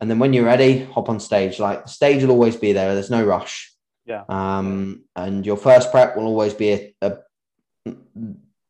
and 0.00 0.10
then 0.10 0.18
when 0.18 0.32
you're 0.32 0.44
ready, 0.44 0.84
hop 0.84 1.08
on 1.08 1.20
stage. 1.20 1.58
Like 1.58 1.84
the 1.84 1.90
stage 1.90 2.22
will 2.22 2.30
always 2.30 2.56
be 2.56 2.72
there. 2.72 2.94
There's 2.94 3.10
no 3.10 3.24
rush. 3.24 3.69
Yeah. 4.10 4.24
Um, 4.28 5.04
and 5.14 5.46
your 5.46 5.56
first 5.56 5.92
prep 5.92 6.16
will 6.16 6.26
always 6.26 6.52
be 6.52 6.72
a, 6.72 6.92
a, 7.00 7.92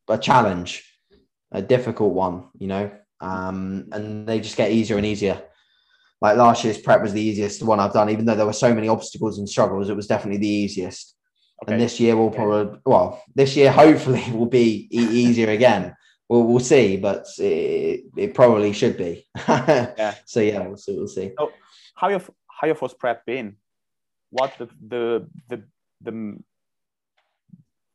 a 0.09 0.19
challenge, 0.19 0.85
a 1.51 1.63
difficult 1.63 2.13
one, 2.13 2.49
you 2.59 2.67
know. 2.67 2.91
Um, 3.23 3.89
and 3.93 4.27
they 4.27 4.41
just 4.41 4.59
get 4.59 4.71
easier 4.71 4.99
and 4.99 5.07
easier. 5.07 5.43
Like 6.21 6.37
last 6.37 6.63
year's 6.63 6.77
prep 6.77 7.01
was 7.01 7.15
the 7.15 7.23
easiest 7.23 7.63
one 7.63 7.81
I've 7.81 7.95
done, 7.95 8.11
even 8.11 8.27
though 8.27 8.35
there 8.35 8.45
were 8.45 8.53
so 8.53 8.75
many 8.75 8.89
obstacles 8.89 9.39
and 9.39 9.49
struggles. 9.49 9.89
It 9.89 9.97
was 9.97 10.07
definitely 10.07 10.41
the 10.41 10.49
easiest. 10.49 11.17
Okay. 11.63 11.73
And 11.73 11.81
this 11.81 11.99
year 11.99 12.17
will 12.19 12.31
probably, 12.31 12.79
well, 12.85 13.23
this 13.35 13.57
year 13.57 13.73
hopefully 13.83 14.25
will 14.33 14.45
be 14.45 14.89
easier 14.91 15.49
again. 15.49 15.97
We'll, 16.29 16.45
we'll 16.45 16.61
see, 16.61 16.99
but 16.99 17.27
it, 17.39 18.05
it 18.15 18.35
probably 18.35 18.75
should 18.75 18.99
be. 18.99 19.27
yeah. 19.49 20.15
So 20.27 20.41
yeah, 20.41 20.67
we'll 20.67 20.77
see. 20.77 20.97
We'll 20.97 21.09
see. 21.09 21.33
So 21.39 21.51
how 21.95 22.09
your 22.09 22.21
how 22.47 22.67
your 22.67 22.77
first 22.77 22.99
prep 22.99 23.25
been? 23.25 23.57
What 24.31 24.55
the 24.59 24.69
the 24.89 25.27
the 25.49 25.63
the 26.03 26.39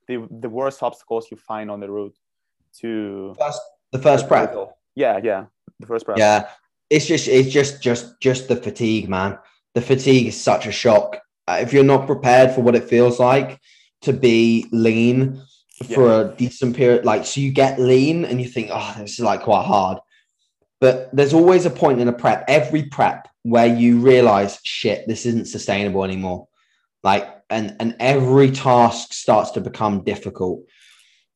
the, 0.08 0.28
the 0.30 0.50
worst 0.50 0.84
obstacles 0.84 1.28
you 1.32 1.38
find 1.38 1.72
on 1.72 1.80
the 1.80 1.90
route 1.90 2.16
to 2.82 3.36
first, 3.40 3.62
the 3.92 4.00
first 4.00 4.28
prep? 4.28 4.56
Yeah, 4.96 5.20
yeah, 5.24 5.46
the 5.80 5.88
first 5.88 6.06
prep. 6.06 6.18
Yeah, 6.18 6.50
it's 6.90 7.06
just 7.06 7.28
it's 7.28 7.52
just 7.52 7.82
just 7.82 8.20
just 8.20 8.48
the 8.48 8.56
fatigue, 8.56 9.10
man. 9.10 9.38
The 9.74 9.82
fatigue 9.82 10.28
is 10.28 10.42
such 10.42 10.68
a 10.68 10.72
shock. 10.72 11.20
Uh, 11.48 11.60
if 11.62 11.74
you're 11.74 11.84
not 11.84 12.08
prepared 12.08 12.52
for 12.52 12.62
what 12.62 12.76
it 12.76 12.86
feels 12.86 13.20
like 13.20 13.60
to 14.02 14.14
be 14.14 14.68
lean 14.72 15.42
for 15.94 16.08
yeah. 16.08 16.20
a 16.22 16.36
decent 16.36 16.76
period, 16.76 17.06
like 17.06 17.26
so 17.26 17.42
you 17.42 17.52
get 17.52 17.80
lean 17.80 18.26
and 18.26 18.42
you 18.42 18.48
think, 18.48 18.70
oh, 18.72 18.96
this 19.00 19.14
is 19.14 19.20
like 19.20 19.42
quite 19.42 19.66
hard. 19.66 20.00
But 20.82 21.10
there's 21.14 21.34
always 21.34 21.66
a 21.66 21.70
point 21.70 22.02
in 22.02 22.08
a 22.08 22.14
prep, 22.14 22.46
every 22.48 22.84
prep, 22.84 23.28
where 23.44 23.68
you 23.68 24.00
realize, 24.00 24.60
shit, 24.64 25.08
this 25.08 25.26
isn't 25.26 25.48
sustainable 25.48 26.04
anymore. 26.04 26.48
Like, 27.04 27.30
and 27.50 27.76
and 27.80 27.96
every 28.00 28.52
task 28.52 29.14
starts 29.14 29.52
to 29.52 29.62
become 29.62 30.04
difficult. 30.04 30.64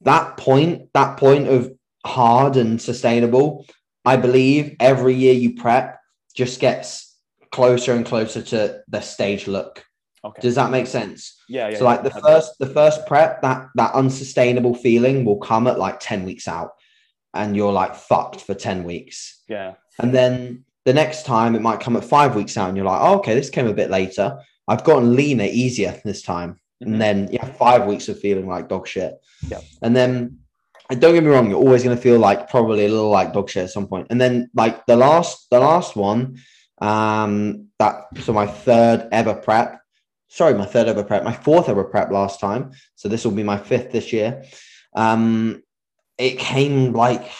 That 0.01 0.37
point, 0.37 0.89
that 0.93 1.17
point 1.17 1.47
of 1.47 1.71
hard 2.05 2.57
and 2.57 2.81
sustainable, 2.81 3.65
I 4.05 4.17
believe 4.17 4.75
every 4.79 5.13
year 5.13 5.33
you 5.33 5.55
prep 5.55 5.99
just 6.35 6.59
gets 6.59 7.17
closer 7.51 7.93
and 7.93 8.05
closer 8.05 8.41
to 8.41 8.81
the 8.87 9.01
stage 9.01 9.47
look. 9.47 9.83
Okay. 10.23 10.41
Does 10.41 10.55
that 10.55 10.71
make 10.71 10.87
sense? 10.87 11.41
Yeah. 11.47 11.69
yeah 11.69 11.77
so 11.77 11.85
like 11.85 12.03
the 12.03 12.11
first 12.11 12.53
the 12.59 12.67
first 12.67 13.05
prep, 13.07 13.41
that 13.41 13.67
that 13.75 13.93
unsustainable 13.93 14.75
feeling 14.75 15.25
will 15.25 15.37
come 15.37 15.67
at 15.67 15.79
like 15.79 15.99
10 15.99 16.25
weeks 16.25 16.47
out 16.47 16.71
and 17.33 17.55
you're 17.55 17.71
like 17.71 17.95
fucked 17.95 18.41
for 18.41 18.53
10 18.53 18.83
weeks. 18.83 19.43
Yeah. 19.47 19.75
And 19.99 20.13
then 20.13 20.65
the 20.85 20.93
next 20.93 21.25
time 21.25 21.55
it 21.55 21.61
might 21.61 21.79
come 21.79 21.95
at 21.95 22.03
five 22.03 22.35
weeks 22.35 22.57
out 22.57 22.69
and 22.69 22.77
you're 22.77 22.85
like, 22.85 23.01
oh, 23.01 23.17
okay, 23.19 23.35
this 23.35 23.49
came 23.49 23.67
a 23.67 23.73
bit 23.73 23.89
later. 23.89 24.39
I've 24.67 24.83
gotten 24.83 25.15
leaner 25.15 25.45
easier 25.45 25.99
this 26.03 26.21
time. 26.21 26.59
Mm-hmm. 26.81 26.93
And 26.93 27.01
then 27.01 27.29
yeah, 27.31 27.45
five 27.45 27.85
weeks 27.85 28.09
of 28.09 28.19
feeling 28.19 28.47
like 28.47 28.69
dog 28.69 28.87
shit. 28.87 29.15
Yeah. 29.47 29.61
And 29.81 29.95
then 29.95 30.39
and 30.89 30.99
don't 30.99 31.13
get 31.13 31.23
me 31.23 31.29
wrong, 31.29 31.49
you're 31.49 31.59
always 31.59 31.83
going 31.83 31.95
to 31.95 32.01
feel 32.01 32.17
like 32.17 32.49
probably 32.49 32.85
a 32.85 32.89
little 32.89 33.11
like 33.11 33.31
dog 33.31 33.49
shit 33.49 33.65
at 33.65 33.69
some 33.69 33.87
point. 33.87 34.07
And 34.09 34.19
then 34.19 34.49
like 34.55 34.85
the 34.87 34.95
last, 34.95 35.47
the 35.51 35.59
last 35.59 35.95
one, 35.95 36.39
um, 36.81 37.67
that 37.77 38.05
so 38.21 38.33
my 38.33 38.47
third 38.47 39.07
ever 39.11 39.35
prep, 39.35 39.79
sorry, 40.29 40.55
my 40.55 40.65
third 40.65 40.87
ever 40.87 41.03
prep, 41.03 41.23
my 41.23 41.33
fourth 41.33 41.69
ever 41.69 41.83
prep 41.83 42.09
last 42.09 42.39
time. 42.39 42.71
So 42.95 43.07
this 43.07 43.23
will 43.23 43.33
be 43.33 43.43
my 43.43 43.57
fifth 43.57 43.91
this 43.91 44.11
year. 44.11 44.43
Um, 44.95 45.61
it 46.19 46.37
came 46.37 46.91
like 46.91 47.31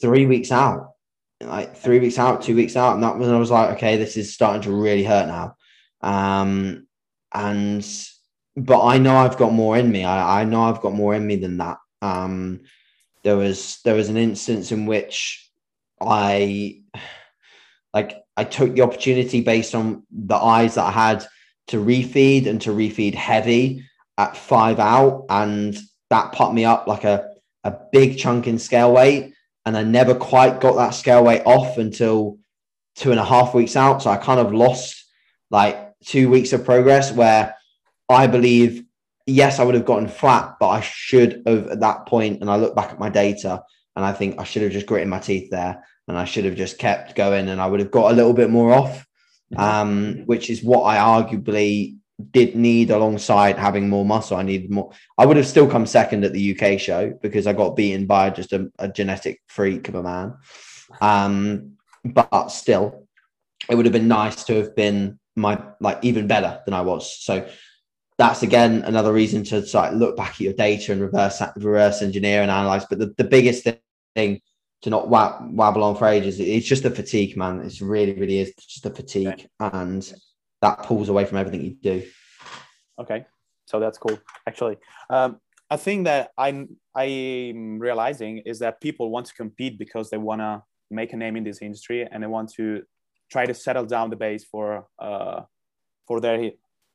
three 0.00 0.26
weeks 0.26 0.50
out, 0.50 0.94
like 1.40 1.76
three 1.76 2.00
weeks 2.00 2.18
out, 2.18 2.42
two 2.42 2.56
weeks 2.56 2.76
out, 2.76 2.94
and 2.94 3.02
that 3.02 3.16
was 3.16 3.28
I 3.28 3.38
was 3.38 3.50
like, 3.50 3.76
okay, 3.76 3.96
this 3.96 4.16
is 4.16 4.34
starting 4.34 4.62
to 4.62 4.72
really 4.72 5.04
hurt 5.04 5.28
now. 5.28 5.56
Um, 6.02 6.88
and 7.32 7.86
but 8.56 8.84
I 8.84 8.98
know 8.98 9.16
I've 9.16 9.38
got 9.38 9.52
more 9.52 9.78
in 9.78 9.90
me. 9.90 10.04
I, 10.04 10.42
I 10.42 10.44
know 10.44 10.62
I've 10.62 10.80
got 10.80 10.92
more 10.92 11.14
in 11.14 11.26
me 11.26 11.36
than 11.36 11.58
that. 11.58 11.78
Um, 12.02 12.60
there 13.22 13.36
was 13.36 13.78
there 13.84 13.94
was 13.94 14.08
an 14.08 14.16
instance 14.16 14.72
in 14.72 14.86
which 14.86 15.48
I 16.00 16.82
like 17.94 18.18
I 18.36 18.42
took 18.44 18.74
the 18.74 18.82
opportunity 18.82 19.40
based 19.40 19.74
on 19.74 20.04
the 20.10 20.36
eyes 20.36 20.74
that 20.74 20.86
I 20.86 20.90
had 20.90 21.24
to 21.68 21.76
refeed 21.76 22.48
and 22.48 22.60
to 22.62 22.70
refeed 22.70 23.14
heavy 23.14 23.84
at 24.18 24.36
five 24.36 24.80
out, 24.80 25.26
and 25.30 25.78
that 26.10 26.32
put 26.32 26.52
me 26.52 26.64
up 26.64 26.86
like 26.86 27.04
a 27.04 27.30
a 27.64 27.76
big 27.92 28.18
chunk 28.18 28.46
in 28.46 28.58
scale 28.58 28.92
weight, 28.92 29.34
and 29.66 29.76
I 29.76 29.82
never 29.82 30.14
quite 30.14 30.60
got 30.60 30.76
that 30.76 30.90
scale 30.90 31.24
weight 31.24 31.42
off 31.44 31.78
until 31.78 32.38
two 32.96 33.10
and 33.10 33.20
a 33.20 33.24
half 33.24 33.54
weeks 33.54 33.76
out. 33.76 34.02
So 34.02 34.10
I 34.10 34.16
kind 34.16 34.40
of 34.40 34.52
lost 34.52 35.04
like 35.50 35.92
two 36.04 36.30
weeks 36.30 36.52
of 36.52 36.64
progress 36.64 37.12
where 37.12 37.54
I 38.08 38.26
believe 38.26 38.84
yes, 39.26 39.58
I 39.58 39.64
would 39.64 39.74
have 39.74 39.84
gotten 39.84 40.08
flat, 40.08 40.56
but 40.58 40.68
I 40.68 40.80
should 40.80 41.42
have 41.46 41.68
at 41.68 41.80
that 41.80 42.06
point. 42.06 42.40
And 42.40 42.50
I 42.50 42.56
look 42.56 42.74
back 42.74 42.90
at 42.90 42.98
my 42.98 43.08
data 43.08 43.62
and 43.96 44.04
I 44.04 44.12
think 44.12 44.38
I 44.38 44.44
should 44.44 44.62
have 44.62 44.72
just 44.72 44.86
gritted 44.86 45.08
my 45.08 45.18
teeth 45.18 45.50
there 45.50 45.82
and 46.08 46.18
I 46.18 46.24
should 46.24 46.44
have 46.44 46.56
just 46.56 46.78
kept 46.78 47.14
going 47.14 47.48
and 47.48 47.60
I 47.60 47.66
would 47.66 47.80
have 47.80 47.90
got 47.90 48.10
a 48.10 48.14
little 48.14 48.32
bit 48.32 48.50
more 48.50 48.72
off, 48.72 49.06
um, 49.56 50.22
which 50.26 50.50
is 50.50 50.62
what 50.62 50.82
I 50.82 50.96
arguably 50.96 51.98
did 52.30 52.56
need 52.56 52.90
alongside 52.90 53.56
having 53.56 53.88
more 53.88 54.04
muscle. 54.04 54.36
I 54.36 54.42
needed 54.42 54.70
more. 54.70 54.92
I 55.18 55.26
would 55.26 55.36
have 55.36 55.46
still 55.46 55.68
come 55.68 55.86
second 55.86 56.24
at 56.24 56.32
the 56.32 56.58
UK 56.58 56.78
show 56.78 57.12
because 57.22 57.46
I 57.46 57.52
got 57.52 57.76
beaten 57.76 58.06
by 58.06 58.30
just 58.30 58.52
a, 58.52 58.70
a 58.78 58.88
genetic 58.88 59.40
freak 59.46 59.88
of 59.88 59.94
a 59.94 60.02
man. 60.02 60.34
Um, 61.00 61.72
but 62.04 62.48
still, 62.48 63.06
it 63.68 63.74
would 63.74 63.86
have 63.86 63.92
been 63.92 64.08
nice 64.08 64.44
to 64.44 64.54
have 64.56 64.74
been 64.74 65.18
my 65.36 65.62
like 65.80 65.98
even 66.02 66.26
better 66.26 66.60
than 66.64 66.74
I 66.74 66.82
was. 66.82 67.16
So 67.22 67.48
that's 68.18 68.42
again 68.42 68.82
another 68.82 69.12
reason 69.12 69.44
to 69.44 69.64
like 69.72 69.92
look 69.92 70.16
back 70.16 70.32
at 70.32 70.40
your 70.40 70.52
data 70.52 70.92
and 70.92 71.00
reverse 71.00 71.42
reverse 71.56 72.02
engineer 72.02 72.42
and 72.42 72.50
analyze. 72.50 72.84
But 72.84 72.98
the, 72.98 73.14
the 73.16 73.24
biggest 73.24 73.66
thing 74.14 74.40
to 74.82 74.90
not 74.90 75.08
wabble 75.08 75.82
on 75.82 75.96
for 75.96 76.06
ages, 76.06 76.40
it's 76.40 76.66
just 76.66 76.82
the 76.82 76.90
fatigue, 76.90 77.36
man. 77.36 77.60
It's 77.60 77.80
really, 77.80 78.14
really 78.14 78.38
is 78.38 78.54
just 78.54 78.82
the 78.82 78.90
fatigue, 78.90 79.48
and 79.58 80.12
that 80.62 80.82
pulls 80.82 81.08
away 81.08 81.24
from 81.24 81.38
everything 81.38 81.62
you 81.62 81.76
do. 81.82 82.02
Okay, 83.00 83.24
so 83.66 83.80
that's 83.80 83.98
cool. 83.98 84.18
Actually, 84.46 84.76
um, 85.08 85.40
a 85.70 85.78
thing 85.78 86.04
that 86.04 86.30
I'm 86.36 86.76
I'm 86.94 87.78
realizing 87.78 88.38
is 88.38 88.58
that 88.58 88.80
people 88.80 89.10
want 89.10 89.26
to 89.26 89.34
compete 89.34 89.78
because 89.78 90.10
they 90.10 90.18
want 90.18 90.40
to 90.40 90.62
make 90.90 91.12
a 91.12 91.16
name 91.16 91.36
in 91.36 91.44
this 91.44 91.62
industry 91.62 92.06
and 92.10 92.22
they 92.22 92.26
want 92.26 92.52
to 92.54 92.82
try 93.30 93.46
to 93.46 93.54
settle 93.54 93.86
down 93.86 94.10
the 94.10 94.16
base 94.16 94.44
for 94.44 94.86
uh, 94.98 95.42
for 96.06 96.20
their 96.20 96.50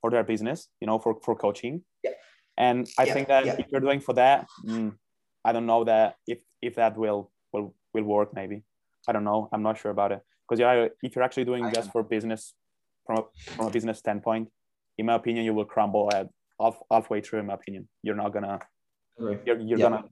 for 0.06 0.12
their 0.12 0.24
business, 0.24 0.68
you 0.80 0.86
know, 0.86 1.00
for, 1.00 1.16
for 1.24 1.36
coaching. 1.36 1.82
Yeah. 2.04 2.12
And 2.58 2.88
I 3.00 3.06
yeah. 3.06 3.14
think 3.14 3.28
that 3.30 3.46
yeah. 3.48 3.56
if 3.58 3.66
you're 3.72 3.82
doing 3.82 4.00
for 4.00 4.14
that, 4.14 4.46
mm, 4.64 4.94
I 5.44 5.52
don't 5.52 5.66
know 5.66 5.84
that 5.86 6.18
if, 6.28 6.38
if 6.62 6.76
that 6.76 6.96
will, 6.96 7.32
will, 7.52 7.74
will 7.92 8.04
work 8.04 8.30
maybe. 8.36 8.62
I 9.08 9.14
don't 9.14 9.24
know. 9.24 9.50
I'm 9.52 9.64
not 9.64 9.80
sure 9.80 9.90
about 9.90 10.12
it. 10.12 10.22
Because 10.48 10.60
you're, 10.60 10.90
if 11.02 11.16
you're 11.16 11.24
actually 11.24 11.46
doing 11.46 11.72
just 11.74 11.92
for 11.92 12.04
business, 12.04 12.54
from 13.06 13.18
a, 13.20 13.24
from 13.52 13.68
a 13.68 13.70
business 13.70 14.00
standpoint, 14.00 14.50
in 14.98 15.06
my 15.06 15.16
opinion, 15.16 15.46
you 15.46 15.54
will 15.54 15.66
crumble 15.66 16.10
at 16.14 16.30
half, 16.60 16.78
halfway 16.92 17.22
through, 17.22 17.40
in 17.40 17.48
my 17.48 17.54
opinion. 17.54 17.88
You're 18.04 18.16
not 18.16 18.34
gonna, 18.34 18.60
you're, 19.20 19.60
you're 19.60 19.80
yeah. 19.80 19.90
gonna, 19.90 20.04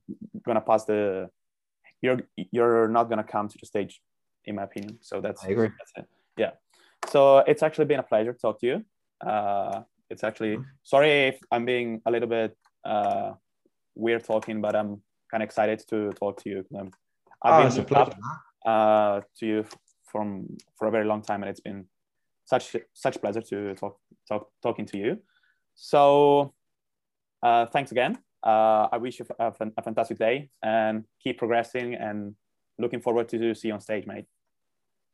gonna 0.45 0.61
pass 0.61 0.85
the, 0.85 1.29
you're, 2.01 2.21
you're 2.51 2.87
not 2.87 3.09
gonna 3.09 3.23
come 3.23 3.47
to 3.47 3.57
the 3.59 3.65
stage, 3.65 4.01
in 4.45 4.55
my 4.55 4.63
opinion. 4.63 4.99
So 5.01 5.21
that's, 5.21 5.43
I 5.43 5.49
agree. 5.49 5.69
That's 5.77 5.91
it. 5.97 6.09
Yeah. 6.37 6.51
So 7.09 7.39
it's 7.39 7.63
actually 7.63 7.85
been 7.85 7.99
a 7.99 8.03
pleasure 8.03 8.33
to 8.33 8.39
talk 8.39 8.59
to 8.61 8.67
you. 8.67 8.85
Uh, 9.25 9.83
it's 10.09 10.23
actually 10.23 10.57
sorry 10.83 11.27
if 11.27 11.39
I'm 11.51 11.65
being 11.65 12.01
a 12.05 12.11
little 12.11 12.29
bit 12.29 12.55
uh, 12.85 13.31
weird 13.95 14.23
talking, 14.23 14.61
but 14.61 14.75
I'm 14.75 15.01
kind 15.31 15.41
of 15.41 15.47
excited 15.47 15.83
to 15.89 16.11
talk 16.13 16.41
to 16.43 16.49
you. 16.49 16.65
Um, 16.77 16.91
I've 17.41 17.77
oh, 17.77 17.83
been 17.83 17.97
up 17.97 18.15
uh, 18.65 19.21
to 19.39 19.45
you 19.45 19.65
from 20.05 20.47
for 20.77 20.87
a 20.87 20.91
very 20.91 21.05
long 21.05 21.21
time, 21.21 21.41
and 21.41 21.49
it's 21.49 21.59
been 21.59 21.85
such 22.45 22.75
such 22.93 23.21
pleasure 23.21 23.41
to 23.41 23.75
talk 23.75 23.99
talk 24.27 24.49
talking 24.61 24.85
to 24.87 24.97
you. 24.97 25.19
So 25.75 26.53
uh, 27.41 27.65
thanks 27.67 27.91
again. 27.91 28.17
Uh, 28.43 28.87
I 28.91 28.97
wish 28.97 29.19
you 29.19 29.25
a, 29.39 29.47
a, 29.47 29.81
fantastic 29.81 30.17
day 30.17 30.49
and 30.61 31.05
keep 31.23 31.37
progressing 31.37 31.95
and 31.95 32.35
looking 32.77 32.99
forward 32.99 33.29
to 33.29 33.55
see 33.55 33.69
you 33.69 33.73
on 33.73 33.79
stage, 33.79 34.05
mate. 34.05 34.25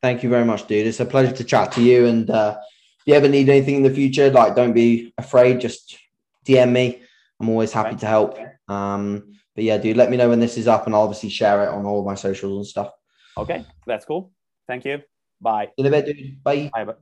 Thank 0.02 0.24
you 0.24 0.28
very 0.28 0.44
much, 0.44 0.66
dude. 0.66 0.86
It's 0.86 0.98
a 0.98 1.04
pleasure 1.04 1.32
to 1.32 1.44
chat 1.44 1.70
to 1.72 1.82
you 1.82 2.06
and 2.06 2.28
uh, 2.28 2.58
if 2.98 3.06
you 3.06 3.14
ever 3.14 3.28
need 3.28 3.48
anything 3.48 3.76
in 3.76 3.82
the 3.84 3.90
future, 3.90 4.30
like 4.30 4.56
don't 4.56 4.72
be 4.72 5.14
afraid, 5.16 5.60
just 5.60 5.96
DM 6.44 6.72
me. 6.72 7.02
I'm 7.40 7.48
always 7.48 7.72
happy 7.72 7.96
to 7.96 8.06
help. 8.06 8.36
Um, 8.68 9.34
but 9.54 9.64
yeah, 9.64 9.78
dude, 9.78 9.96
let 9.96 10.10
me 10.10 10.16
know 10.16 10.28
when 10.28 10.40
this 10.40 10.58
is 10.58 10.66
up 10.66 10.86
and 10.86 10.94
I'll 10.94 11.02
obviously 11.02 11.30
share 11.30 11.62
it 11.64 11.68
on 11.68 11.86
all 11.86 12.04
my 12.04 12.16
socials 12.16 12.56
and 12.56 12.66
stuff. 12.66 12.90
Okay, 13.38 13.64
that's 13.86 14.04
cool. 14.04 14.32
Thank 14.66 14.84
you. 14.84 15.02
Bye. 15.40 15.68
In 15.78 15.86
a 15.86 15.90
bit, 15.90 16.06
dude. 16.06 16.42
Bye. 16.42 16.70
Bye. 16.74 16.94